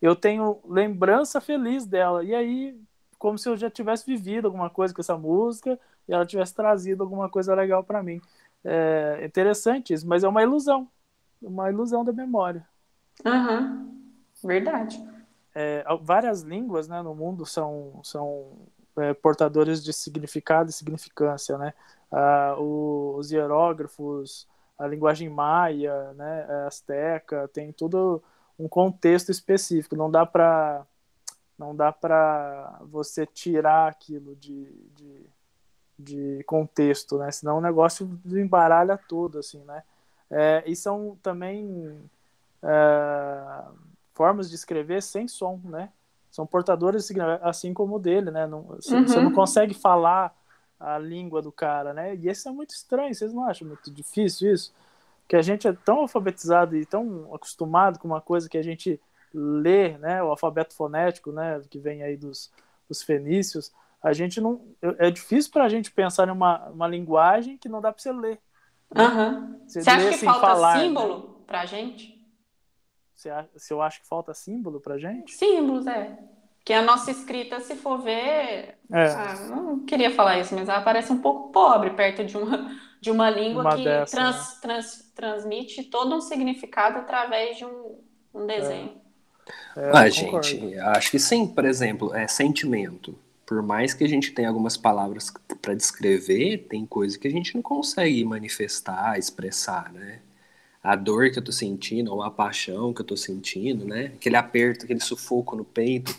eu 0.01 0.17
tenho 0.17 0.59
lembrança 0.67 1.41
feliz 1.41 1.87
dela. 1.87 2.25
E 2.25 2.35
aí, 2.35 2.81
como 3.19 3.39
se 3.39 3.49
eu 3.49 3.57
já 3.57 3.71
tivesse 3.71 4.05
vivido 4.07 4.47
alguma 4.47 4.71
coisa 4.71 4.93
com 4.93 5.01
essa 5.01 5.17
música 5.17 5.79
e 6.09 6.13
ela 6.13 6.27
tivesse 6.27 6.55
trazido 6.55 7.03
alguma 7.03 7.29
coisa 7.29 7.55
legal 7.55 7.85
para 7.85 8.03
mim. 8.03 8.21
É 8.65 9.25
interessante 9.25 9.93
isso, 9.93 10.07
mas 10.07 10.25
é 10.25 10.29
uma 10.29 10.43
ilusão, 10.43 10.89
uma 11.41 11.71
ilusão 11.71 12.05
da 12.05 12.13
memória. 12.13 12.67
Uhum. 13.25 14.03
Verdade. 14.43 15.01
É, 15.55 15.85
várias 16.01 16.43
línguas 16.43 16.89
né, 16.89 17.03
no 17.03 17.15
mundo 17.15 17.45
são, 17.45 18.01
são 18.03 18.53
é, 18.97 19.13
portadores 19.15 19.83
de 19.83 19.93
significado 19.93 20.71
e 20.71 20.73
significância, 20.73 21.59
né? 21.59 21.75
Ah, 22.11 22.57
o, 22.59 23.17
os 23.17 23.31
hierógrafos, 23.33 24.47
a 24.79 24.87
linguagem 24.87 25.29
maia, 25.29 26.13
né, 26.15 26.47
a 26.49 26.67
azteca, 26.67 27.49
tem 27.49 27.73
tudo 27.73 28.23
um 28.59 28.69
contexto 28.69 29.31
específico. 29.31 29.97
Não 29.97 30.11
dá 30.11 30.27
para 30.27 30.87
não 31.59 31.77
dá 31.77 31.93
para 31.93 32.81
você 32.83 33.25
tirar 33.27 33.89
aquilo 33.89 34.35
de, 34.37 34.65
de, 34.97 35.27
de, 35.99 36.45
contexto, 36.45 37.19
né? 37.19 37.31
Senão 37.31 37.59
o 37.59 37.61
negócio 37.61 38.21
embaralha 38.27 38.99
tudo, 39.09 39.39
assim, 39.39 39.63
né? 39.65 39.83
É, 40.31 40.65
e 40.67 40.75
são 40.75 41.17
também 41.23 42.01
é, 42.63 43.65
formas 44.15 44.49
de 44.49 44.55
escrever 44.55 45.03
sem 45.03 45.27
som, 45.27 45.61
né? 45.65 45.91
São 46.31 46.47
portadores 46.47 47.11
assim 47.43 47.75
como 47.75 47.97
o 47.97 47.99
dele, 47.99 48.31
né? 48.31 48.47
Não, 48.47 48.63
você, 48.63 48.95
uhum. 48.95 49.07
você 49.07 49.21
não 49.21 49.33
consegue 49.33 49.75
falar 49.75 50.35
a 50.81 50.99
língua 50.99 51.43
do 51.43 51.53
cara, 51.53 51.93
né? 51.93 52.15
E 52.15 52.29
isso 52.29 52.49
é 52.49 52.53
muito 52.53 52.71
estranho, 52.71 53.15
vocês 53.15 53.33
não 53.33 53.45
acham 53.45 53.69
muito 53.69 53.91
difícil 53.91 54.53
isso? 54.53 54.75
Que 55.29 55.37
a 55.37 55.43
gente 55.43 55.69
é 55.69 55.73
tão 55.73 55.99
alfabetizado 55.99 56.77
e 56.77 56.85
tão 56.85 57.33
acostumado 57.35 57.99
com 57.99 58.09
uma 58.09 58.21
coisa 58.21 58.49
que 58.49 58.59
a 58.59 58.63
gente 58.63 59.01
lê, 59.33 59.97
né? 59.99 60.23
O 60.23 60.29
alfabeto 60.29 60.75
fonético, 60.75 61.31
né? 61.31 61.61
Que 61.71 61.79
vem 61.79 62.03
aí 62.03 62.17
dos, 62.17 62.51
dos 62.89 63.03
fenícios. 63.03 63.73
A 64.03 64.13
gente 64.13 64.41
não. 64.41 64.61
É 64.99 65.11
difícil 65.11 65.53
para 65.53 65.65
a 65.65 65.69
gente 65.69 65.91
pensar 65.91 66.29
em 66.29 66.33
uma, 66.33 66.69
uma 66.71 66.89
linguagem 66.89 67.57
que 67.57 67.69
não 67.69 67.81
dá 67.81 67.93
para 67.93 68.03
você 68.03 68.13
ler. 68.13 68.41
Uhum. 68.95 69.61
Você, 69.67 69.83
você 69.83 69.91
acha 69.91 70.11
que 70.11 70.25
falta 70.25 70.41
falar, 70.41 70.77
né? 70.77 70.85
símbolo 70.85 71.19
né? 71.19 71.35
para 71.47 71.61
a 71.61 71.67
gente? 71.67 72.22
Se 73.57 73.73
eu 73.73 73.83
acho 73.83 74.01
que 74.01 74.09
falta 74.09 74.35
símbolo 74.35 74.81
pra 74.81 74.99
gente? 74.99 75.33
Símbolos, 75.33 75.87
é. 75.87 76.19
Que 76.65 76.73
a 76.73 76.83
nossa 76.83 77.11
escrita, 77.11 77.61
se 77.61 77.75
for 77.75 77.99
ver. 77.99 78.79
É. 78.93 79.07
Ah, 79.07 79.35
não 79.51 79.81
queria 79.81 80.11
falar 80.11 80.39
isso, 80.39 80.55
mas 80.55 80.69
ela 80.69 80.81
parece 80.81 81.13
um 81.13 81.19
pouco 81.19 81.51
pobre 81.51 81.91
perto 81.91 82.25
de 82.25 82.37
uma, 82.37 82.77
de 83.01 83.11
uma 83.11 83.29
língua 83.29 83.63
uma 83.63 83.77
que 83.77 83.85
dessa, 83.85 84.17
trans, 84.17 84.37
né? 84.37 84.59
trans, 84.61 85.13
transmite 85.15 85.85
todo 85.85 86.15
um 86.15 86.21
significado 86.21 86.99
através 86.99 87.59
de 87.59 87.65
um, 87.65 87.99
um 88.33 88.47
desenho. 88.47 88.97
É. 88.97 89.03
É, 89.77 89.91
ah, 89.93 90.09
gente, 90.09 90.79
acho 90.79 91.11
que 91.11 91.19
sim, 91.19 91.47
por 91.47 91.65
exemplo, 91.65 92.15
é 92.15 92.29
sentimento. 92.29 93.19
Por 93.45 93.61
mais 93.63 93.93
que 93.93 94.05
a 94.05 94.09
gente 94.09 94.33
tenha 94.33 94.49
algumas 94.49 94.77
palavras 94.77 95.33
para 95.61 95.75
descrever, 95.75 96.67
tem 96.71 96.87
coisa 96.87 97.19
que 97.19 97.27
a 97.27 97.31
gente 97.31 97.55
não 97.55 97.63
consegue 97.63 98.25
manifestar, 98.25 99.19
expressar, 99.19 99.93
né? 99.93 100.21
A 100.83 100.97
dor 100.97 101.31
que 101.31 101.39
eu 101.39 101.45
tô 101.45 101.53
sentindo, 101.53 102.13
ou 102.13 102.23
a 102.23 102.31
paixão 102.31 102.93
que 102.93 103.01
eu 103.01 103.07
tô 103.07 103.17
sentindo, 103.17 103.85
né? 103.85 104.13
Aquele 104.17 104.37
aperto, 104.37 104.85
aquele 104.85 105.01
sufoco 105.01 105.55
no 105.55 105.65
peito. 105.65 106.15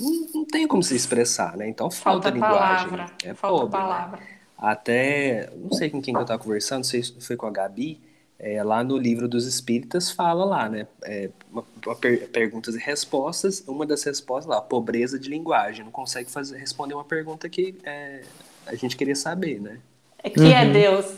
Não, 0.00 0.28
não 0.34 0.44
tem 0.44 0.66
como 0.66 0.82
se 0.82 0.96
expressar, 0.96 1.56
né? 1.56 1.68
Então 1.68 1.90
falta, 1.90 2.22
falta 2.22 2.30
linguagem. 2.30 2.90
Palavra. 2.90 3.14
É 3.22 3.34
falta 3.34 3.60
pobre, 3.62 3.78
né? 3.78 3.84
palavra. 3.84 4.20
Né? 4.20 4.26
Até, 4.58 5.50
não 5.56 5.72
sei 5.72 5.90
com 5.90 6.02
quem 6.02 6.14
que 6.14 6.20
eu 6.20 6.24
tava 6.24 6.42
conversando, 6.42 6.78
não 6.78 6.84
sei 6.84 7.02
se 7.02 7.20
foi 7.20 7.36
com 7.36 7.46
a 7.46 7.50
Gabi, 7.50 8.00
é, 8.38 8.62
lá 8.62 8.82
no 8.82 8.98
livro 8.98 9.28
dos 9.28 9.46
Espíritas 9.46 10.10
fala 10.10 10.44
lá, 10.44 10.68
né? 10.68 10.86
É, 11.02 11.30
uma, 11.50 11.64
uma 11.86 11.94
per, 11.94 12.28
perguntas 12.28 12.74
e 12.74 12.78
respostas. 12.78 13.62
Uma 13.66 13.86
das 13.86 14.02
respostas 14.02 14.46
lá, 14.46 14.60
pobreza 14.60 15.18
de 15.18 15.30
linguagem. 15.30 15.84
Não 15.84 15.92
consegue 15.92 16.30
fazer, 16.30 16.58
responder 16.58 16.94
uma 16.94 17.04
pergunta 17.04 17.48
que 17.48 17.76
é, 17.84 18.22
a 18.66 18.74
gente 18.74 18.96
queria 18.96 19.14
saber, 19.14 19.60
né? 19.60 19.78
É 20.22 20.30
que 20.30 20.40
é 20.40 20.44
uhum. 20.44 20.50
é 20.50 20.70
Deus. 20.70 21.14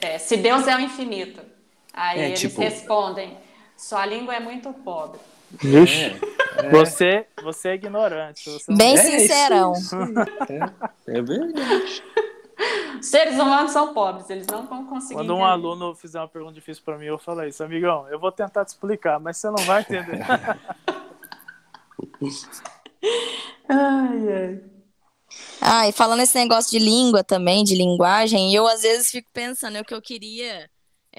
É, 0.00 0.18
se 0.18 0.36
Deus 0.36 0.66
é 0.66 0.76
o 0.76 0.80
infinito, 0.80 1.40
Aí 1.98 2.20
é, 2.20 2.26
eles 2.28 2.38
tipo... 2.40 2.60
respondem: 2.60 3.36
sua 3.76 4.06
língua 4.06 4.36
é 4.36 4.40
muito 4.40 4.72
pobre. 4.72 5.18
Ixi, 5.62 6.04
é, 6.04 6.66
é. 6.66 6.70
Você, 6.70 7.26
você 7.42 7.70
é 7.70 7.74
ignorante. 7.74 8.48
Você 8.48 8.72
Bem 8.72 8.94
é 8.94 8.96
sincerão. 8.98 9.72
É, 10.48 11.18
é, 11.18 11.22
verdade. 11.22 12.02
Seres 13.02 13.34
humanos 13.34 13.72
são 13.72 13.92
pobres, 13.94 14.30
eles 14.30 14.46
não 14.46 14.66
vão 14.66 14.86
conseguir. 14.86 15.14
Quando 15.14 15.30
um 15.30 15.38
entender. 15.38 15.50
aluno 15.50 15.94
fizer 15.94 16.20
uma 16.20 16.28
pergunta 16.28 16.54
difícil 16.54 16.82
para 16.84 16.98
mim, 16.98 17.06
eu 17.06 17.18
falo 17.18 17.44
isso, 17.44 17.62
amigão, 17.64 18.08
eu 18.08 18.18
vou 18.18 18.30
tentar 18.30 18.64
te 18.64 18.68
explicar, 18.68 19.18
mas 19.18 19.36
você 19.36 19.48
não 19.48 19.64
vai 19.64 19.80
entender. 19.82 20.20
ai, 23.68 24.32
ai. 24.32 24.60
Ah, 25.60 25.88
e 25.88 25.92
falando 25.92 26.20
esse 26.20 26.36
negócio 26.36 26.70
de 26.70 26.84
língua 26.84 27.22
também, 27.24 27.62
de 27.64 27.74
linguagem, 27.76 28.52
eu 28.54 28.66
às 28.66 28.82
vezes 28.82 29.10
fico 29.10 29.28
pensando, 29.32 29.76
é 29.76 29.80
o 29.80 29.84
que 29.84 29.94
eu 29.94 30.02
queria 30.02 30.68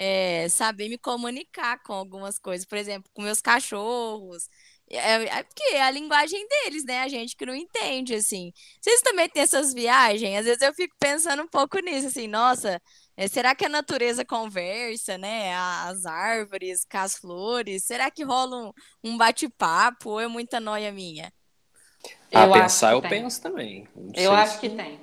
é, 0.01 0.47
saber 0.47 0.87
me 0.87 0.97
comunicar 0.97 1.83
com 1.83 1.91
algumas 1.91 2.39
coisas, 2.39 2.65
por 2.65 2.77
exemplo, 2.77 3.11
com 3.13 3.21
meus 3.21 3.41
cachorros. 3.41 4.47
É, 4.89 5.25
é, 5.25 5.43
porque 5.43 5.75
é 5.75 5.83
a 5.83 5.91
linguagem 5.91 6.47
deles, 6.47 6.85
né? 6.85 7.01
A 7.01 7.09
gente 7.09 7.35
que 7.35 7.45
não 7.45 7.53
entende, 7.53 8.15
assim. 8.15 8.53
Vocês 8.79 9.01
também 9.01 9.27
têm 9.27 9.43
essas 9.43 9.73
viagens? 9.73 10.39
Às 10.39 10.45
vezes 10.45 10.61
eu 10.61 10.73
fico 10.73 10.95
pensando 10.97 11.43
um 11.43 11.47
pouco 11.49 11.77
nisso, 11.79 12.07
assim, 12.07 12.27
nossa, 12.27 12.81
é, 13.17 13.27
será 13.27 13.53
que 13.53 13.65
a 13.65 13.69
natureza 13.69 14.23
conversa, 14.23 15.17
né? 15.17 15.53
As 15.53 16.05
árvores, 16.05 16.85
com 16.89 16.97
as 16.97 17.17
flores? 17.17 17.83
Será 17.83 18.09
que 18.09 18.23
rola 18.23 18.55
um, 18.55 18.71
um 19.03 19.17
bate-papo 19.17 20.11
ou 20.11 20.21
é 20.21 20.29
muita 20.29 20.61
noia 20.61 20.93
minha? 20.93 21.29
Ah, 22.33 22.45
eu 22.45 22.53
pensar 22.53 22.93
eu 22.93 23.01
tem. 23.01 23.09
penso 23.09 23.41
também. 23.41 23.85
Eu 24.15 24.31
acho 24.31 24.61
que 24.61 24.69
tem. 24.69 24.97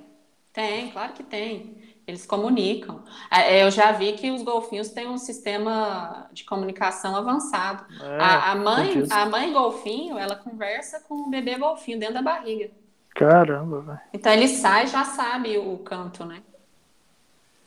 Tem, 0.55 0.91
claro 0.91 1.13
que 1.13 1.23
tem. 1.23 1.96
Eles 2.07 2.25
comunicam. 2.25 3.03
É, 3.29 3.65
eu 3.65 3.71
já 3.71 3.91
vi 3.91 4.13
que 4.13 4.31
os 4.31 4.43
golfinhos 4.43 4.91
têm 4.91 5.09
um 5.09 5.19
sistema 5.19 6.29
de 6.33 6.45
comunicação 6.45 7.17
avançado. 7.17 7.85
É, 8.01 8.17
a, 8.21 8.53
a, 8.53 8.55
mãe, 8.55 9.03
a 9.11 9.27
mãe 9.27 9.53
golfinho, 9.53 10.17
ela 10.17 10.37
conversa 10.37 11.01
com 11.01 11.15
o 11.15 11.31
bebê 11.31 11.57
golfinho 11.59 11.99
dentro 11.99 12.15
da 12.15 12.23
barriga. 12.23 12.71
Caramba, 13.11 13.81
velho. 13.81 14.01
Então 14.13 14.33
ele 14.33 14.47
sai 14.47 14.87
já 14.87 15.05
sabe 15.05 15.59
o 15.59 15.79
canto, 15.79 16.25
né? 16.25 16.43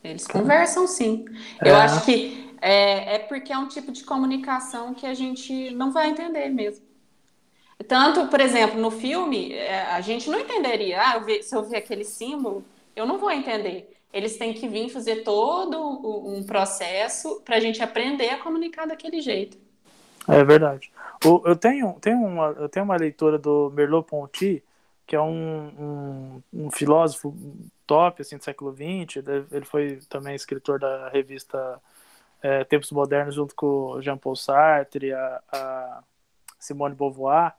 Eles 0.02 0.26
conversam 0.26 0.88
sim. 0.88 1.26
É. 1.62 1.70
Eu 1.70 1.76
acho 1.76 2.06
que 2.06 2.56
é, 2.62 3.16
é 3.16 3.20
porque 3.20 3.52
é 3.52 3.58
um 3.58 3.68
tipo 3.68 3.92
de 3.92 4.06
comunicação 4.06 4.94
que 4.94 5.06
a 5.06 5.14
gente 5.14 5.72
não 5.72 5.92
vai 5.92 6.10
entender 6.10 6.48
mesmo. 6.48 6.88
Tanto, 7.88 8.28
por 8.28 8.40
exemplo, 8.40 8.80
no 8.80 8.92
filme, 8.92 9.52
é, 9.52 9.82
a 9.88 10.00
gente 10.00 10.30
não 10.30 10.40
entenderia. 10.40 11.02
Ah, 11.02 11.16
eu 11.16 11.26
vi, 11.26 11.44
se 11.44 11.54
eu 11.54 11.64
ver 11.64 11.78
aquele 11.78 12.06
símbolo, 12.06 12.64
eu 12.96 13.06
não 13.06 13.18
vou 13.18 13.32
entender 13.32 13.99
eles 14.12 14.38
têm 14.38 14.54
que 14.54 14.68
vir 14.68 14.90
fazer 14.90 15.24
todo 15.24 15.78
um 16.28 16.44
processo 16.44 17.42
para 17.46 17.58
a 17.58 17.60
gente 17.60 17.82
aprender 17.82 18.30
a 18.30 18.40
comunicar 18.40 18.88
daquele 18.88 19.22
jeito. 19.22 19.58
É 20.28 20.44
verdade. 20.44 20.92
eu, 21.24 21.56
tenho, 21.56 21.94
tenho, 22.00 22.20
uma, 22.20 22.48
eu 22.58 22.70
tenho 22.70 22.86
uma 22.86 22.96
leitura 22.96 23.38
do 23.38 23.72
Merleau-Ponty, 23.76 24.64
que 25.06 25.16
é 25.16 25.22
um, 25.22 26.42
um, 26.54 26.66
um, 26.66 26.72
filósofo 26.72 27.36
top 27.88 28.22
assim, 28.22 28.38
do 28.38 28.44
século 28.44 28.72
XX. 28.72 29.24
Ele 29.52 29.66
foi 29.66 30.00
também 30.08 30.36
escritor 30.36 30.80
da 30.80 31.10
revista 31.10 31.80
é, 32.42 32.64
Tempos 32.64 32.92
Modernos, 32.92 33.34
junto 33.36 33.56
com 33.56 34.00
Jean-Paul 34.02 34.36
Sartre, 34.36 35.12
a, 35.14 35.42
a 35.52 36.04
Simone 36.60 36.96
Beauvoir. 36.96 37.56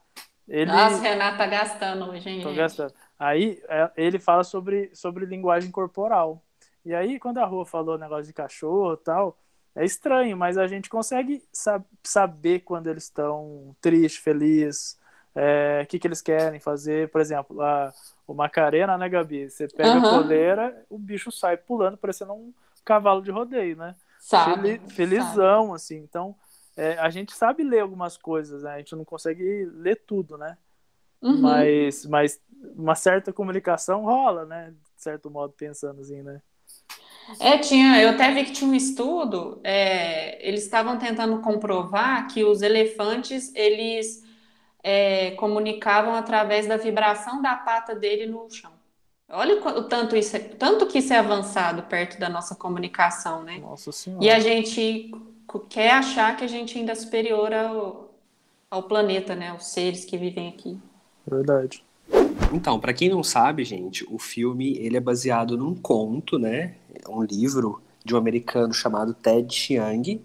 Ele... 0.48 0.70
Nossa, 0.70 1.00
Renata 1.00 1.38
tá 1.38 1.46
gastando 1.46 2.10
hoje, 2.10 2.28
hein, 2.28 2.42
Tô 2.42 2.52
gastando. 2.52 2.92
Aí 3.20 3.62
é, 3.68 3.90
ele 3.98 4.18
fala 4.18 4.42
sobre, 4.42 4.90
sobre 4.94 5.26
linguagem 5.26 5.70
corporal. 5.70 6.42
E 6.82 6.94
aí, 6.94 7.20
quando 7.20 7.36
a 7.36 7.44
rua 7.44 7.66
falou 7.66 7.98
negócio 7.98 8.24
de 8.24 8.32
cachorro 8.32 8.94
e 8.94 8.96
tal, 8.96 9.38
é 9.76 9.84
estranho, 9.84 10.38
mas 10.38 10.56
a 10.56 10.66
gente 10.66 10.88
consegue 10.88 11.44
sab 11.52 11.84
saber 12.02 12.60
quando 12.60 12.86
eles 12.86 13.04
estão 13.04 13.76
tristes, 13.78 14.24
felizes, 14.24 14.98
é, 15.34 15.84
que, 15.86 15.98
que 15.98 16.06
eles 16.08 16.22
querem 16.22 16.58
fazer. 16.58 17.10
Por 17.10 17.20
exemplo, 17.20 17.60
a, 17.60 17.92
o 18.26 18.32
Macarena, 18.32 18.96
né, 18.96 19.06
Gabi? 19.06 19.50
Você 19.50 19.68
pega 19.68 19.98
uhum. 19.98 20.06
a 20.06 20.10
coleira, 20.10 20.86
o 20.88 20.98
bicho 20.98 21.30
sai 21.30 21.58
pulando, 21.58 21.98
parecendo 21.98 22.32
um 22.32 22.54
cavalo 22.86 23.20
de 23.20 23.30
rodeio, 23.30 23.76
né? 23.76 23.94
Sabe, 24.18 24.80
felizão, 24.88 25.64
sabe. 25.64 25.74
assim. 25.74 25.96
Então, 25.98 26.34
é, 26.74 26.98
a 26.98 27.10
gente 27.10 27.34
sabe 27.34 27.62
ler 27.62 27.80
algumas 27.80 28.16
coisas, 28.16 28.62
né? 28.62 28.72
A 28.72 28.78
gente 28.78 28.96
não 28.96 29.04
consegue 29.04 29.66
ler 29.74 29.96
tudo, 30.06 30.38
né? 30.38 30.56
Uhum. 31.20 31.38
Mas, 31.38 32.06
mas 32.06 32.40
uma 32.76 32.94
certa 32.94 33.32
comunicação 33.32 34.04
rola, 34.04 34.44
né? 34.44 34.70
De 34.96 35.02
certo 35.02 35.30
modo, 35.30 35.52
pensando 35.56 36.00
assim, 36.00 36.22
né? 36.22 36.40
É, 37.38 37.58
tinha, 37.58 38.00
eu 38.02 38.10
até 38.10 38.32
vi 38.32 38.44
que 38.44 38.52
tinha 38.52 38.68
um 38.68 38.74
estudo, 38.74 39.60
é, 39.62 40.46
eles 40.46 40.64
estavam 40.64 40.98
tentando 40.98 41.40
comprovar 41.40 42.26
que 42.26 42.42
os 42.42 42.60
elefantes, 42.62 43.54
eles 43.54 44.24
é, 44.82 45.32
comunicavam 45.32 46.14
através 46.14 46.66
da 46.66 46.76
vibração 46.76 47.40
da 47.40 47.54
pata 47.54 47.94
dele 47.94 48.26
no 48.26 48.50
chão. 48.50 48.72
Olha 49.28 49.62
o 49.62 49.84
tanto, 49.84 50.16
isso 50.16 50.36
é, 50.36 50.40
tanto 50.40 50.86
que 50.86 50.98
isso 50.98 51.12
é 51.12 51.18
avançado 51.18 51.84
perto 51.84 52.18
da 52.18 52.28
nossa 52.28 52.56
comunicação, 52.56 53.44
né? 53.44 53.58
Nossa 53.58 53.92
Senhora. 53.92 54.24
E 54.24 54.28
a 54.28 54.40
gente 54.40 55.12
quer 55.68 55.92
achar 55.92 56.36
que 56.36 56.44
a 56.44 56.48
gente 56.48 56.76
ainda 56.76 56.92
é 56.92 56.96
superior 56.96 57.52
ao, 57.52 58.10
ao 58.68 58.82
planeta, 58.82 59.36
né? 59.36 59.52
Os 59.52 59.66
seres 59.66 60.04
que 60.04 60.18
vivem 60.18 60.48
aqui. 60.48 60.76
Verdade. 61.24 61.84
Então, 62.52 62.80
para 62.80 62.92
quem 62.92 63.08
não 63.08 63.22
sabe, 63.22 63.64
gente, 63.64 64.04
o 64.10 64.18
filme 64.18 64.76
ele 64.78 64.96
é 64.96 65.00
baseado 65.00 65.56
num 65.56 65.74
conto, 65.74 66.38
né? 66.38 66.74
Um 67.08 67.22
livro 67.22 67.80
de 68.04 68.14
um 68.14 68.18
americano 68.18 68.72
chamado 68.72 69.14
Ted 69.14 69.54
Chiang. 69.54 70.20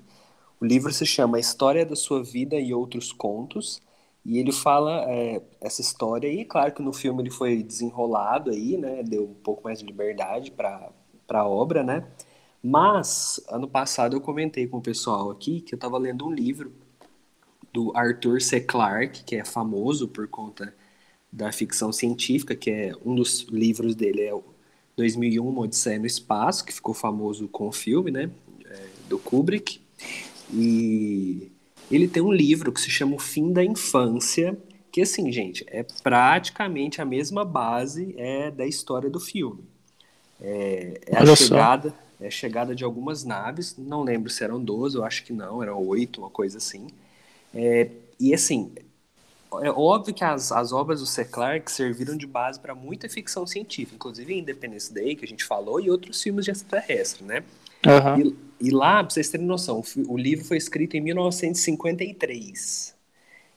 O 0.59 0.65
livro 0.65 0.91
se 0.91 1.05
chama 1.05 1.39
História 1.39 1.85
da 1.85 1.95
Sua 1.95 2.23
Vida 2.23 2.55
e 2.55 2.73
Outros 2.73 3.11
Contos. 3.11 3.81
E 4.25 4.39
ele 4.39 4.51
fala 4.51 5.05
é, 5.07 5.39
essa 5.61 5.81
história 5.81 6.27
e 6.27 6.43
claro 6.43 6.73
que 6.73 6.81
no 6.81 6.91
filme 6.91 7.21
ele 7.21 7.29
foi 7.29 7.61
desenrolado 7.61 8.49
aí, 8.49 8.75
né? 8.75 9.03
Deu 9.03 9.23
um 9.23 9.35
pouco 9.35 9.63
mais 9.63 9.79
de 9.79 9.85
liberdade 9.85 10.49
para 10.51 10.91
a 11.29 11.47
obra, 11.47 11.83
né? 11.83 12.07
Mas 12.63 13.39
ano 13.47 13.67
passado 13.67 14.15
eu 14.15 14.21
comentei 14.21 14.65
com 14.67 14.77
o 14.77 14.81
pessoal 14.81 15.29
aqui 15.29 15.61
que 15.61 15.75
eu 15.75 15.77
estava 15.77 15.99
lendo 15.99 16.25
um 16.25 16.31
livro 16.31 16.73
do 17.71 17.95
Arthur 17.95 18.41
C. 18.41 18.59
Clarke, 18.61 19.23
que 19.23 19.35
é 19.35 19.45
famoso 19.45 20.07
por 20.07 20.27
conta 20.27 20.73
da 21.35 21.51
ficção 21.51 21.91
científica, 21.91 22.55
que 22.55 22.71
é 22.71 22.93
um 23.05 23.13
dos 23.13 23.41
livros 23.51 23.93
dele 23.93 24.21
é 24.21 24.33
o 24.33 24.41
2001 24.95 25.45
Uma 25.45 25.63
Odisseia 25.63 25.99
no 25.99 26.05
Espaço, 26.05 26.63
que 26.63 26.73
ficou 26.73 26.93
famoso 26.93 27.49
com 27.49 27.67
o 27.67 27.73
filme, 27.73 28.09
né, 28.09 28.31
é, 28.65 28.79
do 29.09 29.19
Kubrick. 29.19 29.81
E 30.53 31.51
ele 31.91 32.07
tem 32.07 32.23
um 32.23 32.31
livro 32.31 32.71
que 32.71 32.79
se 32.79 32.89
chama 32.89 33.15
O 33.15 33.19
Fim 33.19 33.51
da 33.51 33.61
Infância, 33.61 34.57
que 34.93 35.01
assim, 35.01 35.29
gente, 35.29 35.65
é 35.67 35.85
praticamente 36.01 37.01
a 37.01 37.05
mesma 37.05 37.43
base 37.43 38.15
é 38.17 38.49
da 38.49 38.65
história 38.65 39.09
do 39.09 39.19
filme. 39.19 39.65
É, 40.39 41.01
é 41.05 41.17
a 41.17 41.35
chegada, 41.35 41.93
é 42.21 42.27
a 42.27 42.31
chegada 42.31 42.73
de 42.73 42.85
algumas 42.85 43.25
naves, 43.25 43.75
não 43.77 44.03
lembro 44.03 44.29
se 44.29 44.41
eram 44.41 44.63
12, 44.63 44.95
eu 44.95 45.03
acho 45.03 45.25
que 45.25 45.33
não, 45.33 45.61
eram 45.61 45.85
oito, 45.85 46.21
uma 46.21 46.29
coisa 46.29 46.59
assim. 46.59 46.87
É, 47.53 47.89
e 48.17 48.33
assim, 48.33 48.71
é 49.61 49.69
óbvio 49.69 50.13
que 50.13 50.23
as, 50.23 50.51
as 50.51 50.71
obras 50.71 50.99
do 50.99 51.05
C. 51.05 51.23
Clarke 51.25 51.71
serviram 51.71 52.17
de 52.17 52.25
base 52.25 52.59
para 52.59 52.75
muita 52.75 53.07
ficção 53.07 53.45
científica, 53.45 53.95
inclusive 53.95 54.37
Independence 54.37 54.93
Day, 54.93 55.15
que 55.15 55.23
a 55.25 55.27
gente 55.27 55.43
falou, 55.43 55.79
e 55.79 55.89
outros 55.89 56.21
filmes 56.21 56.45
de 56.45 56.51
extraterrestre, 56.51 57.23
né? 57.23 57.43
Uhum. 57.85 58.35
E, 58.59 58.67
e, 58.67 58.71
lá, 58.71 59.03
para 59.03 59.13
vocês 59.13 59.29
terem 59.29 59.45
noção, 59.45 59.83
o, 60.07 60.17
livro 60.17 60.43
foi 60.43 60.57
escrito 60.57 60.97
em 60.97 61.01
1953. 61.01 62.95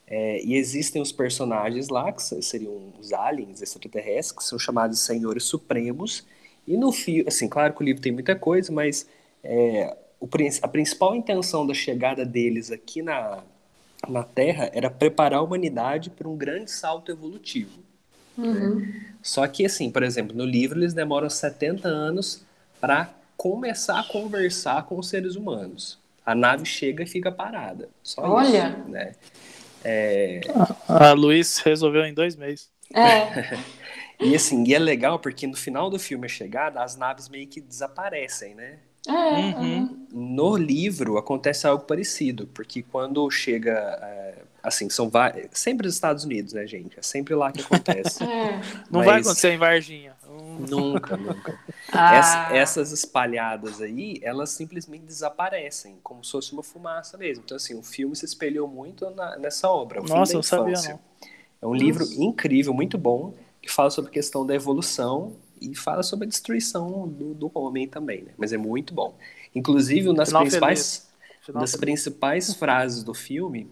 É, 0.07 0.43
e 0.45 0.55
existem 0.55 1.03
os 1.03 1.12
personagens 1.12 1.89
lá, 1.89 2.12
que 2.12 2.22
seriam 2.22 2.93
os 2.99 3.12
aliens 3.12 3.61
extraterrestres, 3.62 4.32
que 4.32 4.45
são 4.45 4.59
chamados 4.59 5.01
Senhores 5.01 5.45
Supremos. 5.45 6.26
E 6.66 6.76
no 6.76 6.93
filme, 6.93 7.24
assim, 7.26 7.49
claro 7.49 7.74
que 7.74 7.82
o 7.82 7.84
livro 7.84 8.03
tem 8.03 8.12
muita 8.12 8.36
coisa, 8.36 8.70
mas 8.72 9.07
é, 9.43 9.97
o, 10.20 10.28
a 10.62 10.68
principal 10.68 11.14
intenção 11.14 11.66
da 11.66 11.74
chegada 11.74 12.24
deles 12.24 12.70
aqui 12.70 13.03
na, 13.03 13.43
na 14.09 14.22
Terra 14.22 14.70
era 14.72 14.90
preparar 14.90 15.40
a 15.40 15.42
humanidade 15.42 16.11
para 16.11 16.28
um 16.28 16.36
grande 16.36 16.70
salto 16.70 17.11
evolutivo. 17.11 17.80
Uhum. 18.36 18.76
Né? 18.76 19.04
Só 19.22 19.46
que, 19.46 19.66
assim, 19.66 19.90
por 19.90 20.02
exemplo, 20.02 20.36
no 20.36 20.44
livro 20.44 20.78
eles 20.78 20.94
demoram 20.94 21.28
70 21.28 21.88
anos 21.88 22.44
para 22.80 23.11
começar 23.36 24.00
a 24.00 24.04
conversar 24.04 24.86
com 24.86 24.98
os 24.98 25.09
seres 25.09 25.36
humanos. 25.36 25.98
A 26.24 26.34
nave 26.34 26.64
chega 26.64 27.04
e 27.04 27.06
fica 27.06 27.32
parada. 27.32 27.88
Só 28.02 28.22
Olha! 28.22 28.76
Isso, 28.78 28.90
né? 28.90 29.14
É... 29.84 30.40
A, 30.88 31.11
a 31.11 31.12
Luiz 31.12 31.59
resolveu 31.59 32.04
em 32.04 32.12
dois 32.12 32.36
meses. 32.36 32.68
É. 32.94 33.59
e 34.20 34.34
assim, 34.34 34.64
e 34.66 34.74
é 34.74 34.78
legal 34.78 35.18
porque 35.18 35.46
no 35.46 35.56
final 35.56 35.88
do 35.88 35.98
filme 35.98 36.26
A 36.26 36.28
Chegada, 36.28 36.82
as 36.82 36.96
naves 36.96 37.28
meio 37.28 37.46
que 37.46 37.61
desaparecem, 37.61 38.54
né? 38.54 38.78
É, 39.07 39.12
uhum. 39.12 40.07
No 40.12 40.57
livro 40.57 41.18
acontece 41.18 41.66
algo 41.66 41.84
parecido, 41.84 42.46
porque 42.49 42.82
quando 42.82 43.30
chega, 43.30 43.72
é, 44.03 44.42
assim, 44.62 44.88
são 44.90 45.11
sempre 45.53 45.86
os 45.86 45.94
Estados 45.94 46.24
Unidos, 46.24 46.53
né, 46.53 46.66
gente? 46.66 46.99
É 46.99 47.03
sempre 47.03 47.34
lá 47.34 47.53
que 47.53 47.61
acontece. 47.61 48.24
É. 48.28 48.61
Não 48.90 49.01
Mas... 49.01 49.07
vai 49.07 49.20
acontecer 49.20 49.51
em 49.51 49.59
Varginha. 49.59 50.16
Nunca, 50.68 51.16
nunca. 51.16 51.59
Ah. 51.92 52.55
essas 52.55 52.92
espalhadas 52.92 53.80
aí, 53.80 54.18
elas 54.22 54.51
simplesmente 54.51 55.05
desaparecem, 55.05 55.99
como 56.03 56.24
se 56.24 56.32
fosse 56.32 56.53
uma 56.53 56.62
fumaça 56.62 57.16
mesmo. 57.16 57.44
Então, 57.44 57.57
assim, 57.57 57.78
o 57.78 57.82
filme 57.82 58.14
se 58.16 58.24
espelhou 58.24 58.68
muito 58.68 59.09
na, 59.11 59.36
nessa 59.38 59.68
obra. 59.68 60.03
Nossa, 60.03 60.34
eu 60.34 60.42
sabia 60.42 60.80
não. 60.82 61.01
É 61.61 61.66
um 61.66 61.72
Nossa. 61.72 61.84
livro 61.84 62.05
incrível, 62.18 62.74
muito 62.74 62.99
bom, 62.99 63.34
que 63.61 63.70
fala 63.70 63.90
sobre 63.90 64.11
a 64.11 64.14
questão 64.14 64.46
da 64.46 64.55
evolução 64.55 65.36
e 65.61 65.74
fala 65.74 66.02
sobre 66.02 66.26
a 66.26 66.28
destruição 66.28 67.09
do, 67.09 67.34
do 67.34 67.50
homem 67.54 67.88
também, 67.88 68.22
né? 68.22 68.32
Mas 68.36 68.52
é 68.52 68.56
muito 68.56 68.94
bom. 68.94 69.16
Inclusive, 69.54 70.09
uma 70.09 70.16
das 70.16 70.32
principais, 70.32 71.09
das 71.52 71.76
principais 71.76 72.54
frases 72.54 73.02
do 73.02 73.14
filme, 73.14 73.68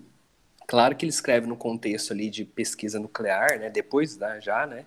claro 0.66 0.96
que 0.96 1.04
ele 1.04 1.10
escreve 1.10 1.46
no 1.46 1.56
contexto 1.56 2.12
ali 2.12 2.30
de 2.30 2.44
pesquisa 2.44 2.98
nuclear, 2.98 3.58
né? 3.58 3.70
Depois 3.70 4.16
da 4.16 4.40
já, 4.40 4.66
né? 4.66 4.84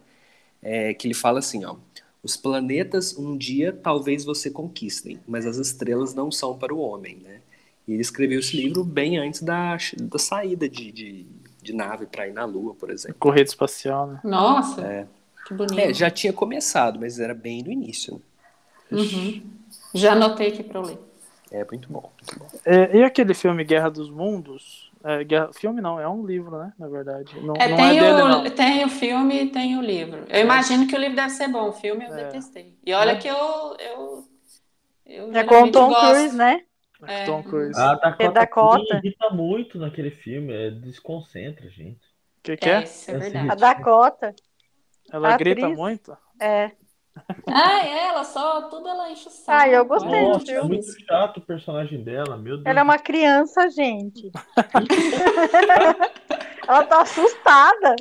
É, 0.62 0.93
que 0.93 1.08
ele 1.08 1.14
fala 1.14 1.39
assim, 1.39 1.66
ó. 1.66 1.76
Os 2.22 2.36
planetas 2.36 3.18
um 3.18 3.38
dia 3.38 3.72
talvez 3.72 4.26
você 4.26 4.52
conquistem, 4.52 5.20
mas 5.26 5.45
as 5.45 5.56
estrelas 5.56 6.14
não 6.14 6.30
são 6.30 6.58
para 6.58 6.74
o 6.74 6.80
homem, 6.80 7.16
né? 7.18 7.39
E 7.88 7.93
ele 7.93 8.02
escreveu 8.02 8.39
esse 8.39 8.56
livro 8.56 8.84
bem 8.84 9.18
antes 9.18 9.41
da, 9.41 9.78
da 9.97 10.20
saída 10.20 10.68
de, 10.68 10.91
de, 10.91 11.26
de 11.62 11.74
nave 11.74 12.06
para 12.06 12.28
ir 12.28 12.34
na 12.34 12.45
Lua, 12.45 12.76
por 12.76 12.91
exemplo. 12.91 13.16
Corrida 13.18 13.50
espacial, 13.50 14.06
né? 14.06 14.20
Nossa! 14.24 14.82
É. 14.82 15.08
Que 15.50 15.56
bonito. 15.56 15.80
É, 15.80 15.91
já 15.91 16.12
tinha 16.12 16.32
começado, 16.32 17.00
mas 17.00 17.20
era 17.20 17.34
bem 17.34 17.64
no 17.64 17.72
início. 17.72 18.22
Uhum. 18.91 19.41
Já 19.95 20.12
anotei 20.12 20.50
aqui 20.50 20.62
para 20.62 20.80
eu 20.80 20.84
ler. 20.84 21.00
É 21.52 21.66
muito 21.66 21.91
bom. 21.91 22.12
Muito 22.22 22.39
bom. 22.39 22.47
É, 22.64 22.97
e 22.97 23.04
aquele 23.04 23.34
filme 23.34 23.64
Guerra 23.64 23.89
dos 23.89 24.12
Mundos? 24.12 24.91
É, 25.04 25.24
Guerra, 25.24 25.50
filme 25.52 25.82
não, 25.82 26.00
é 26.00 26.08
um 26.08 26.24
livro, 26.24 26.60
né? 26.60 26.72
Na 26.78 26.88
verdade. 26.88 27.34
Não, 27.41 27.56
é, 27.56 27.68
não 27.68 27.78
tem, 27.78 27.97
é 27.97 28.00
dele, 28.00 28.22
o, 28.22 28.28
não. 28.28 28.50
tem 28.52 28.86
o 28.86 28.89
filme 28.89 29.43
e 29.43 29.50
tem 29.50 29.76
o 29.76 29.82
livro. 29.82 30.24
Eu 30.30 30.39
imagino 30.39 30.86
que 30.86 30.95
o 30.95 31.00
livro 31.00 31.16
deve 31.16 31.32
ser 31.32 31.47
bom. 31.47 31.70
O 31.70 31.74
filme 31.74 32.06
eu 32.06 32.14
é. 32.14 32.26
detestei. 32.26 32.78
E 32.86 32.93
olha 32.93 33.18
que 33.18 33.28
eu. 33.28 33.36
eu, 33.80 34.24
eu 35.08 35.34
é 35.34 35.43
com 35.43 35.64
o 35.64 35.72
Tom 35.72 35.91
Cruise, 35.91 36.36
né? 36.36 36.62
É. 37.08 37.26
Tom 37.26 37.41
Cruise. 37.41 37.80
A 37.80 37.95
Dakota, 37.95 38.24
é 38.24 38.32
Dakota. 38.32 39.02
irrita 39.04 39.32
muito 39.32 39.80
naquele 39.80 40.12
filme. 40.12 40.54
É, 40.54 40.70
desconcentra, 40.70 41.68
gente. 41.72 42.06
O 42.38 42.43
que, 42.43 42.56
que 42.56 42.70
é? 42.70 42.74
é? 42.74 42.84
Isso 42.84 43.10
é 43.10 43.18
verdade. 43.18 43.52
A 43.52 43.56
Dakota. 43.56 44.36
Ela 45.12 45.30
A 45.30 45.32
grita 45.34 45.34
atriz? 45.34 45.68
muito? 45.68 46.18
É. 46.39 46.72
Ah, 47.47 47.86
é, 47.86 48.07
ela 48.07 48.24
só, 48.24 48.62
tudo 48.70 48.88
ela 48.88 49.12
enche 49.12 49.28
o 49.28 49.32
saco. 49.32 49.60
Ah, 49.62 49.68
eu 49.68 49.84
gostei 49.86 50.10
do 50.30 50.30
Nossa, 50.30 50.51
é 50.53 50.55
filme. 50.55 50.68
muito 50.68 51.05
chato 51.05 51.38
o 51.38 51.41
personagem 51.41 52.03
dela, 52.03 52.38
meu 52.38 52.55
Deus. 52.57 52.66
Ela 52.66 52.80
é 52.80 52.84
uma 52.84 52.97
criança, 52.99 53.70
gente. 53.70 54.32
ela 56.68 56.84
tá 56.84 57.01
assustada. 57.01 57.95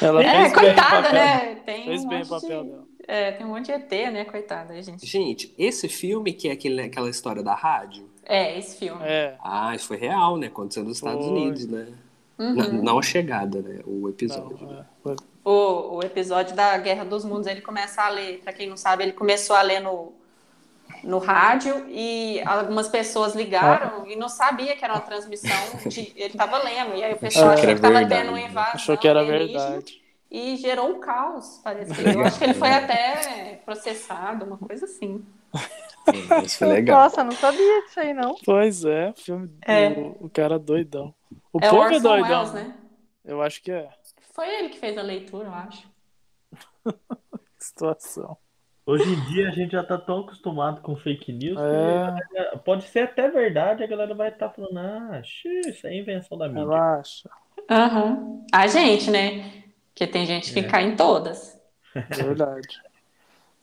Ela 0.00 0.22
É, 0.22 0.50
coitada, 0.50 1.12
né? 1.12 1.54
Tem 1.66 1.84
Fez 1.84 2.04
um 2.04 2.08
bem 2.08 2.22
o 2.22 2.26
monte 2.26 2.28
papel 2.28 2.64
de... 2.64 2.70
dela. 2.70 2.84
É, 3.08 3.32
tem 3.32 3.46
um 3.46 3.50
monte 3.50 3.66
de 3.66 3.72
ET, 3.72 3.90
né? 4.12 4.24
Coitada, 4.24 4.80
gente? 4.82 5.04
Gente, 5.06 5.54
esse 5.58 5.88
filme 5.88 6.32
que 6.32 6.48
é 6.48 6.52
aquele, 6.52 6.82
aquela 6.82 7.08
história 7.10 7.42
da 7.42 7.54
rádio, 7.54 8.08
É, 8.24 8.56
esse 8.58 8.78
filme. 8.78 9.00
É. 9.02 9.36
ah, 9.42 9.74
isso 9.74 9.88
foi 9.88 9.96
real, 9.96 10.36
né? 10.36 10.46
Aconteceu 10.48 10.84
nos 10.84 10.98
Estados 10.98 11.24
Foi. 11.24 11.26
Unidos, 11.26 11.66
né? 11.66 11.88
Uhum. 12.40 12.54
Não, 12.54 12.72
não 12.82 12.98
a 12.98 13.02
chegada, 13.02 13.60
né? 13.62 13.80
O 13.86 14.08
episódio. 14.08 14.58
Não, 14.60 14.72
né? 14.72 14.80
é. 14.80 14.84
Foi- 15.02 15.16
O, 15.44 15.96
o 15.98 16.02
episódio 16.02 16.54
da 16.56 16.76
Guerra 16.78 17.04
dos 17.04 17.24
Mundos, 17.24 17.46
ele 17.46 17.60
começa 17.60 18.02
a 18.02 18.08
ler, 18.08 18.40
pra 18.42 18.52
quem 18.52 18.68
não 18.68 18.76
sabe, 18.76 19.02
ele 19.04 19.12
começou 19.12 19.56
a 19.56 19.62
ler 19.62 19.80
no, 19.80 20.12
no 21.02 21.18
rádio 21.18 21.86
e 21.88 22.40
algumas 22.46 22.88
pessoas 22.88 23.34
ligaram 23.34 24.06
e 24.06 24.16
não 24.16 24.28
sabia 24.28 24.76
que 24.76 24.84
era 24.84 24.94
uma 24.94 25.00
transmissão, 25.02 25.56
de, 25.88 26.12
ele 26.16 26.34
tava 26.34 26.58
lendo, 26.62 26.94
e 26.96 27.04
aí 27.04 27.12
o 27.14 27.18
pessoal 27.18 27.50
Achou 27.50 27.54
que 27.54 27.60
achou 27.60 27.70
era 27.70 27.74
que 27.74 27.80
tava 27.80 27.94
verdade, 27.98 28.22
tendo 28.22 28.32
um 28.32 28.36
né? 28.36 28.46
invasão 28.46 28.74
Achou 28.74 28.98
que 28.98 29.08
era 29.08 29.24
verdade. 29.24 30.00
E 30.30 30.56
gerou 30.56 30.90
um 30.90 31.00
caos, 31.00 31.60
parece. 31.64 31.92
Eu 32.14 32.22
acho 32.24 32.38
que 32.38 32.44
ele 32.44 32.54
foi 32.54 32.70
até 32.70 33.60
processado, 33.64 34.44
uma 34.44 34.58
coisa 34.58 34.84
assim. 34.84 35.24
É, 36.06 36.42
Isso 36.44 36.58
foi 36.58 36.68
legal. 36.68 37.02
Nossa, 37.02 37.24
não 37.24 37.32
sabia 37.32 37.82
disso 37.82 38.00
aí, 38.00 38.14
não. 38.14 38.34
Pois 38.44 38.84
é, 38.84 39.12
filme 39.16 39.50
É. 39.66 39.88
O, 39.88 40.26
o 40.26 40.30
cara 40.30 40.58
doidão. 40.58 41.14
O 41.52 41.58
é 41.62 41.68
o 41.68 41.70
povo 41.70 41.94
é 41.94 42.00
doidão. 42.00 42.44
Welles, 42.44 42.52
né? 42.52 42.74
Eu 43.24 43.42
acho 43.42 43.62
que 43.62 43.70
é. 43.70 43.88
Foi 44.32 44.48
ele 44.48 44.68
que 44.70 44.78
fez 44.78 44.96
a 44.96 45.02
leitura, 45.02 45.46
eu 45.48 45.54
acho. 45.54 45.88
situação. 47.58 48.36
Hoje 48.86 49.04
em 49.04 49.20
dia 49.26 49.48
a 49.48 49.52
gente 49.52 49.72
já 49.72 49.84
tá 49.84 49.98
tão 49.98 50.20
acostumado 50.20 50.80
com 50.80 50.96
fake 50.96 51.32
news 51.32 51.58
é... 51.60 52.52
que 52.52 52.58
pode 52.64 52.84
ser 52.84 53.00
até 53.00 53.30
verdade, 53.30 53.84
a 53.84 53.86
galera 53.86 54.14
vai 54.14 54.30
estar 54.30 54.48
tá 54.48 54.54
falando, 54.54 54.78
ah, 54.78 55.20
isso 55.22 55.86
é 55.86 55.94
invenção 55.94 56.36
da 56.36 56.48
mídia. 56.48 56.62
Relaxa. 56.62 57.30
Uhum. 57.70 58.44
A 58.52 58.66
gente, 58.66 59.10
né? 59.10 59.62
Porque 59.88 60.06
tem 60.06 60.26
gente 60.26 60.52
que 60.52 60.60
é. 60.60 60.62
cai 60.64 60.84
em 60.84 60.96
todas. 60.96 61.60
Verdade. 62.10 62.80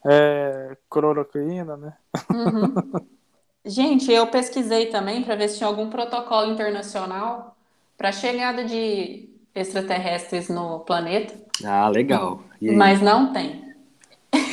É, 0.05 0.77
cloroquina, 0.89 1.75
né? 1.75 1.97
Uhum. 2.31 3.07
Gente, 3.65 4.09
eu 4.09 4.25
pesquisei 4.27 4.85
também 4.85 5.23
para 5.23 5.35
ver 5.35 5.49
se 5.49 5.57
tinha 5.57 5.67
algum 5.67 5.89
protocolo 5.89 6.49
internacional 6.53 7.56
para 7.97 8.11
chegada 8.11 8.63
de 8.63 9.29
extraterrestres 9.55 10.49
no 10.49 10.81
planeta. 10.81 11.33
Ah, 11.65 11.89
legal. 11.89 12.43
Mas 12.61 13.01
não 13.01 13.33
tem. 13.33 13.67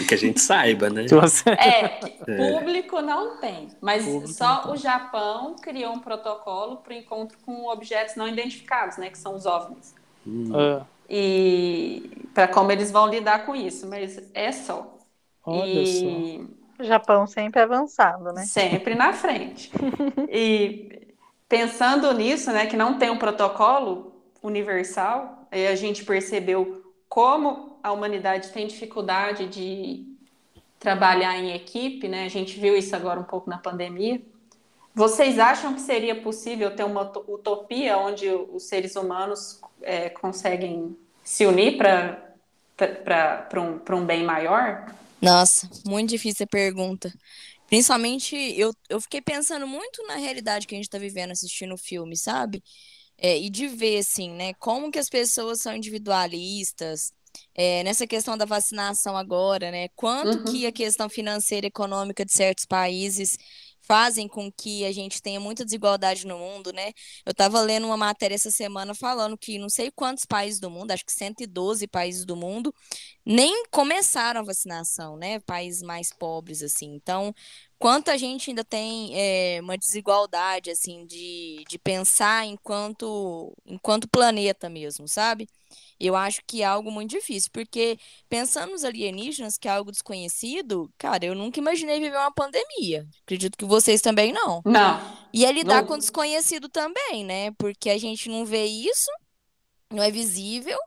Que 0.08 0.14
a 0.14 0.18
gente 0.18 0.40
saiba, 0.40 0.88
né? 0.88 1.04
É, 1.58 2.00
é, 2.26 2.52
público 2.52 3.00
não 3.02 3.38
tem. 3.38 3.68
Mas 3.80 4.04
público 4.04 4.28
só 4.28 4.70
o 4.70 4.76
Japão 4.76 5.56
criou 5.60 5.92
um 5.92 5.98
protocolo 5.98 6.78
para 6.78 6.94
o 6.94 6.96
encontro 6.96 7.36
com 7.44 7.66
objetos 7.68 8.16
não 8.16 8.26
identificados, 8.26 8.96
né? 8.96 9.10
Que 9.10 9.18
são 9.18 9.34
os 9.34 9.44
OVNIs. 9.44 9.94
Hum. 10.26 10.52
É. 10.58 10.82
E 11.08 12.10
para 12.32 12.48
como 12.48 12.72
eles 12.72 12.90
vão 12.90 13.08
lidar 13.08 13.44
com 13.44 13.54
isso, 13.54 13.86
mas 13.86 14.18
é 14.32 14.50
só. 14.52 14.96
Olha 15.44 15.82
e... 15.82 16.38
só. 16.38 16.82
O 16.82 16.84
Japão 16.84 17.26
sempre 17.26 17.60
avançado, 17.60 18.32
né? 18.32 18.42
Sempre 18.44 18.94
na 18.94 19.12
frente. 19.12 19.70
e 20.28 20.93
pensando 21.48 22.12
nisso, 22.12 22.50
né, 22.50 22.66
que 22.66 22.76
não 22.76 22.98
tem 22.98 23.10
um 23.10 23.18
protocolo 23.18 24.14
universal, 24.42 25.48
a 25.50 25.74
gente 25.74 26.04
percebeu 26.04 26.84
como 27.08 27.78
a 27.82 27.92
humanidade 27.92 28.48
tem 28.48 28.66
dificuldade 28.66 29.46
de 29.46 30.04
trabalhar 30.78 31.38
em 31.38 31.54
equipe, 31.54 32.08
né? 32.08 32.24
A 32.24 32.28
gente 32.28 32.58
viu 32.58 32.76
isso 32.76 32.94
agora 32.94 33.18
um 33.18 33.24
pouco 33.24 33.48
na 33.48 33.56
pandemia. 33.56 34.20
Vocês 34.94 35.38
acham 35.38 35.74
que 35.74 35.80
seria 35.80 36.14
possível 36.14 36.74
ter 36.76 36.84
uma 36.84 37.02
utopia 37.02 37.96
onde 37.96 38.28
os 38.28 38.64
seres 38.64 38.94
humanos 38.94 39.60
é, 39.82 40.10
conseguem 40.10 40.96
se 41.22 41.46
unir 41.46 41.78
para 41.78 42.36
um, 43.60 43.96
um 43.96 44.04
bem 44.04 44.22
maior? 44.24 44.86
Nossa, 45.20 45.68
muito 45.86 46.10
difícil 46.10 46.44
a 46.44 46.46
pergunta. 46.46 47.12
Principalmente, 47.74 48.36
eu, 48.56 48.72
eu 48.88 49.00
fiquei 49.00 49.20
pensando 49.20 49.66
muito 49.66 50.00
na 50.06 50.14
realidade 50.14 50.64
que 50.64 50.76
a 50.76 50.78
gente 50.78 50.84
está 50.86 50.96
vivendo 50.96 51.32
assistindo 51.32 51.74
o 51.74 51.76
filme, 51.76 52.16
sabe? 52.16 52.62
É, 53.18 53.36
e 53.36 53.50
de 53.50 53.66
ver, 53.66 53.98
assim, 53.98 54.30
né, 54.30 54.54
como 54.60 54.92
que 54.92 54.98
as 54.98 55.08
pessoas 55.08 55.60
são 55.60 55.74
individualistas, 55.74 57.12
é, 57.52 57.82
nessa 57.82 58.06
questão 58.06 58.38
da 58.38 58.44
vacinação 58.44 59.16
agora, 59.16 59.72
né, 59.72 59.88
quanto 59.96 60.38
uhum. 60.38 60.44
que 60.44 60.66
a 60.66 60.70
questão 60.70 61.08
financeira 61.08 61.66
e 61.66 61.68
econômica 61.68 62.24
de 62.24 62.32
certos 62.32 62.64
países 62.64 63.36
fazem 63.86 64.26
com 64.26 64.50
que 64.50 64.84
a 64.84 64.92
gente 64.92 65.20
tenha 65.22 65.38
muita 65.38 65.64
desigualdade 65.64 66.26
no 66.26 66.38
mundo, 66.38 66.72
né? 66.72 66.92
Eu 67.24 67.32
estava 67.32 67.60
lendo 67.60 67.86
uma 67.86 67.96
matéria 67.96 68.34
essa 68.34 68.50
semana 68.50 68.94
falando 68.94 69.36
que 69.36 69.58
não 69.58 69.68
sei 69.68 69.90
quantos 69.90 70.24
países 70.24 70.58
do 70.58 70.70
mundo, 70.70 70.90
acho 70.90 71.04
que 71.04 71.12
112 71.12 71.86
países 71.86 72.24
do 72.24 72.36
mundo, 72.36 72.74
nem 73.24 73.64
começaram 73.70 74.40
a 74.40 74.44
vacinação, 74.44 75.16
né? 75.16 75.40
Países 75.40 75.82
mais 75.82 76.12
pobres, 76.12 76.62
assim. 76.62 76.94
Então, 76.94 77.34
quanta 77.78 78.16
gente 78.18 78.50
ainda 78.50 78.64
tem 78.64 79.12
é, 79.14 79.60
uma 79.60 79.76
desigualdade, 79.78 80.70
assim, 80.70 81.06
de, 81.06 81.64
de 81.68 81.78
pensar 81.78 82.46
enquanto, 82.46 83.54
enquanto 83.66 84.08
planeta 84.08 84.68
mesmo, 84.68 85.06
sabe? 85.08 85.48
Eu 85.98 86.16
acho 86.16 86.40
que 86.46 86.62
é 86.62 86.64
algo 86.64 86.90
muito 86.90 87.10
difícil, 87.10 87.50
porque 87.52 87.98
pensando 88.28 88.72
nos 88.72 88.84
alienígenas, 88.84 89.56
que 89.56 89.68
é 89.68 89.70
algo 89.70 89.90
desconhecido, 89.90 90.90
cara, 90.98 91.24
eu 91.24 91.34
nunca 91.34 91.58
imaginei 91.60 92.00
viver 92.00 92.16
uma 92.16 92.32
pandemia. 92.32 93.06
Acredito 93.22 93.56
que 93.56 93.64
vocês 93.64 94.00
também 94.00 94.32
não. 94.32 94.62
Não. 94.64 95.18
E 95.32 95.44
é 95.44 95.52
lidar 95.52 95.82
não. 95.82 95.88
com 95.88 95.94
o 95.94 95.98
desconhecido 95.98 96.68
também, 96.68 97.24
né? 97.24 97.50
Porque 97.52 97.90
a 97.90 97.98
gente 97.98 98.28
não 98.28 98.44
vê 98.44 98.64
isso, 98.64 99.10
não 99.90 100.02
é 100.02 100.10
visível, 100.10 100.78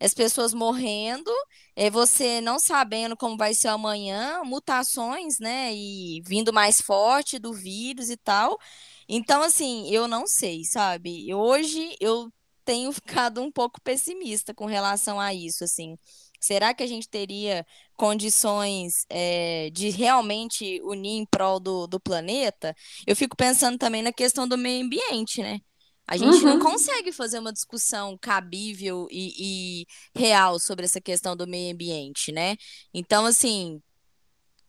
as 0.00 0.14
pessoas 0.14 0.54
morrendo, 0.54 1.30
é 1.76 1.90
você 1.90 2.40
não 2.40 2.58
sabendo 2.58 3.16
como 3.16 3.36
vai 3.36 3.52
ser 3.52 3.68
amanhã, 3.68 4.42
mutações, 4.44 5.38
né? 5.38 5.74
E 5.74 6.22
vindo 6.26 6.52
mais 6.52 6.80
forte 6.80 7.38
do 7.38 7.52
vírus 7.52 8.08
e 8.08 8.16
tal. 8.16 8.58
Então, 9.06 9.42
assim, 9.42 9.90
eu 9.90 10.08
não 10.08 10.26
sei, 10.26 10.64
sabe? 10.64 11.32
Hoje 11.34 11.96
eu 12.00 12.32
tenho 12.70 12.92
ficado 12.92 13.42
um 13.42 13.50
pouco 13.50 13.80
pessimista 13.80 14.54
com 14.54 14.64
relação 14.64 15.18
a 15.18 15.34
isso, 15.34 15.64
assim. 15.64 15.98
Será 16.40 16.72
que 16.72 16.84
a 16.84 16.86
gente 16.86 17.08
teria 17.08 17.66
condições 17.96 19.04
é, 19.10 19.70
de 19.72 19.88
realmente 19.90 20.80
unir 20.84 21.18
em 21.18 21.26
prol 21.26 21.58
do, 21.58 21.88
do 21.88 21.98
planeta? 21.98 22.72
Eu 23.04 23.16
fico 23.16 23.36
pensando 23.36 23.76
também 23.76 24.02
na 24.02 24.12
questão 24.12 24.46
do 24.46 24.56
meio 24.56 24.84
ambiente, 24.86 25.42
né? 25.42 25.58
A 26.06 26.16
gente 26.16 26.44
uhum. 26.44 26.58
não 26.58 26.58
consegue 26.60 27.10
fazer 27.10 27.40
uma 27.40 27.52
discussão 27.52 28.16
cabível 28.16 29.08
e, 29.10 29.82
e, 29.82 29.86
real 30.16 30.60
sobre 30.60 30.84
essa 30.84 31.00
questão 31.00 31.36
do 31.36 31.48
meio 31.48 31.74
ambiente, 31.74 32.30
né? 32.30 32.56
Então, 32.94 33.26
assim, 33.26 33.82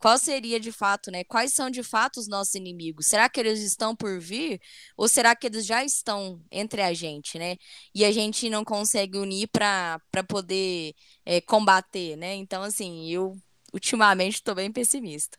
qual 0.02 0.18
seria 0.18 0.58
de 0.58 0.72
fato, 0.72 1.12
né? 1.12 1.22
Quais 1.22 1.54
são 1.54 1.70
de 1.70 1.84
fato 1.84 2.18
os 2.18 2.26
nossos 2.26 2.56
inimigos? 2.56 3.06
Será 3.06 3.28
que 3.28 3.38
eles 3.38 3.60
estão 3.60 3.94
por 3.94 4.18
vir 4.18 4.60
ou 4.96 5.06
será 5.06 5.36
que 5.36 5.46
eles 5.46 5.64
já 5.64 5.84
estão 5.84 6.40
entre 6.50 6.82
a 6.82 6.92
gente, 6.92 7.38
né? 7.38 7.56
E 7.94 8.04
a 8.04 8.10
gente 8.10 8.50
não 8.50 8.64
consegue 8.64 9.16
unir 9.16 9.46
para 9.46 10.00
poder 10.26 10.92
é, 11.24 11.40
combater, 11.40 12.16
né? 12.16 12.34
Então, 12.34 12.64
assim, 12.64 13.08
eu 13.12 13.36
ultimamente 13.72 14.34
estou 14.34 14.56
bem 14.56 14.72
pessimista. 14.72 15.38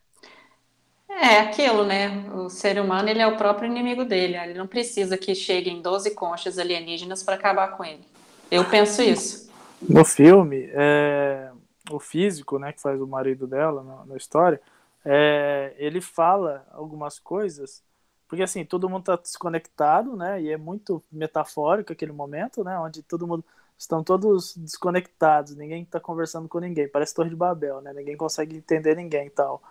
É 1.09 1.39
aquilo, 1.39 1.83
né? 1.83 2.23
O 2.33 2.49
ser 2.49 2.79
humano 2.79 3.09
ele 3.09 3.21
é 3.21 3.27
o 3.27 3.35
próprio 3.35 3.69
inimigo 3.69 4.05
dele. 4.05 4.37
Ele 4.37 4.53
não 4.53 4.65
precisa 4.65 5.17
que 5.17 5.35
cheguem 5.35 5.81
12 5.81 6.11
conchas 6.11 6.57
alienígenas 6.57 7.21
para 7.21 7.35
acabar 7.35 7.75
com 7.75 7.83
ele. 7.83 8.05
Eu 8.49 8.63
penso 8.63 9.01
isso. 9.01 9.51
No 9.81 10.05
filme, 10.05 10.69
é, 10.71 11.51
o 11.89 11.99
físico, 11.99 12.57
né, 12.59 12.71
que 12.71 12.81
faz 12.81 13.01
o 13.01 13.07
marido 13.07 13.47
dela 13.47 13.83
na, 13.83 14.05
na 14.05 14.17
história, 14.17 14.61
é, 15.05 15.73
ele 15.77 15.99
fala 16.01 16.65
algumas 16.71 17.19
coisas, 17.19 17.83
porque 18.27 18.43
assim, 18.43 18.63
todo 18.65 18.89
mundo 18.89 19.01
está 19.01 19.15
desconectado, 19.15 20.15
né, 20.15 20.41
e 20.41 20.51
é 20.51 20.57
muito 20.57 21.03
metafórico 21.11 21.91
aquele 21.93 22.11
momento, 22.11 22.63
né, 22.63 22.77
onde 22.79 23.03
todo 23.03 23.27
mundo 23.27 23.43
estão 23.77 24.03
todos 24.03 24.55
desconectados, 24.55 25.55
ninguém 25.55 25.83
está 25.83 25.99
conversando 25.99 26.47
com 26.47 26.59
ninguém, 26.59 26.87
parece 26.87 27.13
Torre 27.13 27.29
de 27.29 27.35
Babel, 27.35 27.81
né, 27.81 27.93
ninguém 27.93 28.15
consegue 28.15 28.57
entender 28.57 28.95
ninguém 28.95 29.27
e 29.27 29.31
tal. 29.31 29.61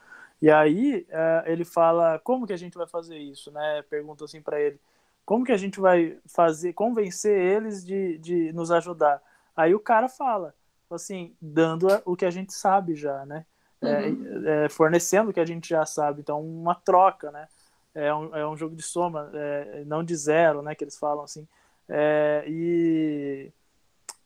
E 0.41 0.51
aí 0.51 1.07
é, 1.09 1.45
ele 1.47 1.65
fala, 1.65 2.19
como 2.19 2.47
que 2.47 2.53
a 2.53 2.57
gente 2.57 2.77
vai 2.77 2.87
fazer 2.87 3.17
isso, 3.17 3.51
né, 3.51 3.83
pergunta 3.89 4.25
assim 4.25 4.43
para 4.43 4.61
ele, 4.61 4.79
como 5.25 5.45
que 5.45 5.53
a 5.53 5.57
gente 5.57 5.81
vai 5.81 6.19
fazer, 6.27 6.73
convencer 6.73 7.39
eles 7.39 7.85
de, 7.85 8.19
de 8.19 8.53
nos 8.53 8.71
ajudar? 8.71 9.23
Aí 9.57 9.75
o 9.75 9.81
cara 9.81 10.09
fala, 10.09 10.55
assim, 10.95 11.34
dando 11.40 11.86
o 12.05 12.16
que 12.16 12.24
a 12.24 12.30
gente 12.30 12.53
sabe 12.53 12.95
já, 12.95 13.24
né? 13.26 13.45
É, 13.80 14.07
uhum. 14.07 14.47
É, 14.47 14.64
é, 14.64 14.68
fornecendo 14.68 15.30
o 15.30 15.32
que 15.32 15.40
a 15.40 15.45
gente 15.45 15.68
já 15.68 15.84
sabe. 15.84 16.20
Então, 16.20 16.40
uma 16.40 16.74
troca, 16.74 17.30
né? 17.30 17.49
É 17.95 18.14
um, 18.14 18.34
é 18.36 18.49
um 18.49 18.57
jogo 18.57 18.74
de 18.74 18.82
soma, 18.82 19.30
é, 19.34 19.84
não 19.84 20.03
de 20.03 20.14
zero, 20.16 20.62
né? 20.62 20.74
Que 20.74 20.84
eles 20.84 20.97
falam 20.97 21.24
assim. 21.24 21.47
É, 21.88 22.45
e, 22.47 23.53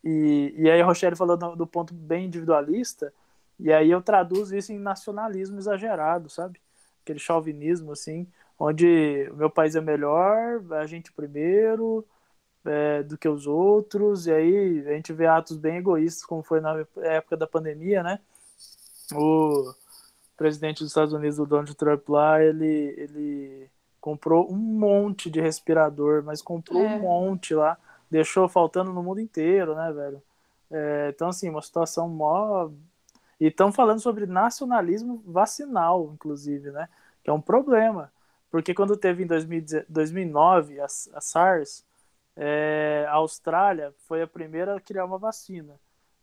e, 0.04 0.54
e 0.56 0.70
aí 0.70 0.80
a 0.80 0.84
Rochelle 0.84 1.16
falou 1.16 1.36
do, 1.36 1.56
do, 1.56 1.66
ponto 1.66 1.92
bem 1.92 2.26
individualista, 2.26 3.12
e 3.58 3.72
aí 3.72 3.90
eu 3.90 4.02
traduzo 4.02 4.56
isso 4.56 4.72
em 4.72 4.78
nacionalismo 4.78 5.58
exagerado, 5.58 6.28
sabe? 6.28 6.60
Aquele 7.02 7.18
chauvinismo, 7.18 7.92
assim, 7.92 8.26
onde 8.58 9.28
o 9.32 9.36
meu 9.36 9.50
país 9.50 9.74
é 9.74 9.80
melhor, 9.80 10.62
a 10.72 10.86
gente 10.86 11.10
primeiro, 11.12 12.06
é, 12.66 13.02
do 13.02 13.16
que 13.16 13.28
os 13.28 13.46
outros, 13.46 14.26
e 14.26 14.32
aí 14.32 14.84
a 14.86 14.92
gente 14.92 15.12
vê 15.12 15.26
atos 15.26 15.56
bem 15.56 15.76
egoístas, 15.76 16.24
como 16.24 16.42
foi 16.42 16.60
na 16.60 16.84
época 17.02 17.36
da 17.36 17.46
pandemia, 17.46 18.02
né? 18.02 18.18
O 19.14 19.72
presidente 20.36 20.80
dos 20.80 20.88
Estados 20.88 21.14
Unidos, 21.14 21.38
o 21.38 21.46
Donald 21.46 21.74
Trump, 21.74 22.08
lá, 22.08 22.42
ele, 22.42 22.94
ele 22.98 23.70
comprou 24.00 24.50
um 24.52 24.56
monte 24.56 25.30
de 25.30 25.40
respirador, 25.40 26.22
mas 26.24 26.42
comprou 26.42 26.82
é. 26.82 26.96
um 26.96 27.00
monte 27.00 27.54
lá, 27.54 27.78
deixou 28.10 28.48
faltando 28.48 28.92
no 28.92 29.02
mundo 29.02 29.20
inteiro, 29.20 29.74
né, 29.74 29.92
velho? 29.92 30.22
É, 30.70 31.12
então, 31.14 31.28
assim, 31.28 31.48
uma 31.48 31.62
situação 31.62 32.08
mó. 32.08 32.68
E 33.38 33.46
estão 33.46 33.70
falando 33.70 34.00
sobre 34.00 34.26
nacionalismo 34.26 35.22
vacinal, 35.26 36.10
inclusive, 36.12 36.70
né? 36.70 36.88
Que 37.22 37.30
é 37.30 37.32
um 37.32 37.40
problema. 37.40 38.10
Porque 38.50 38.74
quando 38.74 38.96
teve 38.96 39.22
em 39.22 39.26
2009 39.88 40.80
a, 40.80 40.86
a 40.86 41.20
SARS, 41.20 41.84
é, 42.36 43.06
a 43.08 43.14
Austrália 43.14 43.94
foi 44.06 44.22
a 44.22 44.26
primeira 44.26 44.76
a 44.76 44.80
criar 44.80 45.04
uma 45.04 45.18
vacina. 45.18 45.74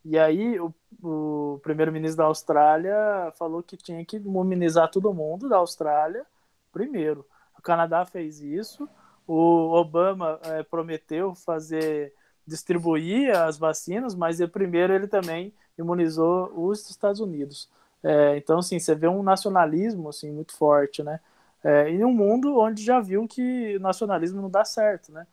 E 0.06 0.20
aí 0.20 0.60
o, 0.60 0.74
o 1.02 1.60
primeiro-ministro 1.64 2.18
da 2.18 2.26
Austrália 2.26 3.32
falou 3.38 3.64
que 3.64 3.78
tinha 3.78 4.04
que 4.06 4.18
imunizar 4.18 4.92
todo 4.92 5.14
mundo 5.14 5.50
da 5.50 5.58
Austrália 5.58 6.26
primeiro. 6.72 7.26
O 7.58 7.62
Canadá 7.62 8.06
fez 8.06 8.42
isso. 8.42 8.88
O 9.26 9.72
Obama 9.72 10.40
é, 10.44 10.64
prometeu 10.64 11.34
fazer 11.34 12.14
distribuir 12.46 13.34
as 13.36 13.58
vacinas, 13.58 14.14
mas 14.14 14.40
ele, 14.42 14.52
primeiro 14.52 14.94
ele 14.94 15.08
também 15.08 15.54
imunizou 15.78 16.52
os 16.54 16.90
Estados 16.90 17.22
Unidos. 17.22 17.70
É, 18.04 18.36
então, 18.36 18.60
assim, 18.60 18.78
você 18.80 18.94
vê 18.94 19.08
um 19.08 19.24
nacionalismo 19.24 20.10
assim, 20.10 20.30
muito 20.32 20.54
forte, 20.58 21.02
né? 21.02 21.22
É, 21.64 21.90
em 21.90 22.04
um 22.04 22.12
mundo 22.12 22.60
onde 22.60 22.84
já 22.84 23.00
viu 23.00 23.26
que 23.26 23.78
o 23.78 23.80
nacionalismo 23.80 24.42
não 24.42 24.50
dá 24.50 24.66
certo, 24.66 25.14
né? 25.14 25.26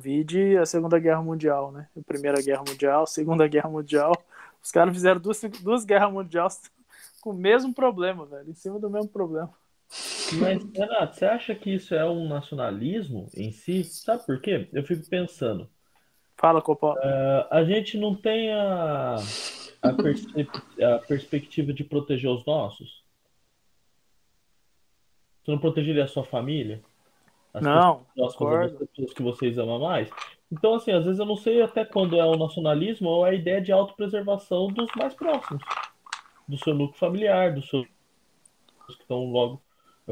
Vide 0.00 0.56
a 0.56 0.66
Segunda 0.66 0.98
Guerra 0.98 1.22
Mundial, 1.22 1.72
né? 1.72 1.88
A 1.96 2.02
Primeira 2.02 2.40
Guerra 2.42 2.64
Mundial, 2.66 3.06
Segunda 3.06 3.46
Guerra 3.46 3.68
Mundial. 3.68 4.12
Os 4.62 4.70
caras 4.70 4.94
fizeram 4.94 5.20
duas, 5.20 5.40
duas 5.62 5.84
guerras 5.84 6.12
mundiais 6.12 6.60
com 7.20 7.30
o 7.30 7.34
mesmo 7.34 7.74
problema, 7.74 8.24
velho, 8.24 8.50
em 8.50 8.54
cima 8.54 8.78
do 8.78 8.90
mesmo 8.90 9.08
problema. 9.08 9.52
Mas, 10.40 10.64
Renato, 10.72 11.16
você 11.16 11.24
acha 11.26 11.54
que 11.54 11.74
isso 11.74 11.94
é 11.94 12.04
um 12.04 12.26
nacionalismo 12.26 13.28
em 13.34 13.52
si? 13.52 13.84
Sabe 13.84 14.24
por 14.24 14.40
quê? 14.40 14.68
Eu 14.72 14.82
fico 14.82 15.06
pensando. 15.08 15.68
Fala, 16.36 16.60
Copó. 16.60 16.94
Uh, 16.94 17.46
a 17.50 17.64
gente 17.64 17.96
não 17.96 18.14
tem 18.14 18.52
a, 18.52 19.16
a, 19.82 19.92
perspe 19.92 20.48
a 20.82 20.98
perspectiva 20.98 21.72
de 21.72 21.84
proteger 21.84 22.30
os 22.30 22.44
nossos? 22.44 23.04
Você 25.44 25.50
não 25.50 25.58
protegeria 25.58 26.04
a 26.04 26.08
sua 26.08 26.24
família? 26.24 26.82
As 27.54 27.62
não, 27.62 28.04
pessoas, 28.16 28.72
as 28.72 28.78
pessoas 28.78 29.12
que 29.14 29.22
vocês 29.22 29.58
amam 29.58 29.78
mais? 29.78 30.10
Então, 30.50 30.74
assim, 30.74 30.90
às 30.90 31.04
vezes 31.04 31.20
eu 31.20 31.26
não 31.26 31.36
sei 31.36 31.62
até 31.62 31.84
quando 31.84 32.18
é 32.18 32.24
o 32.24 32.36
nacionalismo 32.36 33.08
ou 33.08 33.24
a 33.24 33.32
ideia 33.32 33.60
de 33.60 33.70
autopreservação 33.70 34.66
dos 34.68 34.88
mais 34.96 35.14
próximos. 35.14 35.62
Do 36.48 36.58
seu 36.58 36.74
núcleo 36.74 36.98
familiar, 36.98 37.54
dos 37.54 37.68
seus 37.68 37.86
que 38.86 39.02
estão 39.02 39.24
logo 39.30 39.62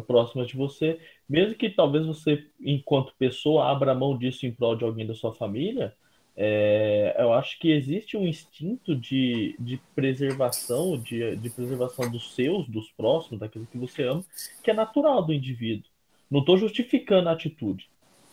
próximas 0.06 0.46
de 0.46 0.56
você. 0.56 1.00
Mesmo 1.28 1.56
que 1.56 1.68
talvez 1.68 2.06
você, 2.06 2.46
enquanto 2.60 3.14
pessoa, 3.18 3.70
abra 3.70 3.94
mão 3.94 4.16
disso 4.16 4.46
em 4.46 4.52
prol 4.52 4.76
de 4.76 4.84
alguém 4.84 5.06
da 5.06 5.14
sua 5.14 5.34
família, 5.34 5.94
é, 6.34 7.14
eu 7.18 7.32
acho 7.32 7.58
que 7.58 7.70
existe 7.70 8.16
um 8.16 8.26
instinto 8.26 8.96
de, 8.96 9.54
de 9.58 9.78
preservação, 9.94 10.96
de, 10.96 11.36
de 11.36 11.50
preservação 11.50 12.10
dos 12.10 12.34
seus, 12.34 12.66
dos 12.68 12.90
próximos, 12.92 13.40
daquilo 13.40 13.66
que 13.66 13.76
você 13.76 14.04
ama, 14.04 14.24
que 14.62 14.70
é 14.70 14.74
natural 14.74 15.22
do 15.22 15.32
indivíduo. 15.32 15.91
Não 16.32 16.40
estou 16.40 16.56
justificando 16.56 17.28
a 17.28 17.32
atitude. 17.32 17.90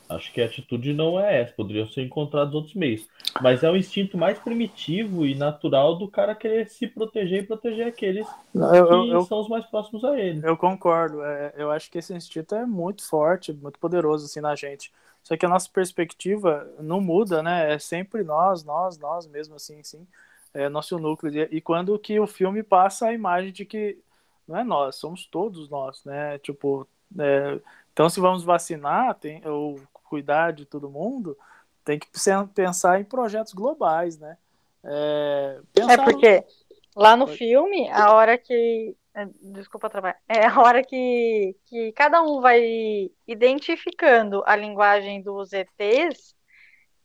Acho 0.08 0.32
que 0.32 0.42
a 0.42 0.46
atitude 0.46 0.94
não 0.94 1.20
é 1.20 1.42
essa, 1.42 1.54
poderiam 1.54 1.86
ser 1.86 2.02
encontrados 2.02 2.56
outros 2.56 2.74
meios. 2.74 3.06
Mas 3.42 3.62
é 3.62 3.70
o 3.70 3.76
instinto 3.76 4.18
mais 4.18 4.40
primitivo 4.40 5.26
e 5.26 5.36
natural 5.36 5.98
do 5.98 6.08
cara 6.08 6.34
querer 6.34 6.70
se 6.70 6.88
proteger 6.88 7.44
e 7.44 7.46
proteger 7.46 7.88
aqueles 7.88 8.26
eu, 8.56 8.88
que 8.88 9.12
eu, 9.12 9.22
são 9.26 9.42
os 9.42 9.50
mais 9.50 9.66
próximos 9.66 10.06
a 10.06 10.18
ele. 10.18 10.40
Eu 10.44 10.56
concordo. 10.56 11.22
É, 11.22 11.54
eu 11.58 11.70
acho 11.70 11.92
que 11.92 11.98
esse 11.98 12.14
instinto 12.14 12.56
é 12.56 12.66
muito 12.66 13.08
forte, 13.08 13.52
muito 13.52 13.78
poderoso 13.78 14.26
assim 14.26 14.40
na 14.40 14.56
gente. 14.56 14.92
Só 15.22 15.36
que 15.36 15.46
a 15.46 15.50
nossa 15.50 15.70
perspectiva 15.70 16.68
não 16.80 17.02
muda, 17.02 17.44
né? 17.44 17.74
É 17.74 17.78
sempre 17.78 18.24
nós, 18.24 18.64
nós, 18.64 18.98
nós 18.98 19.28
mesmo 19.28 19.56
assim, 19.56 19.84
sim. 19.84 20.08
É 20.54 20.70
nosso 20.70 20.98
núcleo. 20.98 21.50
E 21.52 21.60
quando 21.60 22.00
que 22.00 22.18
o 22.18 22.26
filme 22.26 22.64
passa 22.64 23.08
a 23.08 23.14
imagem 23.14 23.52
de 23.52 23.66
que 23.66 24.00
não 24.48 24.58
é 24.58 24.64
nós, 24.64 24.96
somos 24.96 25.28
todos 25.28 25.70
nós, 25.70 26.04
né? 26.04 26.40
Tipo, 26.40 26.88
é, 27.20 27.60
então 28.00 28.10
se 28.10 28.22
vamos 28.22 28.46
vacinar, 28.46 29.14
tem, 29.16 29.46
ou 29.46 29.78
cuidar 30.06 30.54
de 30.54 30.64
todo 30.64 30.90
mundo, 30.90 31.38
tem 31.84 32.00
que 32.00 32.08
pensar 32.56 32.98
em 32.98 33.04
projetos 33.04 33.52
globais, 33.52 34.18
né? 34.18 34.38
É, 34.86 35.60
é 35.76 35.98
porque 35.98 36.38
no... 36.38 36.46
lá 36.96 37.18
no 37.18 37.28
filme, 37.28 37.90
a 37.90 38.14
hora 38.14 38.38
que 38.38 38.96
é, 39.14 39.28
desculpa 39.52 39.90
trabalhar. 39.90 40.18
É 40.30 40.46
a 40.46 40.62
hora 40.62 40.82
que, 40.82 41.54
que 41.66 41.92
cada 41.92 42.22
um 42.22 42.40
vai 42.40 43.12
identificando 43.28 44.44
a 44.46 44.56
linguagem 44.56 45.22
dos 45.22 45.52
ETs, 45.52 46.34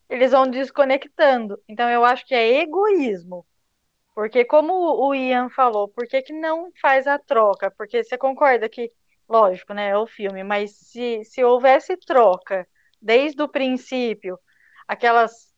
eles 0.08 0.30
vão 0.30 0.46
desconectando. 0.46 1.60
Então 1.68 1.90
eu 1.90 2.04
acho 2.04 2.24
que 2.24 2.36
é 2.36 2.60
egoísmo. 2.60 3.44
Porque 4.14 4.44
como 4.44 4.72
o 4.72 5.12
Ian 5.12 5.48
falou, 5.48 5.88
por 5.88 6.06
que, 6.06 6.22
que 6.22 6.32
não 6.32 6.70
faz 6.80 7.08
a 7.08 7.18
troca? 7.18 7.68
Porque 7.72 8.04
você 8.04 8.16
concorda 8.16 8.68
que, 8.68 8.92
lógico, 9.28 9.72
né, 9.74 9.90
é 9.90 9.96
o 9.96 10.06
filme, 10.06 10.42
mas 10.42 10.76
se, 10.76 11.22
se 11.24 11.42
houvesse 11.42 11.96
troca 11.96 12.66
desde 13.00 13.42
o 13.42 13.48
princípio, 13.48 14.38
aquelas 14.86 15.52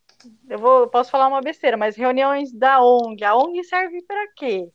eu 0.49 0.59
vou, 0.59 0.89
posso 0.89 1.11
falar 1.11 1.29
uma 1.29 1.43
besteira, 1.43 1.77
mas 1.77 1.95
reuniões 1.95 2.53
da 2.53 2.83
ONG, 2.83 3.23
a 3.23 3.37
ONG 3.37 3.63
serve 3.63 4.03
para 4.03 4.27
quê? 4.35 4.71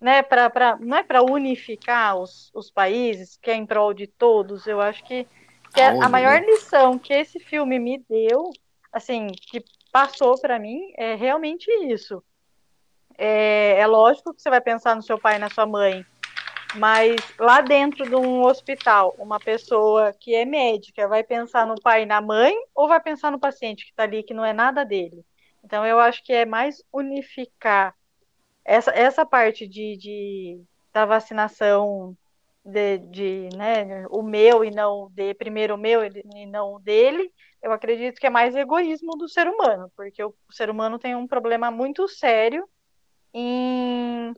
né, 0.00 0.22
pra, 0.22 0.50
pra, 0.50 0.76
não 0.78 0.98
é 0.98 1.02
para 1.02 1.22
unificar 1.22 2.16
os, 2.16 2.50
os 2.54 2.70
países, 2.70 3.38
que 3.40 3.50
é 3.50 3.54
em 3.54 3.66
prol 3.66 3.94
de 3.94 4.06
todos. 4.06 4.66
Eu 4.66 4.80
acho 4.80 5.02
que, 5.04 5.26
que 5.72 5.80
é 5.80 5.88
a 5.88 6.08
maior 6.08 6.40
né? 6.40 6.46
lição 6.46 6.98
que 6.98 7.12
esse 7.12 7.40
filme 7.40 7.78
me 7.78 7.98
deu, 8.08 8.50
assim, 8.92 9.28
que 9.50 9.64
passou 9.90 10.38
para 10.40 10.58
mim, 10.58 10.92
é 10.96 11.14
realmente 11.14 11.70
isso. 11.86 12.22
É, 13.16 13.80
é 13.80 13.86
lógico 13.86 14.34
que 14.34 14.42
você 14.42 14.50
vai 14.50 14.60
pensar 14.60 14.94
no 14.94 15.02
seu 15.02 15.18
pai 15.18 15.36
e 15.36 15.38
na 15.38 15.48
sua 15.48 15.66
mãe, 15.66 16.04
mas 16.78 17.16
lá 17.38 17.60
dentro 17.60 18.04
de 18.06 18.14
um 18.14 18.42
hospital, 18.44 19.14
uma 19.18 19.40
pessoa 19.40 20.12
que 20.12 20.34
é 20.34 20.44
médica 20.44 21.08
vai 21.08 21.24
pensar 21.24 21.66
no 21.66 21.80
pai 21.80 22.02
e 22.02 22.06
na 22.06 22.20
mãe 22.20 22.54
ou 22.74 22.88
vai 22.88 23.00
pensar 23.00 23.30
no 23.30 23.38
paciente 23.38 23.84
que 23.84 23.90
está 23.90 24.02
ali, 24.02 24.22
que 24.22 24.34
não 24.34 24.44
é 24.44 24.52
nada 24.52 24.84
dele? 24.84 25.24
Então, 25.64 25.84
eu 25.84 25.98
acho 25.98 26.22
que 26.24 26.32
é 26.32 26.44
mais 26.46 26.82
unificar 26.92 27.94
essa, 28.64 28.90
essa 28.92 29.24
parte 29.26 29.66
de, 29.66 29.96
de 29.96 30.60
da 30.92 31.04
vacinação 31.04 32.16
de, 32.64 32.98
de 32.98 33.48
né, 33.56 34.06
o 34.10 34.22
meu 34.22 34.64
e 34.64 34.70
não 34.70 35.10
de 35.12 35.34
primeiro 35.34 35.74
o 35.74 35.78
meu 35.78 36.04
e 36.04 36.46
não 36.46 36.74
o 36.74 36.78
dele, 36.80 37.32
eu 37.62 37.72
acredito 37.72 38.18
que 38.18 38.26
é 38.26 38.30
mais 38.30 38.56
egoísmo 38.56 39.16
do 39.16 39.28
ser 39.28 39.46
humano, 39.48 39.90
porque 39.96 40.22
o, 40.22 40.34
o 40.48 40.52
ser 40.52 40.70
humano 40.70 40.98
tem 40.98 41.14
um 41.14 41.26
problema 41.26 41.70
muito 41.70 42.08
sério 42.08 42.68
em, 43.32 44.32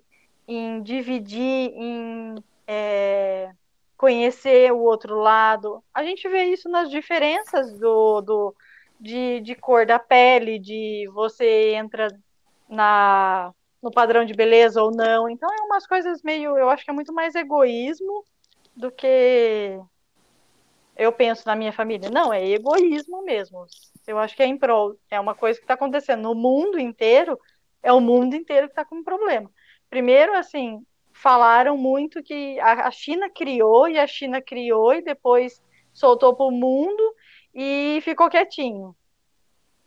em 0.48 0.82
dividir, 0.82 1.72
em 1.74 2.42
é, 2.66 3.52
conhecer 3.96 4.72
o 4.72 4.78
outro 4.78 5.20
lado. 5.20 5.84
A 5.92 6.02
gente 6.02 6.28
vê 6.28 6.44
isso 6.44 6.68
nas 6.68 6.90
diferenças 6.90 7.78
do, 7.78 8.20
do 8.22 8.56
de, 8.98 9.40
de 9.40 9.54
cor 9.54 9.86
da 9.86 9.98
pele, 9.98 10.58
de 10.58 11.08
você 11.12 11.74
entra 11.74 12.08
na 12.68 13.52
no 13.82 13.92
padrão 13.92 14.24
de 14.24 14.34
beleza 14.34 14.82
ou 14.82 14.90
não. 14.90 15.28
Então 15.28 15.48
é 15.52 15.62
umas 15.62 15.86
coisas 15.86 16.22
meio, 16.22 16.56
eu 16.58 16.68
acho 16.68 16.84
que 16.84 16.90
é 16.90 16.94
muito 16.94 17.12
mais 17.12 17.34
egoísmo 17.34 18.24
do 18.74 18.90
que 18.90 19.78
eu 20.96 21.12
penso 21.12 21.46
na 21.46 21.54
minha 21.54 21.72
família. 21.72 22.10
Não, 22.10 22.32
é 22.32 22.44
egoísmo 22.44 23.22
mesmo. 23.22 23.66
Eu 24.06 24.18
acho 24.18 24.34
que 24.34 24.42
é 24.42 24.46
em 24.46 24.58
prol, 24.58 24.96
é 25.10 25.20
uma 25.20 25.34
coisa 25.34 25.58
que 25.58 25.64
está 25.64 25.74
acontecendo 25.74 26.22
no 26.22 26.34
mundo 26.34 26.78
inteiro, 26.78 27.38
é 27.82 27.92
o 27.92 28.00
mundo 28.00 28.34
inteiro 28.34 28.66
que 28.66 28.72
está 28.72 28.84
com 28.84 28.96
um 28.96 29.04
problema. 29.04 29.50
Primeiro, 29.90 30.34
assim, 30.36 30.82
falaram 31.12 31.76
muito 31.76 32.22
que 32.22 32.58
a 32.60 32.90
China 32.90 33.28
criou 33.28 33.88
e 33.88 33.98
a 33.98 34.06
China 34.06 34.40
criou 34.40 34.94
e 34.94 35.02
depois 35.02 35.62
soltou 35.92 36.34
para 36.34 36.46
o 36.46 36.50
mundo 36.50 37.02
e 37.54 38.00
ficou 38.02 38.28
quietinho. 38.28 38.94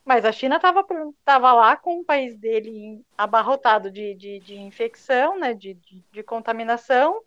Mas 0.04 0.26
a 0.26 0.32
China 0.32 0.58
estava 0.58 0.84
tava 1.24 1.54
lá 1.54 1.78
com 1.78 2.00
o 2.00 2.04
país 2.04 2.36
dele 2.36 3.02
abarrotado 3.18 3.92
de, 3.92 4.16
de, 4.16 4.40
de 4.40 4.60
infecção, 4.60 5.40
né, 5.40 5.54
de, 5.54 5.76
de, 5.76 6.04
de, 6.12 6.24
contaminação. 6.24 7.22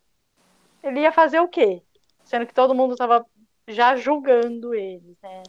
Ele 0.82 1.00
ia 1.00 1.12
fazer 1.12 1.40
o 1.40 1.48
quê? 1.48 1.82
Sendo 2.24 2.46
que 2.46 2.52
todo 2.52 2.74
mundo 2.74 2.92
estava 2.92 3.24
já 3.68 3.96
julgando 3.96 4.74
eles, 4.74 5.16
né? 5.22 5.42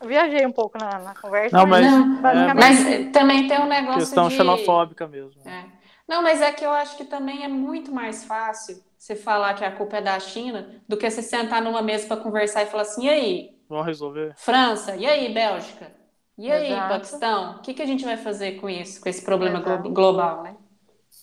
Eu 0.00 0.08
viajei 0.08 0.46
um 0.46 0.52
pouco 0.52 0.78
na, 0.78 0.98
na 1.00 1.14
conversa. 1.14 1.56
Não, 1.56 1.66
mas, 1.66 1.84
é, 1.84 2.54
mas 2.54 3.12
também 3.12 3.48
tem 3.48 3.60
um 3.60 3.66
negócio 3.66 3.98
questão 3.98 4.28
de... 4.28 4.36
xenofóbica 4.36 5.08
mesmo. 5.08 5.42
É. 5.44 5.77
Não, 6.08 6.22
mas 6.22 6.40
é 6.40 6.50
que 6.50 6.64
eu 6.64 6.70
acho 6.70 6.96
que 6.96 7.04
também 7.04 7.44
é 7.44 7.48
muito 7.48 7.92
mais 7.92 8.24
fácil 8.24 8.82
você 8.96 9.14
falar 9.14 9.54
que 9.54 9.64
a 9.64 9.76
culpa 9.76 9.98
é 9.98 10.02
da 10.02 10.18
China 10.18 10.82
do 10.88 10.96
que 10.96 11.08
você 11.08 11.20
sentar 11.20 11.60
numa 11.60 11.82
mesa 11.82 12.08
para 12.08 12.16
conversar 12.16 12.62
e 12.62 12.66
falar 12.66 12.82
assim, 12.82 13.04
e 13.04 13.08
aí? 13.10 13.62
Vamos 13.68 13.86
resolver. 13.86 14.34
França, 14.36 14.96
e 14.96 15.06
aí, 15.06 15.32
Bélgica? 15.32 15.92
E 16.38 16.50
aí, 16.50 16.72
Exato. 16.72 16.94
Paquistão, 16.94 17.56
o 17.56 17.60
que, 17.60 17.74
que 17.74 17.82
a 17.82 17.86
gente 17.86 18.04
vai 18.04 18.16
fazer 18.16 18.60
com 18.60 18.70
isso, 18.70 19.00
com 19.00 19.08
esse 19.08 19.22
problema 19.22 19.58
Exato. 19.58 19.90
global, 19.90 20.42
né? 20.42 20.56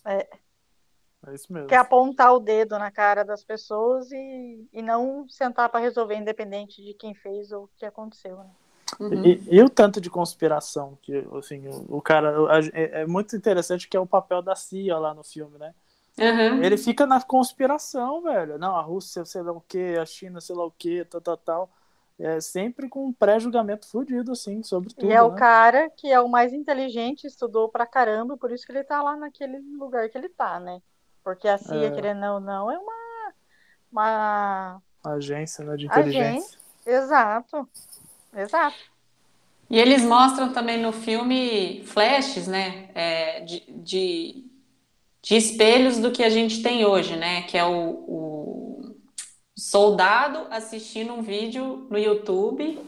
É. 0.05 0.27
É 1.27 1.33
isso 1.33 1.51
mesmo. 1.51 1.67
Quer 1.67 1.77
apontar 1.77 2.33
o 2.33 2.39
dedo 2.39 2.77
na 2.77 2.91
cara 2.91 3.25
das 3.25 3.43
pessoas 3.43 4.11
e, 4.11 4.69
e 4.71 4.81
não 4.83 5.27
sentar 5.27 5.69
para 5.69 5.79
resolver, 5.79 6.15
independente 6.15 6.83
de 6.83 6.93
quem 6.93 7.15
fez 7.15 7.51
ou 7.51 7.63
o 7.63 7.69
que 7.75 7.85
aconteceu, 7.85 8.37
né? 8.37 8.51
Uhum. 8.99 9.25
E, 9.25 9.43
e, 9.49 9.63
o 9.63 9.69
tanto 9.69 9.99
de 9.99 10.11
conspiração 10.11 10.97
que 11.01 11.25
assim 11.37 11.67
o, 11.67 11.97
o 11.97 12.01
cara 12.01 12.35
é, 12.71 13.01
é, 13.01 13.05
muito 13.07 13.35
interessante 13.35 13.87
que 13.87 13.97
é 13.97 13.99
o 13.99 14.05
papel 14.05 14.43
da 14.43 14.55
CIA 14.55 14.97
lá 14.97 15.13
no 15.13 15.23
filme, 15.23 15.57
né? 15.57 15.73
Uhum. 16.17 16.63
Ele 16.63 16.77
fica 16.77 17.05
na 17.05 17.21
conspiração, 17.21 18.21
velho. 18.21 18.57
Não, 18.57 18.75
a 18.75 18.81
Rússia 18.81 19.25
sei 19.25 19.41
lá 19.41 19.51
o 19.51 19.61
que, 19.61 19.97
a 19.97 20.05
China 20.05 20.39
sei 20.39 20.55
lá 20.55 20.65
o 20.65 20.71
que, 20.71 21.03
tal, 21.05 21.19
tal, 21.19 21.37
tal 21.37 21.69
é 22.19 22.39
sempre 22.39 22.87
com 22.87 23.07
um 23.07 23.13
pré-julgamento 23.13 23.87
fudido, 23.87 24.31
assim, 24.31 24.63
sobre 24.63 24.93
tudo. 24.93 25.05
E 25.05 25.11
é 25.11 25.15
né? 25.15 25.21
o 25.21 25.35
cara 25.35 25.89
que 25.89 26.11
é 26.11 26.19
o 26.19 26.29
mais 26.29 26.53
inteligente, 26.53 27.27
estudou 27.27 27.67
pra 27.67 27.85
caramba, 27.85 28.37
por 28.37 28.51
isso 28.51 28.65
que 28.65 28.71
ele 28.71 28.83
tá 28.83 29.01
lá 29.01 29.17
naquele 29.17 29.59
lugar 29.77 30.09
que 30.09 30.17
ele 30.17 30.29
tá, 30.29 30.59
né? 30.59 30.81
Porque 31.23 31.47
a 31.47 31.57
CIA, 31.57 31.87
é... 31.87 31.91
querendo 31.91 32.23
ou 32.25 32.39
não, 32.39 32.71
é 32.71 32.77
uma, 32.77 33.33
uma... 33.91 34.81
agência 35.03 35.65
né, 35.65 35.75
de 35.75 35.87
inteligência. 35.87 36.29
Agência. 36.29 36.59
Exato. 36.85 37.67
Exato. 38.35 38.75
E 39.69 39.79
eles 39.79 40.03
mostram 40.03 40.53
também 40.53 40.79
no 40.79 40.91
filme 40.91 41.83
flashes, 41.85 42.47
né, 42.47 42.89
é, 42.93 43.39
de, 43.41 43.63
de, 43.67 44.45
de, 45.21 45.35
espelhos 45.35 45.97
do 45.97 46.11
que 46.11 46.23
a 46.23 46.29
gente 46.29 46.61
tem 46.61 46.85
hoje, 46.85 47.15
né, 47.15 47.43
que 47.43 47.57
é 47.57 47.65
o, 47.65 48.05
o 48.07 48.95
soldado 49.57 50.45
assistindo 50.51 51.13
um 51.13 51.21
vídeo 51.21 51.87
no 51.89 51.97
YouTube 51.97 52.79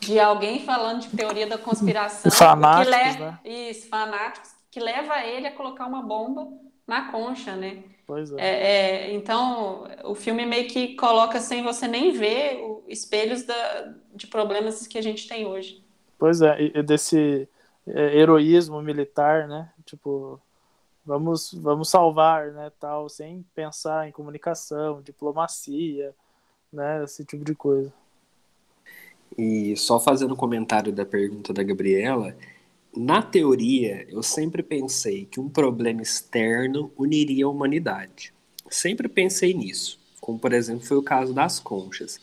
de 0.00 0.20
alguém 0.20 0.60
falando 0.60 1.00
de 1.00 1.16
teoria 1.16 1.46
da 1.46 1.56
conspiração. 1.56 2.30
Fanáticos, 2.30 2.84
que 2.84 2.90
leva, 2.90 3.30
né? 3.30 3.40
Isso, 3.44 3.88
fanáticos, 3.88 4.50
que 4.70 4.78
leva 4.78 5.24
ele 5.24 5.46
a 5.46 5.52
colocar 5.52 5.86
uma 5.86 6.02
bomba 6.02 6.46
na 6.86 7.10
concha, 7.10 7.56
né? 7.56 7.82
Pois 8.06 8.30
é. 8.32 8.36
É, 8.38 8.66
é, 9.08 9.14
então, 9.14 9.88
o 10.04 10.14
filme 10.14 10.46
meio 10.46 10.68
que 10.68 10.94
coloca 10.94 11.40
sem 11.40 11.62
você 11.62 11.88
nem 11.88 12.12
ver 12.12 12.60
o, 12.62 12.75
espelhos 12.88 13.42
da, 13.44 13.94
de 14.14 14.26
problemas 14.26 14.86
que 14.86 14.98
a 14.98 15.02
gente 15.02 15.28
tem 15.28 15.46
hoje. 15.46 15.84
Pois 16.18 16.40
é, 16.40 16.62
e, 16.62 16.82
desse 16.82 17.48
é, 17.86 18.18
heroísmo 18.18 18.80
militar, 18.80 19.46
né? 19.46 19.70
Tipo, 19.84 20.40
vamos, 21.04 21.52
vamos 21.54 21.88
salvar, 21.88 22.52
né? 22.52 22.70
Tal, 22.80 23.08
sem 23.08 23.44
pensar 23.54 24.08
em 24.08 24.12
comunicação, 24.12 25.02
diplomacia, 25.02 26.14
né? 26.72 27.04
Esse 27.04 27.24
tipo 27.24 27.44
de 27.44 27.54
coisa. 27.54 27.92
E 29.36 29.76
só 29.76 30.00
fazendo 30.00 30.34
um 30.34 30.36
comentário 30.36 30.92
da 30.92 31.04
pergunta 31.04 31.52
da 31.52 31.62
Gabriela, 31.62 32.34
na 32.96 33.20
teoria, 33.22 34.06
eu 34.08 34.22
sempre 34.22 34.62
pensei 34.62 35.26
que 35.26 35.38
um 35.38 35.48
problema 35.48 36.00
externo 36.00 36.90
uniria 36.96 37.44
a 37.44 37.48
humanidade. 37.48 38.32
Sempre 38.70 39.08
pensei 39.08 39.52
nisso, 39.52 40.00
como 40.20 40.38
por 40.38 40.52
exemplo 40.52 40.86
foi 40.86 40.96
o 40.96 41.02
caso 41.02 41.34
das 41.34 41.60
conchas. 41.60 42.18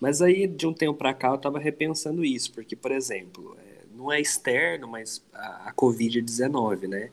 Mas 0.00 0.20
aí, 0.20 0.46
de 0.46 0.66
um 0.66 0.72
tempo 0.72 0.94
para 0.94 1.14
cá, 1.14 1.28
eu 1.28 1.36
estava 1.36 1.58
repensando 1.58 2.24
isso, 2.24 2.52
porque, 2.52 2.76
por 2.76 2.90
exemplo, 2.90 3.56
é, 3.58 3.84
não 3.96 4.12
é 4.12 4.20
externo, 4.20 4.88
mas 4.88 5.24
a, 5.32 5.68
a 5.68 5.72
Covid-19, 5.72 6.88
né? 6.88 7.10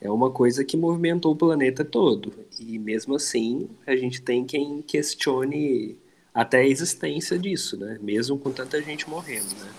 É 0.00 0.10
uma 0.10 0.30
coisa 0.30 0.64
que 0.64 0.76
movimentou 0.76 1.32
o 1.32 1.36
planeta 1.36 1.84
todo. 1.84 2.32
E 2.60 2.78
mesmo 2.78 3.14
assim, 3.14 3.68
a 3.86 3.96
gente 3.96 4.20
tem 4.20 4.44
quem 4.44 4.82
questione 4.82 5.98
até 6.34 6.58
a 6.58 6.66
existência 6.66 7.38
disso, 7.38 7.78
né? 7.78 7.98
Mesmo 8.02 8.38
com 8.38 8.52
tanta 8.52 8.80
gente 8.82 9.08
morrendo, 9.08 9.54
né? 9.56 9.72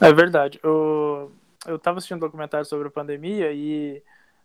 É 0.00 0.12
verdade. 0.12 0.60
Eu, 0.62 1.32
eu 1.66 1.78
tava 1.78 1.98
assistindo 1.98 2.18
um 2.18 2.20
documentário 2.20 2.64
sobre 2.64 2.86
a 2.86 2.90
pandemia 2.90 3.52
e 3.52 4.00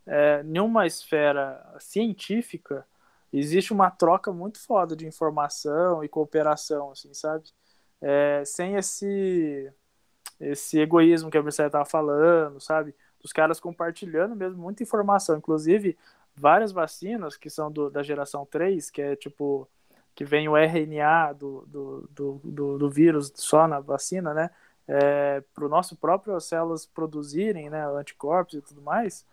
é, 0.08 0.44
em 0.44 0.60
uma 0.60 0.88
esfera 0.88 1.64
científica 1.80 2.86
existe 3.40 3.74
uma 3.74 3.90
troca 3.92 4.32
muito 4.32 4.60
foda 4.60 4.96
de 4.96 5.08
informação 5.08 6.04
e 6.04 6.10
cooperação, 6.10 6.92
assim, 6.92 7.14
sabe? 7.14 7.50
É, 8.02 8.44
sem 8.46 8.76
esse 8.76 9.72
esse 10.40 10.80
egoísmo 10.80 11.30
que 11.32 11.38
a 11.38 11.44
Marcela 11.44 11.68
estava 11.68 11.86
falando, 11.86 12.60
sabe? 12.60 12.94
Dos 13.22 13.32
caras 13.32 13.60
compartilhando 13.60 14.36
mesmo 14.36 14.62
muita 14.62 14.84
informação, 14.84 15.38
inclusive 15.38 15.98
várias 16.36 16.72
vacinas 16.72 17.38
que 17.38 17.50
são 17.50 17.72
do, 17.72 17.90
da 17.90 18.04
geração 18.04 18.46
3, 18.46 18.92
que 18.92 19.02
é 19.02 19.16
tipo 19.16 19.68
que 20.14 20.26
vem 20.26 20.48
o 20.48 20.56
RNA 20.58 21.34
do, 21.34 21.66
do, 21.68 22.10
do, 22.12 22.42
do, 22.44 22.78
do 22.78 22.90
vírus 22.90 23.32
só 23.36 23.68
na 23.68 23.80
vacina, 23.82 24.34
né? 24.34 24.50
é, 24.88 25.44
para 25.54 25.66
o 25.66 25.70
nosso 25.70 25.96
próprio 25.96 26.40
células 26.40 26.86
produzirem 26.86 27.70
né, 27.70 27.86
anticorpos 27.88 28.56
e 28.56 28.62
tudo 28.62 28.82
mais, 28.82 29.26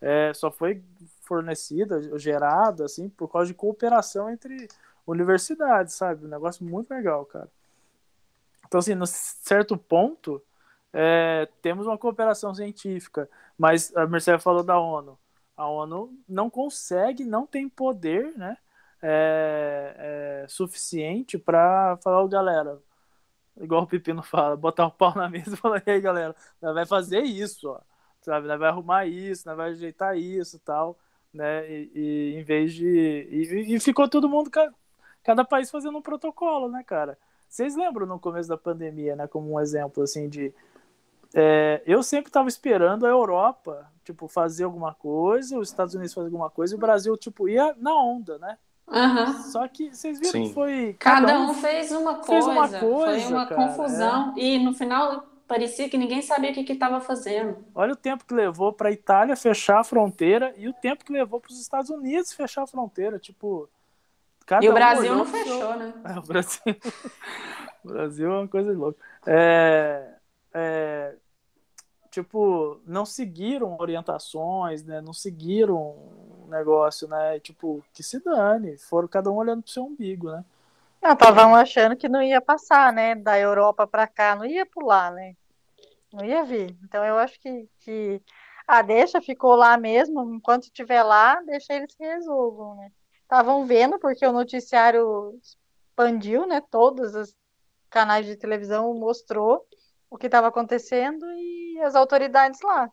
é, 0.00 0.32
só 0.34 0.50
foi 0.50 0.82
fornecida, 1.30 2.18
gerada, 2.18 2.86
assim, 2.86 3.08
por 3.08 3.30
causa 3.30 3.46
de 3.46 3.54
cooperação 3.54 4.28
entre 4.28 4.66
universidades, 5.06 5.94
sabe? 5.94 6.26
Um 6.26 6.28
negócio 6.28 6.64
muito 6.64 6.90
legal, 6.90 7.24
cara. 7.24 7.48
Então, 8.66 8.80
assim, 8.80 8.96
no 8.96 9.06
certo 9.06 9.76
ponto, 9.76 10.42
é, 10.92 11.48
temos 11.62 11.86
uma 11.86 11.96
cooperação 11.96 12.52
científica, 12.52 13.30
mas 13.56 13.94
a 13.96 14.08
Mercedes 14.08 14.42
falou 14.42 14.64
da 14.64 14.76
ONU. 14.80 15.16
A 15.56 15.68
ONU 15.68 16.12
não 16.28 16.50
consegue, 16.50 17.24
não 17.24 17.46
tem 17.46 17.68
poder, 17.68 18.36
né? 18.36 18.56
É, 19.00 20.42
é, 20.44 20.48
suficiente 20.48 21.38
para 21.38 21.96
falar, 22.02 22.22
oh, 22.22 22.28
galera, 22.28 22.76
igual 23.60 23.84
o 23.84 23.86
Pepino 23.86 24.20
fala, 24.22 24.56
botar 24.56 24.86
o 24.86 24.90
pau 24.90 25.14
na 25.14 25.28
mesa 25.28 25.54
e 25.54 25.56
falar, 25.56 25.82
e 25.86 25.90
aí 25.90 26.00
galera, 26.00 26.34
vai 26.60 26.84
fazer 26.84 27.22
isso, 27.22 27.70
ó, 27.70 27.80
sabe, 28.20 28.46
vai 28.58 28.68
arrumar 28.68 29.06
isso, 29.06 29.44
vai 29.56 29.70
ajeitar 29.70 30.18
isso 30.18 30.58
tal, 30.58 30.98
né, 31.32 31.70
e, 31.70 31.90
e 31.94 32.36
em 32.38 32.42
vez 32.42 32.72
de, 32.72 32.86
e, 33.30 33.74
e, 33.74 33.80
ficou 33.80 34.08
todo 34.08 34.28
mundo, 34.28 34.50
cada 35.22 35.44
país 35.44 35.70
fazendo 35.70 35.98
um 35.98 36.02
protocolo, 36.02 36.68
né, 36.68 36.82
cara, 36.84 37.16
vocês 37.48 37.76
lembram 37.76 38.06
no 38.06 38.18
começo 38.18 38.48
da 38.48 38.56
pandemia, 38.56 39.16
né, 39.16 39.26
como 39.26 39.52
um 39.52 39.60
exemplo, 39.60 40.02
assim, 40.02 40.28
de, 40.28 40.52
é, 41.34 41.82
eu 41.86 42.02
sempre 42.02 42.28
estava 42.28 42.48
esperando 42.48 43.06
a 43.06 43.08
Europa, 43.08 43.90
tipo, 44.04 44.26
fazer 44.28 44.64
alguma 44.64 44.94
coisa, 44.94 45.58
os 45.58 45.68
Estados 45.68 45.94
Unidos 45.94 46.14
fazer 46.14 46.26
alguma 46.26 46.50
coisa, 46.50 46.74
e 46.74 46.76
o 46.76 46.80
Brasil, 46.80 47.16
tipo, 47.16 47.48
ia 47.48 47.74
na 47.78 47.94
onda, 47.94 48.38
né, 48.38 48.58
Uhum. 48.90 49.42
Só 49.44 49.68
que 49.68 49.94
vocês 49.94 50.18
viram 50.18 50.32
Sim. 50.32 50.48
que 50.48 50.52
foi. 50.52 50.96
Cada, 50.98 51.28
cada 51.28 51.40
um 51.42 51.54
fez 51.54 51.92
uma 51.92 52.16
coisa. 52.16 52.26
Fez 52.26 52.44
uma 52.44 52.68
coisa 52.68 53.24
foi 53.24 53.32
uma 53.32 53.46
cara, 53.46 53.66
confusão. 53.68 54.34
É. 54.36 54.40
E 54.40 54.58
no 54.58 54.74
final 54.74 55.26
parecia 55.50 55.88
que 55.88 55.98
ninguém 55.98 56.22
sabia 56.22 56.52
o 56.52 56.54
que 56.54 56.72
estava 56.72 57.00
fazendo. 57.00 57.64
Olha 57.74 57.92
o 57.92 57.96
tempo 57.96 58.24
que 58.24 58.32
levou 58.32 58.72
para 58.72 58.88
a 58.88 58.92
Itália 58.92 59.34
fechar 59.34 59.80
a 59.80 59.84
fronteira 59.84 60.54
e 60.56 60.68
o 60.68 60.72
tempo 60.72 61.04
que 61.04 61.12
levou 61.12 61.40
para 61.40 61.50
os 61.50 61.60
Estados 61.60 61.90
Unidos 61.90 62.32
fechar 62.32 62.62
a 62.62 62.66
fronteira. 62.68 63.18
Tipo. 63.18 63.68
e 64.62 64.68
o 64.68 64.72
Brasil 64.72 65.12
um 65.12 65.16
não 65.16 65.26
fechou, 65.26 65.74
né? 65.74 65.92
É, 66.06 66.18
o 66.20 66.22
Brasil. 66.22 66.62
o 67.84 67.88
Brasil 67.88 68.30
é 68.30 68.38
uma 68.38 68.46
coisa 68.46 68.72
louca. 68.72 69.00
É, 69.26 70.14
é, 70.54 71.16
tipo, 72.12 72.80
não 72.86 73.04
seguiram 73.04 73.76
orientações, 73.80 74.84
né? 74.84 75.00
Não 75.00 75.12
seguiram 75.12 75.96
negócio, 76.48 77.08
né? 77.08 77.40
Tipo, 77.40 77.84
que 77.92 78.04
se 78.04 78.22
dane. 78.22 78.78
Foram 78.78 79.08
cada 79.08 79.32
um 79.32 79.34
olhando 79.34 79.62
pro 79.62 79.72
seu 79.72 79.82
umbigo, 79.82 80.30
né? 80.30 80.44
Não, 81.02 81.12
estavam 81.12 81.56
achando 81.56 81.96
que 81.96 82.08
não 82.08 82.22
ia 82.22 82.40
passar, 82.40 82.92
né? 82.92 83.16
Da 83.16 83.36
Europa 83.36 83.84
para 83.84 84.06
cá, 84.06 84.36
não 84.36 84.44
ia 84.44 84.64
pular, 84.64 85.10
né? 85.10 85.34
Não 86.12 86.24
ia 86.24 86.44
vir. 86.44 86.76
Então 86.84 87.04
eu 87.04 87.16
acho 87.18 87.38
que, 87.40 87.68
que 87.80 88.22
a 88.66 88.82
deixa 88.82 89.20
ficou 89.20 89.54
lá 89.54 89.76
mesmo, 89.76 90.34
enquanto 90.34 90.64
estiver 90.64 91.02
lá, 91.02 91.40
deixa 91.42 91.74
eles 91.74 91.94
que 91.94 92.04
resolvam, 92.04 92.76
né? 92.76 92.90
Estavam 93.22 93.64
vendo 93.64 93.98
porque 93.98 94.26
o 94.26 94.32
noticiário 94.32 95.38
expandiu, 95.40 96.46
né? 96.46 96.60
Todos 96.70 97.14
os 97.14 97.34
canais 97.88 98.26
de 98.26 98.36
televisão 98.36 98.92
mostrou 98.94 99.64
o 100.08 100.18
que 100.18 100.26
estava 100.26 100.48
acontecendo 100.48 101.24
e 101.32 101.80
as 101.82 101.94
autoridades 101.94 102.60
lá. 102.62 102.90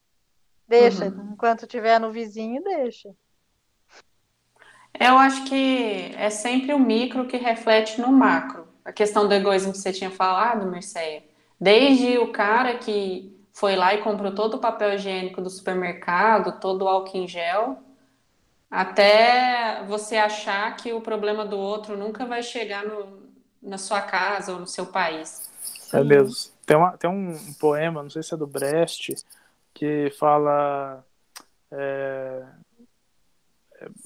Deixa, 0.68 1.06
uhum. 1.06 1.32
enquanto 1.34 1.62
estiver 1.62 2.00
no 2.00 2.12
vizinho, 2.12 2.62
deixa. 2.64 3.16
Eu 5.00 5.18
acho 5.18 5.46
que 5.46 6.12
é 6.16 6.30
sempre 6.30 6.74
o 6.74 6.80
micro 6.80 7.28
que 7.28 7.38
reflete 7.38 8.02
no 8.02 8.12
macro. 8.12 8.68
A 8.84 8.92
questão 8.92 9.28
do 9.28 9.34
egoísmo 9.34 9.72
que 9.72 9.78
você 9.78 9.94
tinha 9.94 10.10
falado, 10.10 10.70
Merceia. 10.70 11.24
Desde 11.60 12.18
o 12.18 12.32
cara 12.32 12.76
que 12.78 13.36
foi 13.52 13.76
lá 13.76 13.94
e 13.96 14.02
comprou 14.02 14.34
todo 14.34 14.56
o 14.56 14.60
papel 14.60 14.94
higiênico 14.94 15.42
do 15.42 15.50
supermercado, 15.50 16.60
todo 16.60 16.84
o 16.84 16.88
álcool 16.88 17.18
em 17.18 17.28
gel, 17.28 17.80
até 18.70 19.84
você 19.88 20.18
achar 20.18 20.76
que 20.76 20.94
o 20.94 21.02
problema 21.02 21.46
do 21.46 21.58
outro 21.58 21.98
nunca 21.98 22.26
vai 22.26 22.44
chegar 22.44 22.86
no, 22.86 23.24
na 23.62 23.78
sua 23.78 24.02
casa 24.02 24.54
ou 24.54 24.60
no 24.60 24.68
seu 24.68 24.86
país. 24.86 25.50
É 25.92 26.04
mesmo. 26.04 26.52
Tem, 26.66 26.78
uma, 26.78 26.98
tem 26.98 27.10
um 27.10 27.36
poema, 27.60 28.04
não 28.04 28.10
sei 28.10 28.22
se 28.22 28.34
é 28.34 28.38
do 28.38 28.46
Brecht, 28.46 29.16
que 29.74 30.12
fala. 30.20 31.04
É, 31.72 32.44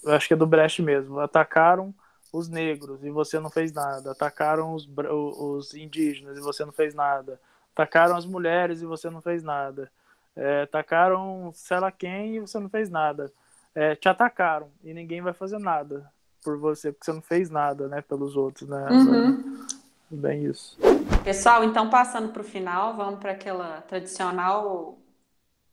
acho 0.07 0.27
que 0.27 0.33
é 0.33 0.37
do 0.37 0.47
Brecht 0.47 0.81
mesmo. 0.81 1.19
Atacaram 1.19 1.93
os 2.31 2.47
negros 2.47 3.03
e 3.03 3.09
você 3.09 3.39
não 3.39 3.49
fez 3.49 3.73
nada. 3.73 4.11
Atacaram 4.11 4.73
os, 4.73 4.87
os 4.87 5.73
indígenas 5.73 6.37
e 6.37 6.41
você 6.41 6.63
não 6.63 6.71
fez 6.71 6.93
nada. 6.93 7.39
Atacaram 7.73 8.15
as 8.15 8.25
mulheres 8.25 8.81
e 8.81 8.85
você 8.85 9.09
não 9.09 9.21
fez 9.21 9.43
nada. 9.43 9.91
É, 10.35 10.61
atacaram 10.61 11.51
sei 11.53 11.79
lá 11.79 11.91
quem 11.91 12.35
e 12.35 12.39
você 12.39 12.59
não 12.59 12.69
fez 12.69 12.89
nada. 12.89 13.31
É, 13.75 13.95
te 13.95 14.07
atacaram 14.07 14.69
e 14.83 14.93
ninguém 14.93 15.21
vai 15.21 15.33
fazer 15.33 15.59
nada 15.59 16.11
por 16.43 16.57
você, 16.57 16.91
porque 16.91 17.05
você 17.05 17.13
não 17.13 17.21
fez 17.21 17.49
nada, 17.49 17.87
né, 17.87 18.01
pelos 18.01 18.35
outros, 18.35 18.67
né? 18.67 18.87
Uhum. 18.89 19.65
Bem 20.09 20.45
isso. 20.45 20.77
Pessoal, 21.23 21.63
então 21.63 21.89
passando 21.89 22.33
para 22.33 22.41
o 22.41 22.45
final, 22.45 22.95
vamos 22.95 23.19
para 23.19 23.31
aquela 23.31 23.81
tradicional 23.81 24.97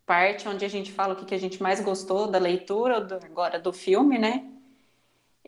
parte 0.06 0.48
onde 0.48 0.64
a 0.64 0.68
gente 0.68 0.92
fala 0.92 1.14
o 1.14 1.16
que, 1.16 1.24
que 1.24 1.34
a 1.34 1.38
gente 1.38 1.62
mais 1.62 1.80
gostou 1.80 2.30
da 2.30 2.38
leitura, 2.38 3.00
do, 3.00 3.14
agora 3.14 3.58
do 3.58 3.72
filme, 3.72 4.18
né? 4.18 4.46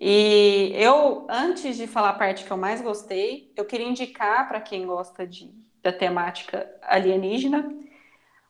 E 0.00 0.72
eu, 0.74 1.26
antes 1.28 1.76
de 1.76 1.86
falar 1.86 2.10
a 2.10 2.14
parte 2.14 2.44
que 2.44 2.50
eu 2.50 2.56
mais 2.56 2.80
gostei, 2.80 3.52
eu 3.54 3.66
queria 3.66 3.86
indicar 3.86 4.48
para 4.48 4.60
quem 4.60 4.86
gosta 4.86 5.26
de, 5.26 5.52
da 5.82 5.92
temática 5.92 6.68
alienígena 6.82 7.78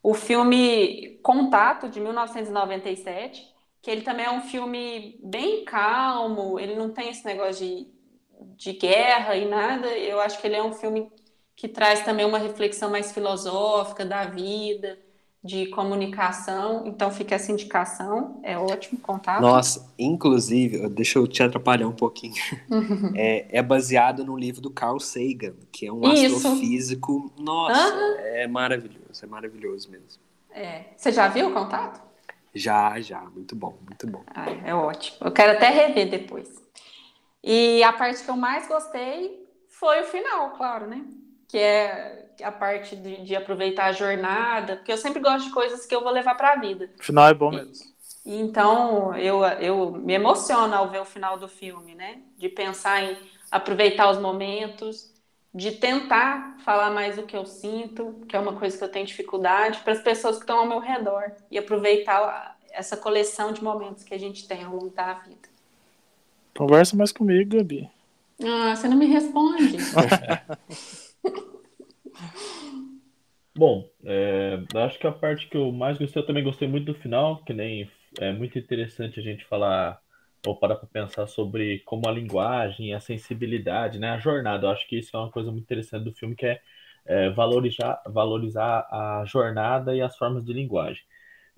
o 0.02 0.14
filme 0.14 1.18
Contato, 1.22 1.88
de 1.88 2.00
1997, 2.00 3.46
que 3.82 3.90
ele 3.90 4.02
também 4.02 4.26
é 4.26 4.30
um 4.30 4.40
filme 4.40 5.18
bem 5.22 5.64
calmo, 5.64 6.58
ele 6.58 6.74
não 6.74 6.90
tem 6.90 7.10
esse 7.10 7.24
negócio 7.24 7.66
de, 7.66 7.86
de 8.56 8.72
guerra 8.72 9.36
e 9.36 9.46
nada. 9.46 9.88
Eu 9.88 10.20
acho 10.20 10.40
que 10.40 10.46
ele 10.46 10.56
é 10.56 10.62
um 10.62 10.72
filme 10.72 11.10
que 11.54 11.68
traz 11.68 12.02
também 12.04 12.24
uma 12.24 12.38
reflexão 12.38 12.90
mais 12.90 13.12
filosófica 13.12 14.04
da 14.04 14.24
vida, 14.24 14.98
de 15.42 15.66
comunicação. 15.66 16.86
Então 16.86 17.10
fica 17.10 17.34
essa 17.34 17.50
indicação, 17.50 18.40
é 18.42 18.58
ótimo 18.58 19.00
contato. 19.00 19.40
Nossa, 19.40 19.92
inclusive, 19.98 20.88
deixa 20.90 21.18
eu 21.18 21.26
te 21.26 21.42
atrapalhar 21.42 21.88
um 21.88 21.92
pouquinho. 21.92 22.34
Uhum. 22.70 23.12
É, 23.20 23.58
é, 23.58 23.62
baseado 23.62 24.24
no 24.24 24.36
livro 24.36 24.60
do 24.60 24.70
Carl 24.70 24.98
Sagan, 24.98 25.54
que 25.72 25.86
é 25.86 25.92
um 25.92 26.00
Isso. 26.12 26.36
astrofísico. 26.36 27.32
Nossa, 27.38 27.94
uhum. 27.94 28.16
é 28.20 28.46
maravilhoso, 28.46 29.22
é 29.22 29.26
maravilhoso 29.26 29.90
mesmo. 29.90 30.22
É. 30.50 30.84
Você 30.96 31.12
já 31.12 31.28
viu 31.28 31.48
o 31.48 31.52
contato? 31.52 32.00
Já, 32.54 33.00
já, 33.00 33.20
muito 33.20 33.54
bom, 33.54 33.76
muito 33.84 34.06
bom. 34.06 34.22
Ah, 34.34 34.50
é 34.64 34.74
ótimo. 34.74 35.18
Eu 35.20 35.32
quero 35.32 35.52
até 35.52 35.68
rever 35.68 36.10
depois. 36.10 36.62
E 37.42 37.82
a 37.82 37.92
parte 37.92 38.22
que 38.24 38.30
eu 38.30 38.36
mais 38.36 38.66
gostei 38.66 39.46
foi 39.68 40.00
o 40.00 40.04
final, 40.04 40.50
claro, 40.50 40.86
né? 40.86 41.04
Que 41.50 41.58
é 41.58 42.26
a 42.42 42.52
parte 42.52 42.96
de, 42.96 43.22
de 43.22 43.36
aproveitar 43.36 43.86
a 43.86 43.92
jornada, 43.92 44.76
porque 44.76 44.92
eu 44.92 44.96
sempre 44.96 45.20
gosto 45.20 45.46
de 45.46 45.52
coisas 45.52 45.84
que 45.84 45.94
eu 45.94 46.02
vou 46.02 46.12
levar 46.12 46.34
para 46.36 46.52
a 46.52 46.56
vida. 46.56 46.90
O 46.98 47.02
final 47.02 47.28
é 47.28 47.34
bom 47.34 47.50
mesmo. 47.50 47.90
E, 48.24 48.38
então, 48.38 49.14
eu, 49.16 49.44
eu 49.44 49.92
me 49.92 50.14
emociono 50.14 50.74
ao 50.74 50.88
ver 50.88 51.00
o 51.00 51.04
final 51.04 51.38
do 51.38 51.48
filme, 51.48 51.94
né? 51.94 52.18
De 52.36 52.48
pensar 52.48 53.02
em 53.02 53.16
aproveitar 53.50 54.10
os 54.10 54.18
momentos, 54.18 55.12
de 55.52 55.72
tentar 55.72 56.56
falar 56.64 56.90
mais 56.90 57.18
o 57.18 57.24
que 57.24 57.36
eu 57.36 57.44
sinto, 57.44 58.14
que 58.28 58.36
é 58.36 58.38
uma 58.38 58.52
coisa 58.54 58.78
que 58.78 58.84
eu 58.84 58.88
tenho 58.88 59.06
dificuldade, 59.06 59.80
para 59.80 59.92
as 59.92 60.02
pessoas 60.02 60.36
que 60.36 60.42
estão 60.42 60.60
ao 60.60 60.66
meu 60.66 60.78
redor 60.78 61.32
e 61.50 61.58
aproveitar 61.58 62.56
essa 62.70 62.96
coleção 62.96 63.52
de 63.52 63.62
momentos 63.62 64.04
que 64.04 64.14
a 64.14 64.18
gente 64.18 64.46
tem 64.46 64.62
ao 64.62 64.72
longo 64.72 64.90
da 64.90 65.14
vida. 65.14 65.48
Conversa 66.56 66.96
mais 66.96 67.10
comigo, 67.10 67.56
Gabi. 67.56 67.90
Ah, 68.42 68.74
você 68.74 68.88
não 68.88 68.96
me 68.96 69.06
responde. 69.06 69.76
Bom, 73.56 73.88
é, 74.04 74.58
acho 74.74 74.98
que 74.98 75.06
a 75.06 75.12
parte 75.12 75.48
que 75.48 75.56
eu 75.56 75.70
mais 75.72 75.98
gostei, 75.98 76.22
eu 76.22 76.26
também 76.26 76.42
gostei 76.42 76.68
muito 76.68 76.86
do 76.86 76.94
final, 76.94 77.42
que 77.44 77.52
nem 77.52 77.90
é 78.18 78.32
muito 78.32 78.58
interessante 78.58 79.20
a 79.20 79.22
gente 79.22 79.44
falar 79.44 80.00
ou 80.46 80.56
parar 80.56 80.76
para 80.76 80.88
pensar 80.88 81.26
sobre 81.26 81.80
como 81.80 82.08
a 82.08 82.12
linguagem, 82.12 82.94
a 82.94 83.00
sensibilidade, 83.00 83.98
né, 83.98 84.10
a 84.10 84.18
jornada. 84.18 84.66
Eu 84.66 84.70
acho 84.70 84.88
que 84.88 84.98
isso 84.98 85.14
é 85.16 85.20
uma 85.20 85.30
coisa 85.30 85.50
muito 85.50 85.64
interessante 85.64 86.04
do 86.04 86.14
filme, 86.14 86.34
que 86.34 86.46
é, 86.46 86.60
é 87.04 87.30
valorizar, 87.30 88.00
valorizar 88.06 88.86
a 88.90 89.24
jornada 89.26 89.94
e 89.94 90.00
as 90.00 90.16
formas 90.16 90.44
de 90.44 90.52
linguagem. 90.52 91.02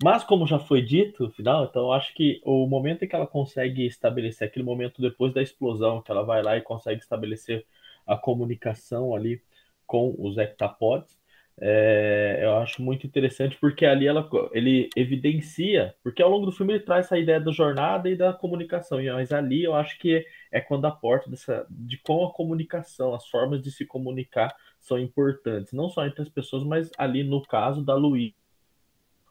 Mas, 0.03 0.23
como 0.23 0.45
já 0.45 0.59
foi 0.59 0.81
dito 0.81 1.29
final, 1.31 1.65
então 1.65 1.83
eu 1.83 1.93
acho 1.93 2.13
que 2.13 2.41
o 2.43 2.67
momento 2.67 3.05
em 3.05 3.07
que 3.07 3.15
ela 3.15 3.27
consegue 3.27 3.85
estabelecer, 3.85 4.47
aquele 4.47 4.65
momento 4.65 5.01
depois 5.01 5.33
da 5.33 5.41
explosão, 5.41 6.01
que 6.01 6.11
ela 6.11 6.23
vai 6.23 6.43
lá 6.43 6.57
e 6.57 6.61
consegue 6.61 6.99
estabelecer 6.99 7.65
a 8.05 8.17
comunicação 8.17 9.15
ali 9.15 9.41
com 9.85 10.15
os 10.17 10.37
hectapods, 10.37 11.17
é, 11.61 12.39
eu 12.41 12.57
acho 12.57 12.81
muito 12.81 13.05
interessante 13.05 13.57
porque 13.59 13.85
ali 13.85 14.07
ela, 14.07 14.27
ele 14.53 14.89
evidencia, 14.95 15.95
porque 16.03 16.21
ao 16.21 16.29
longo 16.29 16.47
do 16.47 16.51
filme 16.51 16.73
ele 16.73 16.83
traz 16.83 17.05
essa 17.05 17.17
ideia 17.17 17.39
da 17.39 17.51
jornada 17.51 18.09
e 18.09 18.15
da 18.15 18.33
comunicação, 18.33 18.99
mas 19.13 19.31
ali 19.31 19.63
eu 19.63 19.75
acho 19.75 19.97
que 19.99 20.25
é 20.51 20.59
quando 20.59 20.85
a 20.85 20.91
porta 20.91 21.29
dessa, 21.29 21.65
de 21.69 21.97
como 21.99 22.25
a 22.25 22.33
comunicação, 22.33 23.13
as 23.13 23.27
formas 23.27 23.61
de 23.61 23.71
se 23.71 23.85
comunicar 23.85 24.55
são 24.79 24.97
importantes, 24.99 25.73
não 25.73 25.89
só 25.89 26.05
entre 26.05 26.23
as 26.23 26.29
pessoas, 26.29 26.63
mas 26.63 26.91
ali 26.97 27.23
no 27.23 27.41
caso 27.43 27.83
da 27.83 27.95
Luísa, 27.95 28.35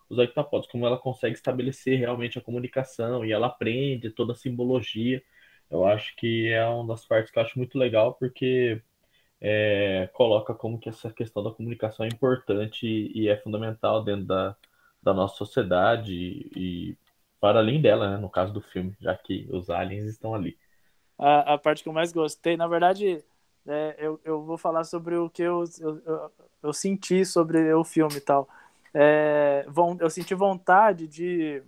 os 0.08 0.18
hectapods, 0.18 0.68
como 0.70 0.86
ela 0.86 0.98
consegue 0.98 1.34
estabelecer 1.34 1.98
realmente 1.98 2.38
a 2.38 2.42
comunicação 2.42 3.24
e 3.24 3.32
ela 3.32 3.46
aprende 3.46 4.10
toda 4.10 4.32
a 4.32 4.36
simbologia. 4.36 5.22
Eu 5.70 5.86
acho 5.86 6.14
que 6.16 6.48
é 6.48 6.64
uma 6.66 6.86
das 6.86 7.06
partes 7.06 7.32
que 7.32 7.38
eu 7.38 7.42
acho 7.42 7.58
muito 7.58 7.78
legal, 7.78 8.14
porque 8.14 8.80
é, 9.44 10.08
coloca 10.12 10.54
como 10.54 10.78
que 10.78 10.88
essa 10.88 11.10
questão 11.10 11.42
da 11.42 11.50
comunicação 11.50 12.06
é 12.06 12.08
importante 12.08 12.86
e 12.86 13.28
é 13.28 13.36
fundamental 13.36 14.04
dentro 14.04 14.24
da, 14.24 14.54
da 15.02 15.12
nossa 15.12 15.34
sociedade 15.34 16.14
e, 16.14 16.50
e 16.54 16.96
para 17.40 17.58
além 17.58 17.82
dela, 17.82 18.08
né, 18.08 18.16
no 18.18 18.30
caso 18.30 18.52
do 18.52 18.60
filme, 18.60 18.96
já 19.00 19.16
que 19.16 19.48
os 19.50 19.68
aliens 19.68 20.06
estão 20.06 20.32
ali. 20.32 20.56
A, 21.18 21.54
a 21.54 21.58
parte 21.58 21.82
que 21.82 21.88
eu 21.88 21.92
mais 21.92 22.12
gostei, 22.12 22.56
na 22.56 22.68
verdade, 22.68 23.24
é, 23.66 23.96
eu, 23.98 24.20
eu 24.24 24.44
vou 24.44 24.56
falar 24.56 24.84
sobre 24.84 25.16
o 25.16 25.28
que 25.28 25.42
eu, 25.42 25.64
eu, 25.80 26.00
eu, 26.06 26.32
eu 26.62 26.72
senti 26.72 27.24
sobre 27.24 27.74
o 27.74 27.82
filme 27.82 28.18
e 28.18 28.20
tal. 28.20 28.48
É, 28.94 29.66
eu 29.98 30.08
senti 30.08 30.36
vontade 30.36 31.08
de, 31.08 31.64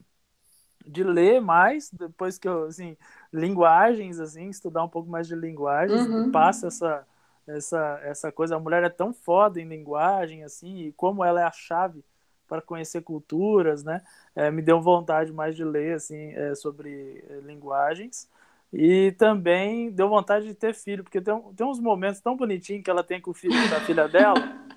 de 0.87 1.03
ler 1.03 1.41
mais, 1.41 1.91
depois 1.91 2.39
que 2.39 2.47
eu, 2.47 2.67
assim, 2.67 2.97
linguagens, 3.33 4.21
assim, 4.21 4.49
estudar 4.49 4.85
um 4.85 4.89
pouco 4.89 5.11
mais 5.11 5.27
de 5.27 5.35
linguagens, 5.35 6.07
uhum. 6.07 6.31
passa 6.31 6.69
essa 6.69 7.05
essa, 7.47 8.01
essa 8.03 8.33
coisa. 8.33 8.57
A 8.57 8.61
mulher 8.61 8.83
é 8.85 8.89
tão 8.89 9.13
foda 9.13 9.61
em 9.61 9.69
linguagem, 9.69 10.45
assim, 10.45 10.87
e 10.87 10.93
como 10.93 11.25
ela 11.25 11.41
é 11.41 11.45
a 11.45 11.53
chave 11.53 12.05
para 12.47 12.61
conhecer 12.61 13.03
culturas, 13.03 13.83
né? 13.83 14.03
É, 14.35 14.51
me 14.51 14.63
deu 14.63 14.81
vontade 14.81 15.33
mais 15.33 15.57
de 15.57 15.65
ler, 15.65 15.95
assim, 15.95 16.33
é, 16.33 16.55
sobre 16.55 17.25
é, 17.29 17.41
linguagens. 17.41 18.29
E 18.73 19.13
também 19.13 19.91
deu 19.91 20.09
vontade 20.09 20.47
de 20.47 20.55
ter 20.55 20.75
filho, 20.75 21.05
porque 21.05 21.21
tem, 21.21 21.41
tem 21.57 21.67
uns 21.67 21.79
momentos 21.79 22.21
tão 22.21 22.37
bonitinhos 22.37 22.83
que 22.83 22.91
ela 22.91 23.05
tem 23.05 23.21
com 23.21 23.31
o 23.31 23.35
filho 23.35 23.55
da 23.71 23.81
filha 23.81 24.09
dela. 24.09 24.35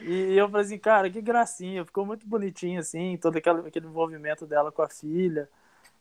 E 0.00 0.36
eu 0.36 0.48
falei 0.48 0.66
assim, 0.66 0.78
cara, 0.78 1.10
que 1.10 1.20
gracinha, 1.20 1.84
ficou 1.84 2.04
muito 2.06 2.26
bonitinho, 2.26 2.78
assim, 2.78 3.16
todo 3.16 3.36
aquele, 3.36 3.60
aquele 3.60 3.86
envolvimento 3.86 4.46
dela 4.46 4.70
com 4.70 4.82
a 4.82 4.88
filha. 4.88 5.48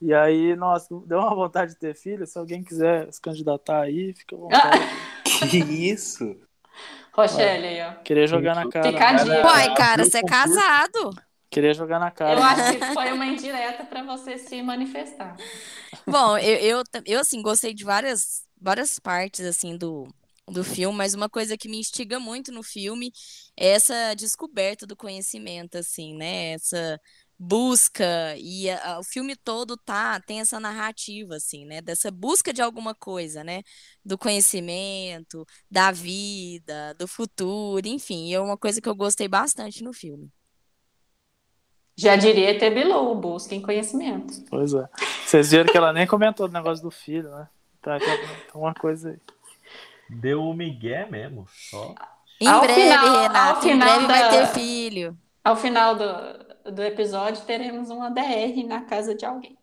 E 0.02 0.14
aí, 0.14 0.56
nossa, 0.56 0.94
deu 1.06 1.20
uma 1.20 1.34
vontade 1.34 1.72
de 1.74 1.80
ter 1.80 1.96
filho. 1.96 2.28
Se 2.28 2.38
alguém 2.38 2.64
quiser 2.64 3.12
se 3.12 3.22
candidatar 3.22 3.82
aí, 3.82 4.14
fica 4.14 4.36
à 4.36 4.40
vontade. 4.40 4.80
Que 5.50 5.58
isso? 5.58 6.36
Rochelle 7.14 7.68
aí, 7.68 7.82
ó. 7.82 7.94
Queria 8.04 8.26
jogar 8.26 8.56
na 8.56 8.70
cara. 8.70 8.92
Picadinho. 8.92 9.46
Uai, 9.46 9.76
cara, 9.76 10.04
você 10.04 10.18
é 10.18 10.24
casado. 10.24 11.14
Queria 11.50 11.74
jogar 11.74 12.00
na 12.00 12.10
cara. 12.10 12.40
Eu 12.40 12.44
acho 12.44 12.80
que 12.80 12.86
foi 12.94 13.12
uma 13.12 13.26
indireta 13.28 13.84
para 13.84 14.02
você 14.02 14.40
se 14.40 14.60
manifestar. 14.64 15.36
Bom, 16.08 16.36
eu, 16.40 16.56
eu, 16.56 16.84
eu, 17.06 17.20
assim, 17.20 17.42
gostei 17.44 17.74
de 17.76 17.84
várias, 17.84 18.42
várias 18.60 18.98
partes, 18.98 19.46
assim, 19.46 19.78
do, 19.78 20.08
do 20.48 20.64
filme, 20.64 20.98
mas 20.98 21.14
uma 21.14 21.30
coisa 21.30 21.56
que 21.56 21.70
me 21.70 21.78
instiga 21.78 22.20
muito 22.20 22.52
no 22.52 22.64
filme 22.64 23.12
é 23.56 23.70
essa 23.70 24.16
descoberta 24.16 24.88
do 24.88 24.96
conhecimento, 24.96 25.78
assim, 25.78 26.16
né? 26.16 26.54
Essa 26.54 27.00
busca 27.44 28.36
e 28.38 28.70
a, 28.70 29.00
o 29.00 29.04
filme 29.04 29.36
todo 29.36 29.76
tá 29.76 30.20
tem 30.22 30.40
essa 30.40 30.60
narrativa 30.60 31.36
assim, 31.36 31.66
né, 31.66 31.82
dessa 31.82 32.10
busca 32.10 32.54
de 32.54 32.62
alguma 32.62 32.96
coisa, 32.96 33.44
né, 33.44 33.62
do 34.04 34.18
conhecimento, 34.18 35.46
da 35.70 35.92
vida, 35.92 36.94
do 36.98 37.08
futuro, 37.08 37.86
enfim, 37.86 38.34
é 38.34 38.40
uma 38.40 38.58
coisa 38.58 38.82
que 38.82 38.88
eu 38.88 38.96
gostei 38.96 39.28
bastante 39.28 39.84
no 39.84 39.94
filme. 39.94 40.32
Já 41.96 42.16
diria 42.16 42.56
até 42.56 42.72
Below, 42.72 43.16
busca 43.16 43.54
em 43.54 43.62
conhecimento. 43.62 44.44
Pois 44.50 44.74
é. 44.74 44.88
Vocês 45.26 45.52
viram 45.52 45.66
que 45.66 45.78
ela 45.78 45.94
nem 45.94 46.08
comentou 46.08 46.48
do 46.48 46.54
negócio 46.54 46.84
do 46.84 46.90
filho, 46.90 47.30
né? 47.30 47.48
Tá, 47.82 48.00
tá 48.00 48.58
uma 48.58 48.74
coisa 48.74 49.12
aí. 49.12 49.18
Deu 50.10 50.44
o 50.44 50.54
Miguel 50.56 51.12
mesmo, 51.12 51.48
só. 51.70 51.94
Em 52.42 52.48
ao 52.48 52.62
breve, 52.62 52.82
final, 52.82 53.22
Renato, 53.22 53.68
em 53.68 53.78
breve 53.78 54.08
da... 54.08 54.08
vai 54.08 54.30
ter 54.30 54.48
filho. 54.48 55.18
Ao 55.44 55.56
final 55.56 55.96
do, 55.96 56.04
do 56.72 56.82
episódio, 56.82 57.46
teremos 57.46 57.90
uma 57.90 58.10
DR 58.10 58.64
na 58.66 58.82
casa 58.82 59.14
de 59.16 59.26
alguém. 59.26 59.58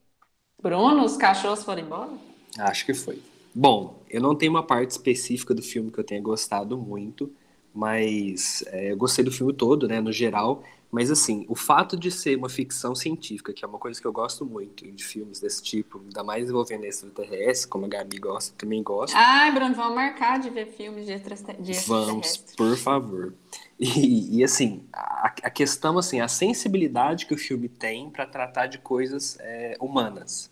Bruno, 0.63 1.05
os 1.05 1.17
cachorros 1.17 1.65
foram 1.65 1.83
embora? 1.83 2.11
Acho 2.59 2.85
que 2.85 2.95
foi. 2.95 3.21
Bom, 3.55 4.03
eu 4.09 4.21
não 4.21 4.35
tenho 4.35 4.53
uma 4.53 4.63
parte 4.63 4.91
específica 4.93 5.55
do 5.55 5.63
filme 5.63 5.91
que 5.91 5.99
eu 5.99 6.05
tenha 6.05 6.21
gostado 6.21 6.77
muito, 6.77 7.33
mas 7.75 8.63
é, 8.69 8.93
eu 8.93 8.97
gostei 8.97 9.25
do 9.25 9.33
filme 9.33 9.53
todo, 9.53 9.89
né, 9.89 10.01
no 10.01 10.13
geral. 10.13 10.63
Mas, 10.91 11.09
assim, 11.09 11.47
o 11.49 11.55
fato 11.55 11.97
de 11.97 12.11
ser 12.11 12.37
uma 12.37 12.49
ficção 12.49 12.97
científica, 12.97 13.53
que 13.53 13.65
é 13.65 13.69
uma 13.69 13.79
coisa 13.79 14.01
que 14.01 14.07
eu 14.07 14.13
gosto 14.13 14.45
muito 14.45 14.91
de 14.91 15.05
filmes 15.05 15.39
desse 15.39 15.63
tipo, 15.63 16.01
ainda 16.01 16.25
mais 16.25 16.49
envolvendo 16.49 16.85
extraterrestre, 16.85 17.69
como 17.69 17.87
a 17.87 17.89
Gabi 17.89 18.19
gosta, 18.19 18.53
também 18.59 18.83
gosto. 18.83 19.15
Ai, 19.17 19.53
Bruno, 19.53 19.73
vamos 19.75 19.95
marcar 19.95 20.41
de 20.41 20.51
ver 20.51 20.67
filmes 20.67 21.07
de 21.07 21.13
extraterrestre. 21.13 21.87
Vamos, 21.87 22.37
por 22.57 22.77
favor. 22.77 23.35
E, 23.79 24.39
e 24.39 24.45
assim, 24.45 24.85
a, 24.93 25.33
a, 25.45 25.51
questão, 25.51 25.97
assim, 25.97 26.21
a 26.21 26.29
sensibilidade 26.29 27.25
que 27.25 27.35
o 27.35 27.39
filme 27.39 27.69
tem 27.69 28.11
para 28.11 28.27
tratar 28.27 28.67
de 28.67 28.79
coisas 28.79 29.39
é, 29.41 29.77
humanas. 29.81 30.51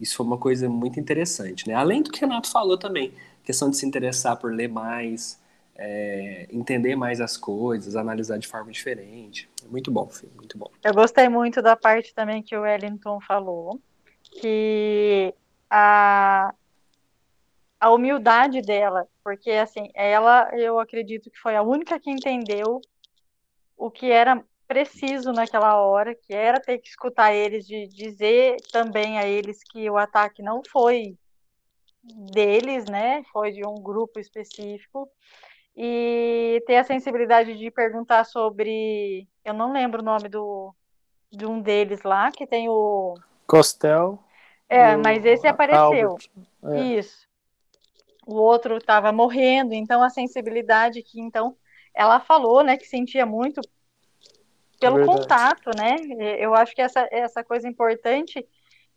Isso 0.00 0.16
foi 0.16 0.26
uma 0.26 0.38
coisa 0.38 0.68
muito 0.68 0.98
interessante, 0.98 1.68
né? 1.68 1.74
Além 1.74 2.02
do 2.02 2.10
que 2.10 2.18
o 2.18 2.20
Renato 2.28 2.50
falou 2.50 2.76
também, 2.76 3.12
questão 3.44 3.70
de 3.70 3.76
se 3.76 3.86
interessar 3.86 4.36
por 4.36 4.52
ler 4.52 4.68
mais, 4.68 5.38
é, 5.82 6.46
entender 6.50 6.94
mais 6.94 7.22
as 7.22 7.38
coisas, 7.38 7.96
analisar 7.96 8.38
de 8.38 8.46
forma 8.46 8.70
diferente. 8.70 9.48
Muito 9.66 9.90
bom, 9.90 10.06
filho, 10.10 10.32
muito 10.36 10.58
bom. 10.58 10.70
Eu 10.84 10.92
gostei 10.92 11.26
muito 11.26 11.62
da 11.62 11.74
parte 11.74 12.14
também 12.14 12.42
que 12.42 12.54
o 12.54 12.60
Wellington 12.60 13.18
falou, 13.22 13.80
que 14.22 15.34
a, 15.70 16.54
a 17.80 17.90
humildade 17.90 18.60
dela, 18.60 19.08
porque 19.24 19.52
assim, 19.52 19.90
ela, 19.94 20.50
eu 20.52 20.78
acredito 20.78 21.30
que 21.30 21.38
foi 21.38 21.56
a 21.56 21.62
única 21.62 21.98
que 21.98 22.10
entendeu 22.10 22.82
o 23.74 23.90
que 23.90 24.10
era 24.10 24.44
preciso 24.68 25.32
naquela 25.32 25.80
hora, 25.80 26.14
que 26.14 26.34
era 26.34 26.60
ter 26.60 26.76
que 26.78 26.88
escutar 26.88 27.32
eles, 27.32 27.66
de 27.66 27.88
dizer 27.88 28.58
também 28.70 29.18
a 29.18 29.26
eles 29.26 29.64
que 29.64 29.88
o 29.88 29.96
ataque 29.96 30.42
não 30.42 30.60
foi 30.70 31.16
deles, 32.04 32.84
né? 32.84 33.22
Foi 33.32 33.50
de 33.50 33.66
um 33.66 33.76
grupo 33.76 34.20
específico 34.20 35.10
e 35.82 36.62
ter 36.66 36.76
a 36.76 36.84
sensibilidade 36.84 37.56
de 37.56 37.70
perguntar 37.70 38.24
sobre. 38.24 39.26
Eu 39.42 39.54
não 39.54 39.72
lembro 39.72 40.02
o 40.02 40.04
nome 40.04 40.28
do, 40.28 40.74
de 41.32 41.46
um 41.46 41.58
deles 41.58 42.02
lá, 42.02 42.30
que 42.30 42.46
tem 42.46 42.68
o. 42.68 43.14
Costel. 43.46 44.22
É, 44.68 44.94
mas 44.94 45.24
esse 45.24 45.46
apareceu. 45.46 46.18
É. 46.64 46.80
Isso. 46.82 47.26
O 48.26 48.34
outro 48.34 48.76
estava 48.76 49.10
morrendo, 49.10 49.72
então 49.72 50.02
a 50.02 50.10
sensibilidade 50.10 51.02
que 51.02 51.18
então 51.18 51.56
ela 51.94 52.20
falou, 52.20 52.62
né, 52.62 52.76
que 52.76 52.86
sentia 52.86 53.24
muito 53.24 53.62
pelo 54.78 54.96
Verdade. 54.96 55.18
contato, 55.18 55.70
né? 55.74 55.96
Eu 56.38 56.54
acho 56.54 56.74
que 56.74 56.82
essa 56.82 57.08
essa 57.10 57.42
coisa 57.42 57.66
importante 57.66 58.46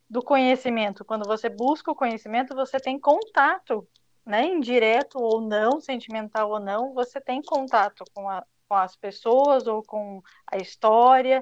do 0.09 0.21
conhecimento, 0.21 1.05
quando 1.05 1.25
você 1.25 1.47
busca 1.47 1.89
o 1.89 1.95
conhecimento, 1.95 2.53
você 2.53 2.77
tem 2.77 2.99
contato, 2.99 3.87
né, 4.25 4.45
indireto 4.45 5.19
ou 5.19 5.41
não, 5.41 5.79
sentimental 5.79 6.49
ou 6.49 6.59
não, 6.59 6.93
você 6.93 7.19
tem 7.19 7.41
contato 7.41 8.03
com, 8.13 8.29
a, 8.29 8.43
com 8.67 8.75
as 8.75 8.95
pessoas 8.95 9.67
ou 9.67 9.83
com 9.83 10.21
a 10.47 10.57
história, 10.57 11.41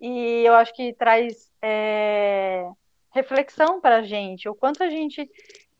e 0.00 0.42
eu 0.44 0.54
acho 0.54 0.74
que 0.74 0.92
traz 0.92 1.50
é, 1.62 2.68
reflexão 3.10 3.80
para 3.80 3.98
a 3.98 4.02
gente, 4.02 4.48
o 4.48 4.54
quanto 4.54 4.82
a 4.82 4.90
gente 4.90 5.30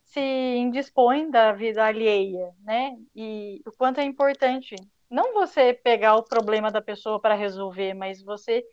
se 0.05 0.21
indispõe 0.21 1.29
da 1.29 1.53
vida 1.53 1.85
alheia, 1.85 2.53
né? 2.63 2.97
E 3.17 3.61
o 3.67 3.73
quanto 3.73 3.99
é 3.99 4.05
importante 4.05 4.77
não 5.11 5.35
você 5.35 5.73
pegar 5.73 6.15
o 6.15 6.23
problema 6.23 6.71
da 6.71 6.81
pessoa 6.81 7.21
para 7.21 7.35
resolver, 7.35 7.95
mas 7.95 8.23
você 8.23 8.65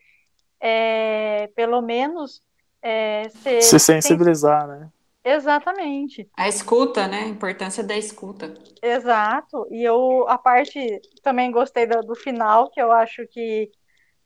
é, 0.59 1.47
pelo 1.55 1.81
menos 1.81 2.43
é, 2.81 3.27
ser, 3.29 3.61
se 3.63 3.79
sensibilizar, 3.79 4.67
né? 4.67 4.89
Exatamente. 5.23 6.29
A 6.35 6.47
escuta, 6.47 7.07
né? 7.07 7.23
A 7.23 7.27
importância 7.27 7.83
da 7.83 7.95
escuta. 7.95 8.53
Exato. 8.81 9.67
E 9.71 9.83
eu 9.83 10.27
a 10.27 10.37
parte 10.37 10.99
também 11.21 11.51
gostei 11.51 11.85
do, 11.85 12.01
do 12.01 12.15
final, 12.15 12.69
que 12.71 12.81
eu 12.81 12.91
acho 12.91 13.27
que 13.27 13.69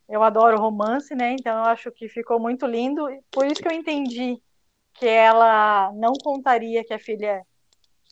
eu 0.08 0.24
adoro 0.24 0.58
romance, 0.60 1.14
né? 1.14 1.34
Então 1.34 1.58
eu 1.58 1.66
acho 1.66 1.92
que 1.92 2.08
ficou 2.08 2.40
muito 2.40 2.66
lindo. 2.66 3.06
Por 3.32 3.46
isso 3.46 3.62
que 3.62 3.68
eu 3.68 3.74
entendi 3.74 4.42
que 4.94 5.08
ela 5.08 5.92
não 5.94 6.14
contaria 6.14 6.84
que 6.86 6.94
a 6.94 7.00
filha 7.00 7.46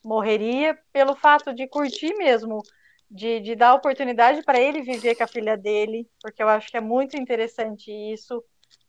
morreria, 0.04 0.78
pelo 0.92 1.16
fato 1.16 1.54
de 1.54 1.68
curtir 1.68 2.14
mesmo, 2.16 2.62
de, 3.10 3.40
de 3.40 3.56
dar 3.56 3.76
oportunidade 3.76 4.44
para 4.44 4.60
ele 4.60 4.82
viver 4.82 5.16
com 5.16 5.24
a 5.24 5.28
filha 5.28 5.56
dele, 5.56 6.10
porque 6.22 6.44
eu 6.44 6.50
acho 6.50 6.70
que 6.70 6.78
é 6.78 6.82
muito 6.82 7.16
interessante 7.16 7.92
isso, 7.92 8.44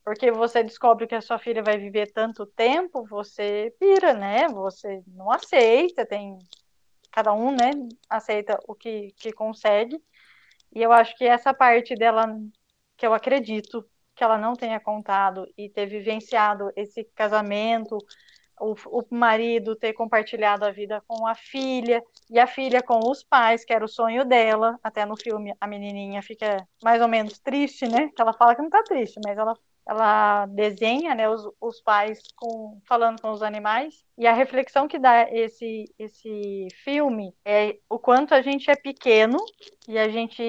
porque 0.04 0.30
você 0.30 0.62
descobre 0.62 1.06
que 1.06 1.14
a 1.14 1.20
sua 1.20 1.38
filha 1.38 1.62
vai 1.62 1.78
viver 1.78 2.12
tanto 2.12 2.44
tempo, 2.46 3.06
você 3.06 3.74
pira, 3.80 4.12
né? 4.12 4.46
Você 4.48 5.02
não 5.06 5.30
aceita, 5.32 6.04
tem 6.04 6.38
cada 7.10 7.32
um, 7.32 7.52
né, 7.52 7.70
aceita 8.10 8.58
o 8.68 8.74
que, 8.74 9.12
que 9.16 9.32
consegue. 9.32 10.02
E 10.74 10.82
eu 10.82 10.92
acho 10.92 11.16
que 11.16 11.24
essa 11.24 11.54
parte 11.54 11.94
dela 11.94 12.26
que 12.96 13.06
eu 13.06 13.14
acredito 13.14 13.88
que 14.14 14.22
ela 14.22 14.36
não 14.36 14.54
tenha 14.54 14.80
contado 14.80 15.46
e 15.56 15.68
ter 15.68 15.86
vivenciado 15.86 16.70
esse 16.76 17.04
casamento, 17.14 17.98
o, 18.60 18.74
o, 18.86 19.04
marido 19.10 19.76
ter 19.76 19.92
compartilhado 19.92 20.64
a 20.64 20.70
vida 20.70 21.02
com 21.06 21.26
a 21.26 21.34
filha 21.34 22.02
e 22.30 22.38
a 22.38 22.46
filha 22.46 22.82
com 22.82 22.98
os 23.10 23.22
pais, 23.24 23.64
que 23.64 23.72
era 23.72 23.84
o 23.84 23.88
sonho 23.88 24.24
dela. 24.24 24.78
Até 24.82 25.04
no 25.04 25.16
filme 25.16 25.54
a 25.60 25.66
menininha 25.66 26.22
fica 26.22 26.66
mais 26.82 27.00
ou 27.00 27.08
menos 27.08 27.38
triste, 27.38 27.88
né? 27.88 28.10
Que 28.14 28.22
ela 28.22 28.32
fala 28.32 28.54
que 28.54 28.62
não 28.62 28.70
tá 28.70 28.82
triste, 28.82 29.20
mas 29.24 29.36
ela 29.38 29.56
ela 29.86 30.46
desenha 30.46 31.14
né, 31.14 31.28
os, 31.28 31.46
os 31.60 31.80
pais 31.80 32.20
com, 32.36 32.80
falando 32.86 33.20
com 33.20 33.30
os 33.30 33.42
animais. 33.42 34.04
E 34.16 34.26
a 34.26 34.32
reflexão 34.32 34.88
que 34.88 34.98
dá 34.98 35.28
esse, 35.30 35.84
esse 35.98 36.68
filme 36.82 37.34
é 37.44 37.76
o 37.88 37.98
quanto 37.98 38.34
a 38.34 38.40
gente 38.40 38.70
é 38.70 38.76
pequeno 38.76 39.38
e 39.86 39.98
a 39.98 40.08
gente 40.08 40.42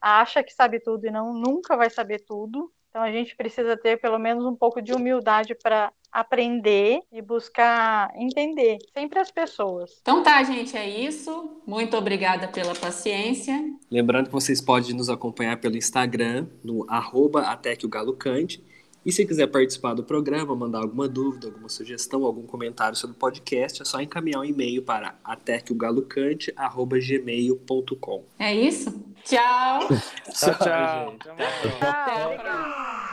acha 0.00 0.42
que 0.42 0.52
sabe 0.52 0.80
tudo 0.80 1.06
e 1.06 1.10
não 1.10 1.32
nunca 1.32 1.76
vai 1.76 1.90
saber 1.90 2.20
tudo. 2.24 2.72
Então 2.88 3.02
a 3.02 3.10
gente 3.10 3.36
precisa 3.36 3.76
ter 3.76 4.00
pelo 4.00 4.18
menos 4.18 4.44
um 4.44 4.54
pouco 4.54 4.80
de 4.80 4.92
humildade 4.92 5.54
para 5.54 5.92
aprender 6.12 7.00
e 7.12 7.20
buscar 7.22 8.10
entender 8.16 8.78
sempre 8.92 9.18
as 9.18 9.30
pessoas. 9.30 9.98
Então 10.00 10.22
tá, 10.22 10.42
gente, 10.42 10.76
é 10.76 10.88
isso. 10.88 11.60
Muito 11.66 11.96
obrigada 11.96 12.48
pela 12.48 12.74
paciência. 12.74 13.54
Lembrando 13.90 14.26
que 14.26 14.32
vocês 14.32 14.60
podem 14.60 14.94
nos 14.94 15.08
acompanhar 15.08 15.58
pelo 15.58 15.76
Instagram, 15.76 16.46
no 16.62 16.84
arroba 16.88 17.42
até 17.42 17.76
que 17.76 17.86
o 17.86 17.88
galo 17.88 18.14
cante. 18.14 18.62
E 19.06 19.12
se 19.12 19.24
quiser 19.24 19.46
participar 19.46 19.94
do 19.94 20.04
programa, 20.04 20.54
mandar 20.54 20.80
alguma 20.80 21.08
dúvida, 21.08 21.46
alguma 21.46 21.68
sugestão, 21.68 22.24
algum 22.24 22.42
comentário 22.42 22.94
sobre 22.96 23.16
o 23.16 23.18
podcast, 23.18 23.80
é 23.80 23.84
só 23.84 24.00
encaminhar 24.00 24.40
um 24.42 24.44
e-mail 24.44 24.82
para 24.82 25.14
até 25.24 25.60
que 25.60 25.72
o 25.72 25.74
galo 25.74 26.02
cante, 26.02 26.52
arroba 26.56 26.98
gmail.com. 26.98 28.24
É 28.38 28.54
isso? 28.54 28.90
Tchau. 29.24 29.88
tchau, 30.30 30.54
tchau. 30.58 31.16
tchau. 31.18 32.36
tchau. 32.36 33.07